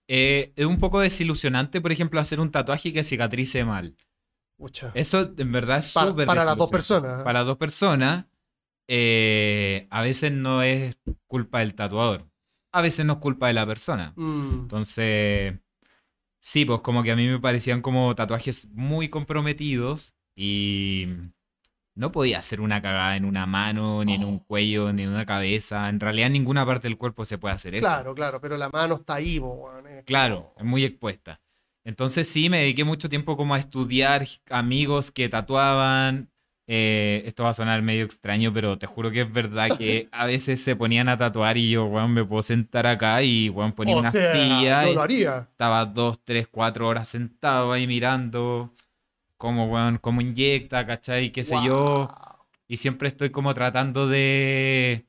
Eh, 0.08 0.54
es 0.56 0.66
un 0.66 0.78
poco 0.78 1.00
desilusionante, 1.02 1.82
por 1.82 1.92
ejemplo, 1.92 2.20
hacer 2.20 2.40
un 2.40 2.52
tatuaje 2.52 2.94
que 2.94 3.04
cicatrice 3.04 3.64
mal. 3.66 3.96
pucha. 4.58 4.92
Eso 4.96 5.34
en 5.38 5.52
verdad 5.52 5.80
es 5.80 5.94
Pa- 5.94 6.08
súper 6.08 6.26
para 6.26 6.46
las 6.46 6.58
dos 6.58 6.72
personas. 6.72 7.24
Para 7.24 7.44
dos 7.44 7.58
personas, 7.58 8.26
eh, 8.88 9.88
a 9.90 10.02
veces 10.02 10.32
no 10.32 10.62
es 10.64 10.98
culpa 11.28 11.60
del 11.60 11.76
tatuador. 11.76 12.30
A 12.74 12.82
veces 12.82 13.06
no 13.06 13.14
es 13.14 13.20
culpa 13.20 13.48
de 13.48 13.54
la 13.54 13.66
persona. 13.66 14.14
Mm, 14.16 14.52
Entonces, 14.62 15.60
sí, 16.40 16.66
pues 16.66 16.82
como 16.82 17.04
que 17.04 17.12
a 17.12 17.16
mí 17.16 17.28
me 17.28 17.40
parecían 17.40 17.82
como 17.82 18.16
tatuajes 18.16 18.70
muy 18.74 19.10
comprometidos 19.10 20.14
y 20.36 21.08
no 21.98 22.12
podía 22.12 22.40
hacer 22.40 22.62
una 22.62 22.82
cagada 22.82 23.16
en 23.16 23.26
una 23.26 23.46
mano, 23.46 24.04
ni 24.06 24.14
en 24.16 24.24
un 24.24 24.40
cuello, 24.40 24.94
ni 24.94 25.04
en 25.04 25.10
una 25.10 25.26
cabeza. 25.26 25.90
En 25.90 26.00
realidad 26.00 26.28
en 26.28 26.34
ninguna 26.34 26.66
parte 26.66 26.88
del 26.88 26.98
cuerpo 26.98 27.26
se 27.26 27.38
puede 27.38 27.56
hacer 27.56 27.76
eso. 27.76 27.86
claro, 27.86 28.14
claro, 28.16 28.40
pero 28.40 28.56
la 28.56 28.70
mano 28.70 28.96
está 28.96 29.16
ahí, 29.16 29.42
es 29.90 30.04
Claro, 30.06 30.54
es 30.58 30.64
muy 30.64 30.84
expuesta. 30.84 31.42
Entonces 31.84 32.28
sí, 32.28 32.50
me 32.50 32.60
dediqué 32.60 32.84
mucho 32.84 33.10
tiempo 33.10 33.36
como 33.36 33.56
a 33.56 33.60
estudiar 33.60 34.28
amigos 34.50 35.10
que 35.12 35.30
tatuaban. 35.30 36.30
Eh, 36.70 37.24
esto 37.26 37.46
va 37.46 37.52
a 37.52 37.54
sonar 37.54 37.82
medio 37.82 38.04
extraño, 38.04 38.54
pero 38.54 38.78
te 38.78 38.88
juro 38.88 39.10
que 39.10 39.22
es 39.22 39.32
verdad 39.32 39.70
que 39.78 40.10
a 40.12 40.26
veces 40.26 40.62
se 40.62 40.76
ponían 40.76 41.08
a 41.08 41.18
tatuar 41.18 41.58
y 41.58 41.70
yo, 41.70 41.86
weón, 41.86 42.14
me 42.14 42.26
puedo 42.26 42.42
sentar 42.44 42.86
acá 42.86 43.24
y, 43.24 43.50
weón, 43.50 43.72
ponía 43.72 43.96
O 43.96 44.00
una 44.00 44.12
sea, 44.12 44.34
silla 44.34 44.86
lo 44.92 45.02
haría. 45.02 45.48
estaba 45.50 45.86
dos, 45.86 46.20
tres, 46.26 46.48
cuatro 46.50 46.88
horas 46.90 47.08
sentado 47.08 47.72
ahí 47.72 47.88
mirando 47.88 48.74
cómo, 49.38 49.68
weón, 49.68 49.98
cómo 50.00 50.22
inyecta, 50.22 50.86
¿cachai? 50.86 51.32
Qué 51.32 51.44
sé 51.44 51.56
yo. 51.66 52.10
Y 52.68 52.78
siempre 52.78 53.08
estoy 53.08 53.30
como 53.30 53.54
tratando 53.54 54.08
de 54.08 55.08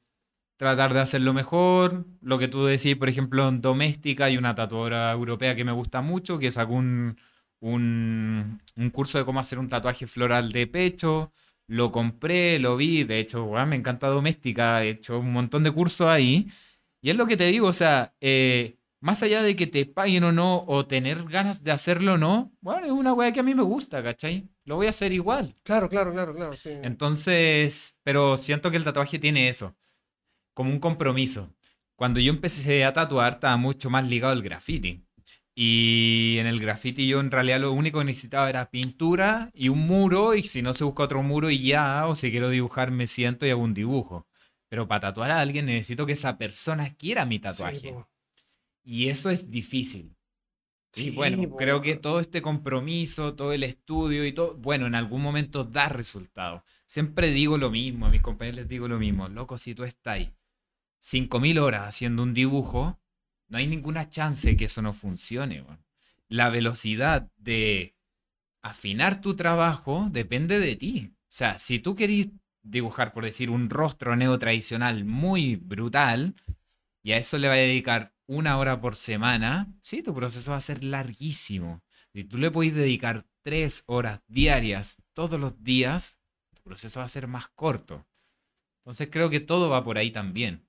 tratar 0.57 0.95
de 0.95 1.01
hacerlo 1.01 1.33
mejor. 1.35 2.07
Lo 2.21 2.39
que 2.39 2.49
tú 2.49 2.65
decís, 2.65 2.97
por 2.97 3.09
ejemplo, 3.09 3.49
en 3.49 3.61
Doméstica 3.61 4.27
hay 4.27 4.37
una 4.37 4.55
tatuadora 4.55 5.13
europea 5.13 5.55
que 5.55 5.65
me 5.65 5.73
gusta 5.73 6.01
mucho, 6.03 6.39
que 6.39 6.51
sacó 6.51 6.75
un, 6.75 7.19
un, 7.61 8.61
un 8.77 8.91
curso 8.91 9.19
de 9.19 9.25
cómo 9.25 9.41
hacer 9.41 9.59
un 9.59 9.69
tatuaje 9.69 10.07
floral 10.07 10.53
de 10.53 10.67
pecho. 10.67 11.33
Lo 11.67 11.93
compré, 11.93 12.59
lo 12.59 12.77
vi, 12.77 13.05
de 13.05 13.19
hecho, 13.21 13.45
weón, 13.45 13.69
me 13.71 13.77
encanta 13.77 14.09
Doméstica, 14.09 14.85
he 14.85 14.91
hecho 14.91 15.19
un 15.19 15.33
montón 15.33 15.63
de 15.63 15.71
cursos 15.71 16.09
ahí. 16.09 16.49
Y 17.01 17.11
es 17.11 17.17
lo 17.17 17.27
que 17.27 17.37
te 17.37 17.45
digo, 17.47 17.69
o 17.69 17.73
sea, 17.73 18.15
eh, 18.21 18.78
más 19.01 19.23
allá 19.23 19.43
de 19.43 19.55
que 19.55 19.67
te 19.67 19.87
paguen 19.87 20.25
o 20.25 20.33
no, 20.33 20.65
o 20.67 20.87
tener 20.87 21.25
ganas 21.25 21.63
de 21.63 21.71
hacerlo 21.71 22.15
o 22.15 22.19
no, 22.19 22.53
bueno, 22.61 22.87
es 22.87 22.93
una 22.93 23.13
weá 23.13 23.33
que 23.33 23.41
a 23.41 23.45
mí 23.45 23.55
me 23.55 23.63
gusta, 23.63 24.03
¿cachai? 24.03 24.49
Lo 24.65 24.77
voy 24.77 24.87
a 24.87 24.91
hacer 24.91 25.13
igual. 25.13 25.55
Claro, 25.63 25.89
claro, 25.89 26.13
claro, 26.13 26.35
claro. 26.35 26.55
Sí. 26.55 26.71
Entonces, 26.83 28.01
pero 28.03 28.37
siento 28.37 28.71
que 28.71 28.77
el 28.77 28.85
tatuaje 28.85 29.19
tiene 29.19 29.49
eso, 29.49 29.77
como 30.55 30.71
un 30.71 30.81
compromiso. 30.81 31.55
Cuando 31.97 32.21
yo 32.21 32.33
empecé 32.33 32.85
a 32.85 32.93
tatuar, 32.93 33.35
estaba 33.35 33.57
mucho 33.57 33.91
más 33.91 34.09
ligado 34.09 34.33
al 34.33 34.43
graffiti. 34.43 35.05
Y 35.55 36.37
en 36.39 36.47
el 36.47 36.61
graffiti 36.61 37.09
yo 37.09 37.19
en 37.19 37.33
realidad 37.33 37.59
lo 37.59 37.73
único 37.73 37.99
que 37.99 38.05
necesitaba 38.05 38.49
era 38.49 38.71
pintura 38.71 39.51
y 39.55 39.71
un 39.71 39.81
muro, 39.81 40.35
y 40.35 40.45
si 40.45 40.63
no 40.63 40.73
se 40.75 40.85
busca 40.85 41.03
otro 41.03 41.23
muro 41.25 41.51
y 41.51 41.61
ya, 41.61 42.07
o 42.07 42.15
si 42.15 42.31
quiero 42.31 42.51
dibujar 42.51 42.93
me 42.93 43.09
siento 43.09 43.45
y 43.45 43.51
hago 43.51 43.63
un 43.63 43.75
dibujo. 43.75 44.29
Pero 44.69 44.87
para 44.87 45.01
tatuar 45.01 45.33
a 45.33 45.41
alguien 45.41 45.67
necesito 45.67 46.07
que 46.07 46.13
esa 46.13 46.39
persona 46.39 46.95
quiera 46.95 47.27
mi 47.27 47.41
tatuaje. 47.41 47.81
Sí. 47.81 47.95
Y 48.91 49.11
eso 49.11 49.29
es 49.29 49.51
difícil. 49.51 50.17
Y 50.95 51.11
Sí, 51.11 51.11
bueno, 51.11 51.47
po. 51.47 51.59
creo 51.59 51.83
que 51.83 51.97
todo 51.97 52.21
este 52.21 52.41
compromiso, 52.41 53.35
todo 53.35 53.53
el 53.53 53.63
estudio 53.63 54.25
y 54.25 54.33
todo, 54.33 54.57
bueno, 54.57 54.87
en 54.87 54.95
algún 54.95 55.21
momento 55.21 55.65
da 55.65 55.91
resultado. 55.91 56.65
Siempre 56.87 57.31
digo 57.31 57.59
lo 57.59 57.71
mismo, 57.71 58.07
a 58.07 58.11
mis 58.11 58.23
compañeros 58.23 58.61
les 58.61 58.69
digo 58.69 58.89
lo 58.89 58.99
mismo. 58.99 59.29
Loco, 59.29 59.59
si 59.59 59.75
tú 59.75 59.85
estás 59.85 60.15
ahí 60.15 60.33
5.000 61.03 61.59
horas 61.59 61.83
haciendo 61.87 62.23
un 62.23 62.33
dibujo, 62.33 62.99
no 63.49 63.59
hay 63.59 63.67
ninguna 63.67 64.09
chance 64.09 64.57
que 64.57 64.65
eso 64.65 64.81
no 64.81 64.95
funcione. 64.95 65.61
weón. 65.61 65.85
La 66.31 66.49
velocidad 66.49 67.31
de 67.37 67.95
afinar 68.63 69.21
tu 69.21 69.37
trabajo 69.37 70.09
depende 70.11 70.59
de 70.61 70.77
ti. 70.77 71.13
O 71.13 71.27
sea, 71.29 71.59
si 71.59 71.79
tú 71.79 71.95
querís 71.95 72.31
dibujar, 72.63 73.13
por 73.13 73.25
decir, 73.25 73.51
un 73.51 73.69
rostro 73.69 74.17
neotradicional 74.17 75.05
muy 75.05 75.57
brutal, 75.57 76.37
y 77.03 77.13
a 77.13 77.19
eso 77.19 77.37
le 77.37 77.49
va 77.49 77.55
a 77.55 77.59
dedicar 77.59 78.15
una 78.29 78.59
hora 78.59 78.81
por 78.81 78.95
semana, 78.95 79.75
sí, 79.81 80.03
tu 80.03 80.15
proceso 80.15 80.53
va 80.53 80.59
a 80.59 80.61
ser 80.61 80.85
larguísimo. 80.85 81.83
Si 82.13 82.25
tú 82.25 82.37
le 82.37 82.51
puedes 82.51 82.75
dedicar 82.75 83.27
tres 83.43 83.83
horas 83.87 84.21
diarias 84.29 85.03
todos 85.15 85.41
los 85.41 85.65
días, 85.65 86.19
tu 86.55 86.63
proceso 86.63 87.01
va 87.01 87.07
a 87.07 87.09
ser 87.09 87.27
más 87.27 87.49
corto. 87.55 88.07
Entonces 88.85 89.09
creo 89.11 89.31
que 89.31 89.41
todo 89.41 89.71
va 89.71 89.83
por 89.83 89.99
ahí 89.99 90.11
también. 90.11 90.67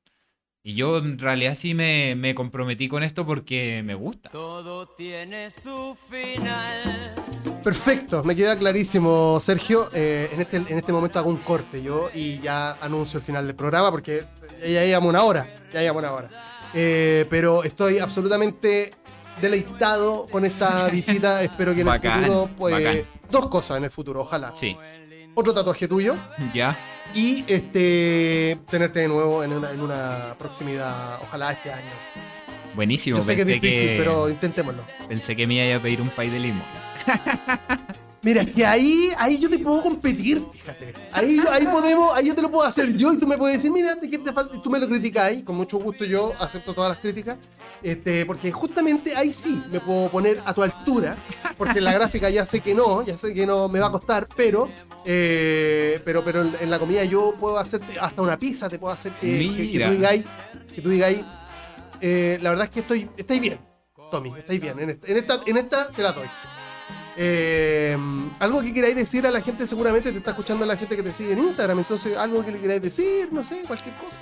Y 0.64 0.76
yo 0.76 0.98
en 0.98 1.18
realidad 1.18 1.56
sí 1.56 1.74
me, 1.74 2.16
me 2.16 2.36
comprometí 2.36 2.88
con 2.88 3.04
esto 3.04 3.26
porque 3.26 3.82
me 3.84 3.96
gusta. 3.96 4.30
Todo 4.30 4.88
tiene 4.90 5.50
su 5.50 5.98
final. 6.10 7.16
Perfecto, 7.64 8.24
me 8.24 8.36
queda 8.36 8.58
clarísimo, 8.58 9.40
Sergio. 9.40 9.90
Eh, 9.94 10.30
en, 10.32 10.42
este, 10.42 10.58
en 10.58 10.78
este 10.78 10.94
momento 10.94 11.20
hago 11.20 11.30
un 11.30 11.38
corte 11.38 11.82
yo 11.82 12.10
y 12.14 12.40
ya 12.40 12.74
anuncio 12.82 13.20
el 13.20 13.26
final 13.26 13.48
del 13.48 13.56
programa 13.56 13.92
porque 13.92 14.26
ya 14.62 14.86
llevamos 14.86 15.10
una 15.10 15.24
hora. 15.24 15.54
Ya 15.74 15.82
llevamos 15.82 16.04
una 16.04 16.12
hora. 16.14 16.59
Eh, 16.74 17.26
pero 17.30 17.64
estoy 17.64 18.00
absolutamente 18.00 18.92
deleitado 19.42 20.26
con 20.28 20.46
esta 20.46 20.88
visita. 20.92 21.42
Espero 21.44 21.74
que 21.74 21.82
en 21.82 21.88
Bacán, 21.88 22.20
el 22.24 22.26
futuro, 22.30 22.50
pues, 22.58 22.74
bacán. 22.74 23.02
dos 23.32 23.48
cosas 23.48 23.78
en 23.78 23.86
el 23.86 23.92
futuro, 23.92 24.22
ojalá. 24.22 24.52
Sí, 24.56 24.78
Otro 25.36 25.54
tatuaje 25.54 25.88
tuyo 25.88 26.16
ya. 26.54 26.78
y 27.14 27.44
este 27.48 28.58
tenerte 28.70 29.00
de 29.00 29.08
nuevo 29.08 29.44
en 29.44 29.54
una, 29.54 29.72
en 29.72 29.82
una 29.82 30.36
proximidad, 30.38 31.20
ojalá 31.22 31.52
este 31.52 31.72
año. 31.72 31.92
Buenísimo. 32.76 33.18
Yo 33.18 33.24
sé 33.24 33.36
que 33.36 33.42
es 33.42 33.48
pensé 33.48 33.66
difícil, 33.66 33.98
pero 33.98 34.30
intentémoslo. 34.30 34.84
Pensé 35.08 35.36
que 35.36 35.48
me 35.48 35.56
iba 35.66 35.76
a 35.78 35.82
pedir 35.82 36.02
un 36.02 36.10
pay 36.10 36.30
de 36.30 36.40
limón. 36.40 36.64
Mira, 38.22 38.42
es 38.42 38.50
que 38.52 38.66
ahí, 38.66 39.12
ahí 39.18 39.40
yo 39.40 39.50
te 39.50 39.58
puedo 39.60 39.82
competir, 39.82 40.44
fíjate. 40.52 40.94
Ahí, 41.14 41.40
ahí 41.52 41.66
podemos, 41.68 42.14
ahí 42.14 42.28
yo 42.28 42.36
te 42.36 42.42
lo 42.42 42.52
puedo 42.52 42.68
hacer 42.68 42.94
yo 42.98 43.14
y 43.14 43.18
tú 43.18 43.26
me 43.26 43.38
puedes 43.38 43.58
decir, 43.58 43.72
mira, 43.72 43.96
¿de 43.96 44.10
qué 44.10 44.18
te 44.18 44.34
falta? 44.34 44.62
Tú 44.62 44.70
me 44.70 44.78
lo 44.80 44.88
criticas 44.90 45.32
y 45.38 45.44
con 45.44 45.56
mucho 45.56 45.78
gusto 45.80 46.04
yo 46.04 46.34
acepto 46.38 46.74
todas 46.74 46.90
las 46.90 46.98
críticas. 46.98 47.38
Este, 47.82 48.26
porque 48.26 48.52
justamente 48.52 49.16
ahí 49.16 49.32
sí 49.32 49.64
me 49.72 49.80
puedo 49.80 50.10
poner 50.10 50.44
a 50.46 50.54
tu 50.54 50.62
altura, 50.62 51.16
porque 51.58 51.78
en 51.78 51.86
la 51.86 51.94
gráfica 51.94 52.30
ya 52.30 52.46
sé 52.46 52.60
que 52.60 52.76
no, 52.76 53.02
ya 53.04 53.18
sé 53.18 53.34
que 53.34 53.46
no 53.46 53.70
me 53.70 53.80
va 53.80 53.88
a 53.88 53.92
costar, 53.92 54.28
pero, 54.36 54.70
eh, 55.06 56.02
pero, 56.04 56.22
pero 56.26 56.42
en, 56.42 56.56
en 56.60 56.70
la 56.70 56.78
comida 56.78 57.06
yo 57.06 57.34
puedo 57.40 57.58
hacerte 57.58 57.98
hasta 58.00 58.22
una 58.22 58.38
pizza, 58.38 58.68
te 58.68 58.78
puedo 58.80 58.94
hacer 58.94 59.14
que, 59.14 59.28
que- 59.56 59.72
que 59.72 59.80
tú 59.86 59.92
digáis, 59.96 60.26
que 60.76 60.82
tú 60.82 60.90
digáis, 60.90 61.24
eh, 62.02 62.38
la 62.42 62.50
verdad 62.50 62.66
es 62.66 62.72
que 62.72 62.80
estoy, 62.82 63.10
estáis 63.16 63.40
bien, 63.40 63.60
Tommy, 64.12 64.34
estáis 64.38 64.60
bien, 64.60 64.78
en 64.80 64.90
esta, 64.90 65.08
en 65.08 65.18
esta, 65.18 65.40
en 65.48 65.58
esta 65.58 65.90
te 65.90 66.04
la 66.04 66.12
doy. 66.12 66.28
Eh, 67.22 67.98
algo 68.40 68.62
que 68.62 68.72
queráis 68.72 68.96
decir 68.96 69.28
a 69.28 69.32
la 69.32 69.42
gente, 69.42 69.68
seguramente 69.68 70.10
te 70.10 70.20
está 70.20 70.32
escuchando 70.32 70.66
la 70.66 70.78
gente 70.78 70.96
que 70.96 71.04
te 71.04 71.12
sigue 71.12 71.34
en 71.34 71.40
Instagram, 71.40 71.80
entonces 71.80 72.16
algo 72.16 72.46
que 72.46 72.54
le 72.54 72.62
queráis 72.62 72.82
decir, 72.82 73.28
no 73.34 73.44
sé, 73.44 73.64
cualquier 73.68 73.94
cosa. 73.96 74.22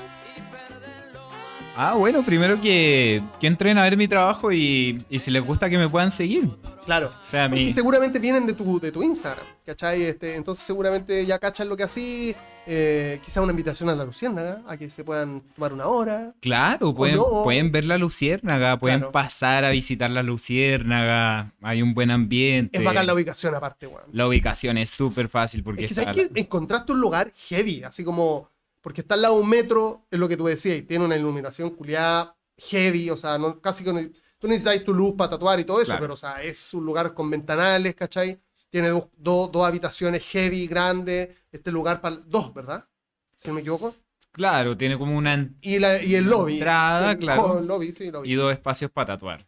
Ah, 1.76 1.94
bueno, 1.94 2.26
primero 2.26 2.60
que, 2.60 3.22
que 3.40 3.46
entren 3.46 3.78
a 3.78 3.84
ver 3.84 3.98
mi 3.98 4.08
trabajo 4.08 4.52
y, 4.52 5.06
y 5.12 5.20
si 5.20 5.30
les 5.30 5.44
gusta 5.46 5.70
que 5.70 5.78
me 5.78 5.88
puedan 5.88 6.10
seguir. 6.10 6.50
Claro. 6.86 7.10
O 7.10 7.24
sea, 7.24 7.46
Es 7.46 7.52
mi, 7.52 7.68
que 7.68 7.74
seguramente 7.74 8.18
vienen 8.18 8.48
de 8.48 8.54
tu, 8.54 8.80
de 8.80 8.92
tu 8.92 9.04
Instagram, 9.04 9.46
¿cachai? 9.64 10.02
Este, 10.02 10.36
entonces 10.36 10.66
seguramente 10.66 11.24
ya 11.24 11.38
cachan 11.38 11.70
lo 11.70 11.78
que 11.78 11.84
así, 11.84 12.36
eh, 12.70 13.20
quizá 13.24 13.42
una 13.42 13.52
invitación 13.52 13.90
a 13.90 13.96
la 13.96 14.04
Luciérnaga, 14.04 14.62
a 14.68 14.76
que 14.78 14.90
se 14.90 15.04
puedan 15.06 15.42
tomar 15.56 15.72
una 15.74 15.86
hora. 15.88 16.34
Claro, 16.42 16.94
pueden, 16.94 17.16
no. 17.16 17.44
pueden 17.44 17.72
ver 17.72 17.86
la 17.86 17.98
luciérnaga, 17.98 18.78
pueden 18.78 19.00
Claro. 19.00 19.12
pasar 19.14 19.64
a 19.66 19.70
visitar 19.70 20.10
la 20.12 20.22
luciérnaga, 20.24 21.54
hay 21.62 21.82
un 21.82 21.94
buen 21.94 22.12
ambiente. 22.12 22.78
Es 22.78 22.84
bacán 22.84 23.08
la 23.08 23.14
ubicación 23.14 23.56
aparte, 23.56 23.88
weón. 23.88 24.04
La 24.12 24.28
ubicación 24.28 24.78
es 24.78 24.90
súper 24.90 25.30
fácil 25.30 25.64
porque 25.64 25.86
Es 25.86 25.88
que 25.94 25.94
está 26.02 26.14
sabes 26.14 26.30
que 26.30 26.40
encontraste 26.42 26.92
un 26.92 27.00
lugar 27.02 27.32
heavy, 27.50 27.84
así 27.84 28.04
como. 28.04 28.50
Porque 28.82 29.02
está 29.02 29.16
al 29.16 29.22
lado 29.24 29.36
de 29.36 29.42
un 29.42 29.50
metro, 29.50 30.06
es 30.12 30.20
lo 30.20 30.30
que 30.30 30.38
tú 30.38 30.46
decías, 30.46 30.78
y 30.78 30.82
tiene 30.84 31.04
una 31.04 31.18
iluminación 31.18 31.72
culiada 31.72 32.36
heavy, 32.58 33.10
o 33.10 33.18
sea, 33.18 33.38
no, 33.38 33.60
casi 33.60 33.84
que 33.84 33.92
tú 34.40 34.48
necesitas 34.48 34.82
tu 34.84 34.94
luz 34.94 35.14
para 35.18 35.32
tatuar 35.32 35.60
y 35.60 35.64
todo 35.66 35.78
eso, 35.80 35.88
Claro. 35.88 36.02
pero 36.02 36.14
o 36.14 36.18
sea, 36.18 36.42
es 36.42 36.74
un 36.74 36.86
lugar 36.86 37.14
con 37.14 37.30
ventanales, 37.30 37.96
¿cachai? 37.96 38.40
Tiene 38.78 38.90
dos, 38.90 39.08
dos- 39.18 39.52
dos 39.52 39.66
habitaciones 39.68 40.24
heavy, 40.32 40.68
grandes, 40.68 41.30
este 41.52 41.72
lugar 41.72 42.00
para. 42.00 42.18
Dos, 42.18 42.54
¿verdad? 42.54 42.88
Si 43.36 43.48
no 43.48 43.56
me 43.56 43.62
equivoco. 43.62 43.92
Claro, 44.32 44.78
tiene 44.78 45.00
como 45.00 45.18
una 45.18 45.50
Y, 45.62 45.80
la- 45.80 46.04
y 46.04 46.14
el 46.14 46.26
lobby. 46.26 46.54
Entrada, 46.54 47.14
el, 47.14 47.18
claro. 47.18 47.42
jo- 47.42 47.58
el 47.58 47.66
lobby, 47.66 47.92
sí, 47.92 48.12
lobby. 48.12 48.32
y 48.32 48.36
dos 48.36 48.54
espacios 48.54 48.92
para 48.92 49.08
tatuar. 49.08 49.48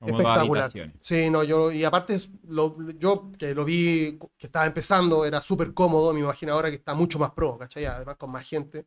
Como 0.00 0.18
Espectacular. 0.18 0.72
Sí, 1.00 1.30
no, 1.30 1.44
yo, 1.44 1.70
y 1.70 1.84
aparte, 1.84 2.16
lo- 2.48 2.76
yo 2.98 3.30
que 3.38 3.54
lo 3.54 3.64
vi, 3.64 4.18
que 4.36 4.46
estaba 4.48 4.66
empezando, 4.66 5.24
era 5.24 5.40
súper 5.40 5.72
cómodo, 5.72 6.12
me 6.12 6.18
imagino 6.18 6.52
ahora 6.54 6.70
que 6.70 6.76
está 6.76 6.92
mucho 6.94 7.20
más 7.20 7.30
pro, 7.30 7.56
¿cachai? 7.56 7.84
Además 7.84 8.16
con 8.16 8.32
más 8.32 8.48
gente, 8.48 8.84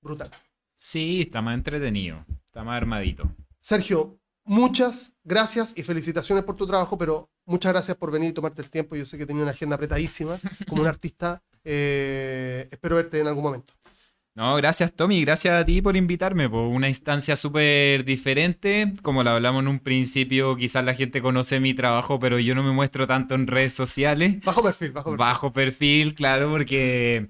brutal. 0.00 0.28
Sí, 0.76 1.20
está 1.22 1.40
más 1.40 1.54
entretenido, 1.54 2.26
está 2.46 2.64
más 2.64 2.76
armadito. 2.78 3.30
Sergio, 3.60 4.18
muchas 4.44 5.14
gracias 5.24 5.74
y 5.76 5.82
felicitaciones 5.82 6.44
por 6.44 6.56
tu 6.56 6.66
trabajo, 6.66 6.96
pero 6.98 7.30
muchas 7.46 7.72
gracias 7.72 7.96
por 7.96 8.10
venir 8.12 8.30
y 8.30 8.32
tomarte 8.32 8.62
el 8.62 8.70
tiempo. 8.70 8.96
Yo 8.96 9.06
sé 9.06 9.18
que 9.18 9.26
tenía 9.26 9.42
una 9.42 9.52
agenda 9.52 9.76
apretadísima 9.76 10.38
como 10.68 10.82
un 10.82 10.88
artista. 10.94 11.42
eh, 11.64 12.68
espero 12.70 12.96
verte 12.96 13.20
en 13.20 13.26
algún 13.26 13.42
momento. 13.42 13.74
No, 14.36 14.56
gracias 14.56 14.92
Tommy, 14.92 15.24
gracias 15.24 15.54
a 15.54 15.64
ti 15.64 15.80
por 15.80 15.96
invitarme, 15.96 16.48
por 16.50 16.66
una 16.66 16.88
instancia 16.88 17.36
súper 17.36 18.04
diferente. 18.04 18.92
Como 19.00 19.22
lo 19.22 19.30
hablamos 19.30 19.62
en 19.62 19.68
un 19.68 19.78
principio, 19.78 20.56
quizás 20.56 20.84
la 20.84 20.92
gente 20.94 21.22
conoce 21.22 21.60
mi 21.60 21.72
trabajo, 21.72 22.18
pero 22.18 22.40
yo 22.40 22.56
no 22.56 22.64
me 22.64 22.72
muestro 22.72 23.06
tanto 23.06 23.36
en 23.36 23.46
redes 23.46 23.74
sociales. 23.74 24.40
Bajo 24.44 24.60
perfil, 24.60 24.90
bajo 24.90 25.10
perfil. 25.10 25.18
Bajo 25.18 25.52
perfil, 25.52 26.14
claro, 26.16 26.50
porque 26.50 27.28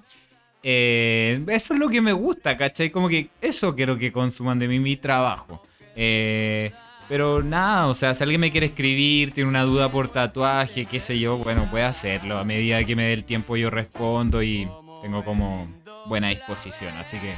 eh, 0.63 1.45
eso 1.49 1.75
es 1.75 1.81
lo 1.81 1.91
que 1.91 2.01
me 2.01 2.13
gusta, 2.13 2.57
¿cachai? 2.57 2.89
Como 2.89 3.11
que 3.11 3.29
eso 3.43 3.75
quiero 3.77 3.99
que 3.99 4.11
consuman 4.11 4.59
de 4.59 4.67
mí 4.69 4.81
mi 4.81 4.97
trabajo. 4.97 5.63
Eh, 5.95 6.73
pero 7.09 7.43
nada, 7.43 7.87
o 7.87 7.95
sea, 7.95 8.15
si 8.15 8.23
alguien 8.23 8.41
me 8.41 8.51
quiere 8.51 8.67
escribir, 8.67 9.33
tiene 9.33 9.49
una 9.49 9.63
duda 9.63 9.91
por 9.91 10.09
tatuaje, 10.09 10.87
qué 10.87 11.01
sé 11.01 11.19
yo, 11.19 11.39
bueno, 11.39 11.69
puede 11.71 11.85
hacerlo. 11.85 12.39
A 12.39 12.45
medida 12.45 12.83
que 12.85 12.97
me 12.97 13.05
dé 13.05 13.13
el 13.13 13.25
tiempo 13.25 13.57
yo 13.57 13.71
respondo 13.71 14.43
y 14.43 14.69
tengo 15.03 15.25
como 15.25 15.69
buena 16.07 16.29
disposición. 16.29 16.95
Así 16.97 17.19
que 17.19 17.35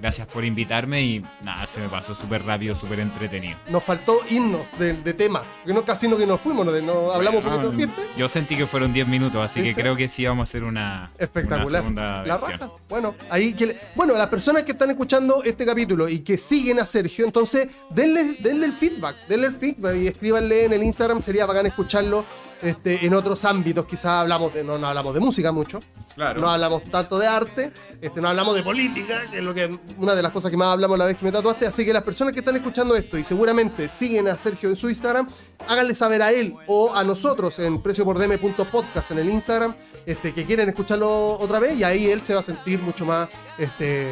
gracias 0.00 0.26
por 0.26 0.44
invitarme 0.44 1.02
y 1.02 1.24
nada, 1.42 1.66
se 1.66 1.80
me 1.80 1.88
pasó 1.88 2.14
súper 2.14 2.44
rápido, 2.44 2.74
súper 2.74 3.00
entretenido. 3.00 3.58
Nos 3.68 3.84
faltó 3.84 4.16
irnos 4.30 4.66
de, 4.78 4.94
de 4.94 5.12
tema, 5.14 5.42
no 5.66 5.84
casi 5.84 6.08
no 6.08 6.16
que 6.16 6.26
nos 6.26 6.40
fuimos, 6.40 6.64
no, 6.66 6.72
no 6.80 7.12
hablamos 7.12 7.42
Ah, 7.46 7.50
poquito, 7.56 7.72
¿viste? 7.72 8.02
yo 8.16 8.28
sentí 8.28 8.56
que 8.56 8.66
fueron 8.66 8.92
10 8.92 9.06
minutos, 9.08 9.42
así 9.44 9.62
que 9.62 9.74
creo 9.74 9.96
que 9.96 10.08
sí 10.08 10.24
vamos 10.26 10.48
a 10.48 10.50
hacer 10.50 10.64
una, 10.64 11.10
una 11.14 11.24
Espectacular. 11.24 11.82
segunda 11.82 12.22
La 12.24 12.38
raja. 12.38 12.70
Bueno, 12.88 13.14
ahí 13.30 13.52
que 13.54 13.66
le- 13.66 13.76
bueno, 13.94 14.14
las 14.14 14.28
personas 14.28 14.62
que 14.62 14.72
están 14.72 14.90
escuchando 14.90 15.42
este 15.44 15.64
capítulo 15.66 16.08
y 16.08 16.20
que 16.20 16.36
siguen 16.38 16.78
a 16.80 16.84
Sergio, 16.84 17.24
entonces 17.24 17.68
denle, 17.90 18.36
denle 18.40 18.66
el 18.66 18.72
feedback, 18.72 19.16
denle 19.28 19.48
el 19.48 19.52
feedback 19.54 19.96
y 19.96 20.06
escríbanle 20.08 20.64
en 20.64 20.72
el 20.72 20.82
Instagram, 20.82 21.20
sería 21.20 21.46
bacán 21.46 21.66
escucharlo 21.66 22.24
este, 22.62 23.04
en 23.06 23.14
otros 23.14 23.44
ámbitos, 23.44 23.84
quizás 23.86 24.06
hablamos 24.22 24.52
de, 24.54 24.62
no, 24.64 24.78
no 24.78 24.86
hablamos 24.88 25.14
de 25.14 25.20
música 25.20 25.52
mucho, 25.52 25.80
Claro. 26.14 26.40
no 26.40 26.50
hablamos 26.50 26.82
tanto 26.84 27.18
de 27.18 27.26
arte, 27.26 27.72
este, 28.00 28.20
no 28.20 28.28
hablamos 28.28 28.54
de 28.54 28.62
política, 28.62 29.22
que 29.30 29.38
es 29.38 29.44
lo 29.44 29.54
que 29.54 29.78
una 29.96 30.14
de 30.14 30.22
las 30.22 30.32
cosas 30.32 30.50
que 30.50 30.56
más 30.56 30.68
hablamos 30.68 30.98
la 30.98 31.06
vez 31.06 31.16
que 31.16 31.24
me 31.24 31.32
tatuaste, 31.32 31.66
así 31.66 31.84
que 31.84 31.92
las 31.92 32.02
personas 32.02 32.32
que 32.34 32.40
están 32.40 32.56
escuchando 32.56 32.94
esto 32.96 33.16
y 33.16 33.24
seguramente 33.24 33.88
siguen 33.88 34.28
a 34.28 34.34
Sergio 34.36 34.68
en 34.68 34.76
su 34.76 34.88
Instagram, 34.88 35.28
háganle 35.68 35.94
saber 35.94 36.20
a 36.22 36.30
él 36.32 36.54
o 36.66 36.94
a 36.94 37.04
nosotros 37.04 37.58
en 37.60 37.80
preciopordm.podcast 37.82 39.10
en 39.12 39.18
el 39.20 39.30
Instagram, 39.30 39.74
este, 40.04 40.34
que 40.34 40.44
quieren 40.44 40.68
escucharlo 40.68 41.38
otra 41.38 41.58
vez 41.60 41.78
y 41.78 41.84
ahí 41.84 42.06
él 42.10 42.20
se 42.22 42.34
va 42.34 42.40
a 42.40 42.42
sentir 42.42 42.80
mucho 42.82 43.06
más 43.06 43.28
este, 43.60 44.10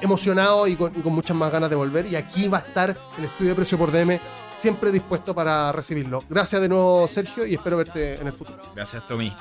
emocionado 0.00 0.66
y 0.66 0.76
con, 0.76 0.92
y 0.96 1.02
con 1.02 1.12
muchas 1.12 1.36
más 1.36 1.50
ganas 1.50 1.68
de 1.68 1.76
volver. 1.76 2.06
Y 2.06 2.16
aquí 2.16 2.48
va 2.48 2.58
a 2.58 2.60
estar 2.60 2.96
el 3.18 3.24
estudio 3.24 3.50
de 3.50 3.56
precio 3.56 3.76
por 3.76 3.90
DM, 3.90 4.18
siempre 4.54 4.90
dispuesto 4.90 5.34
para 5.34 5.72
recibirlo. 5.72 6.22
Gracias 6.28 6.60
de 6.62 6.68
nuevo, 6.68 7.06
Sergio, 7.08 7.46
y 7.46 7.54
espero 7.54 7.76
verte 7.76 8.20
en 8.20 8.26
el 8.26 8.32
futuro. 8.32 8.62
Gracias, 8.74 9.06
Tommy. 9.06 9.34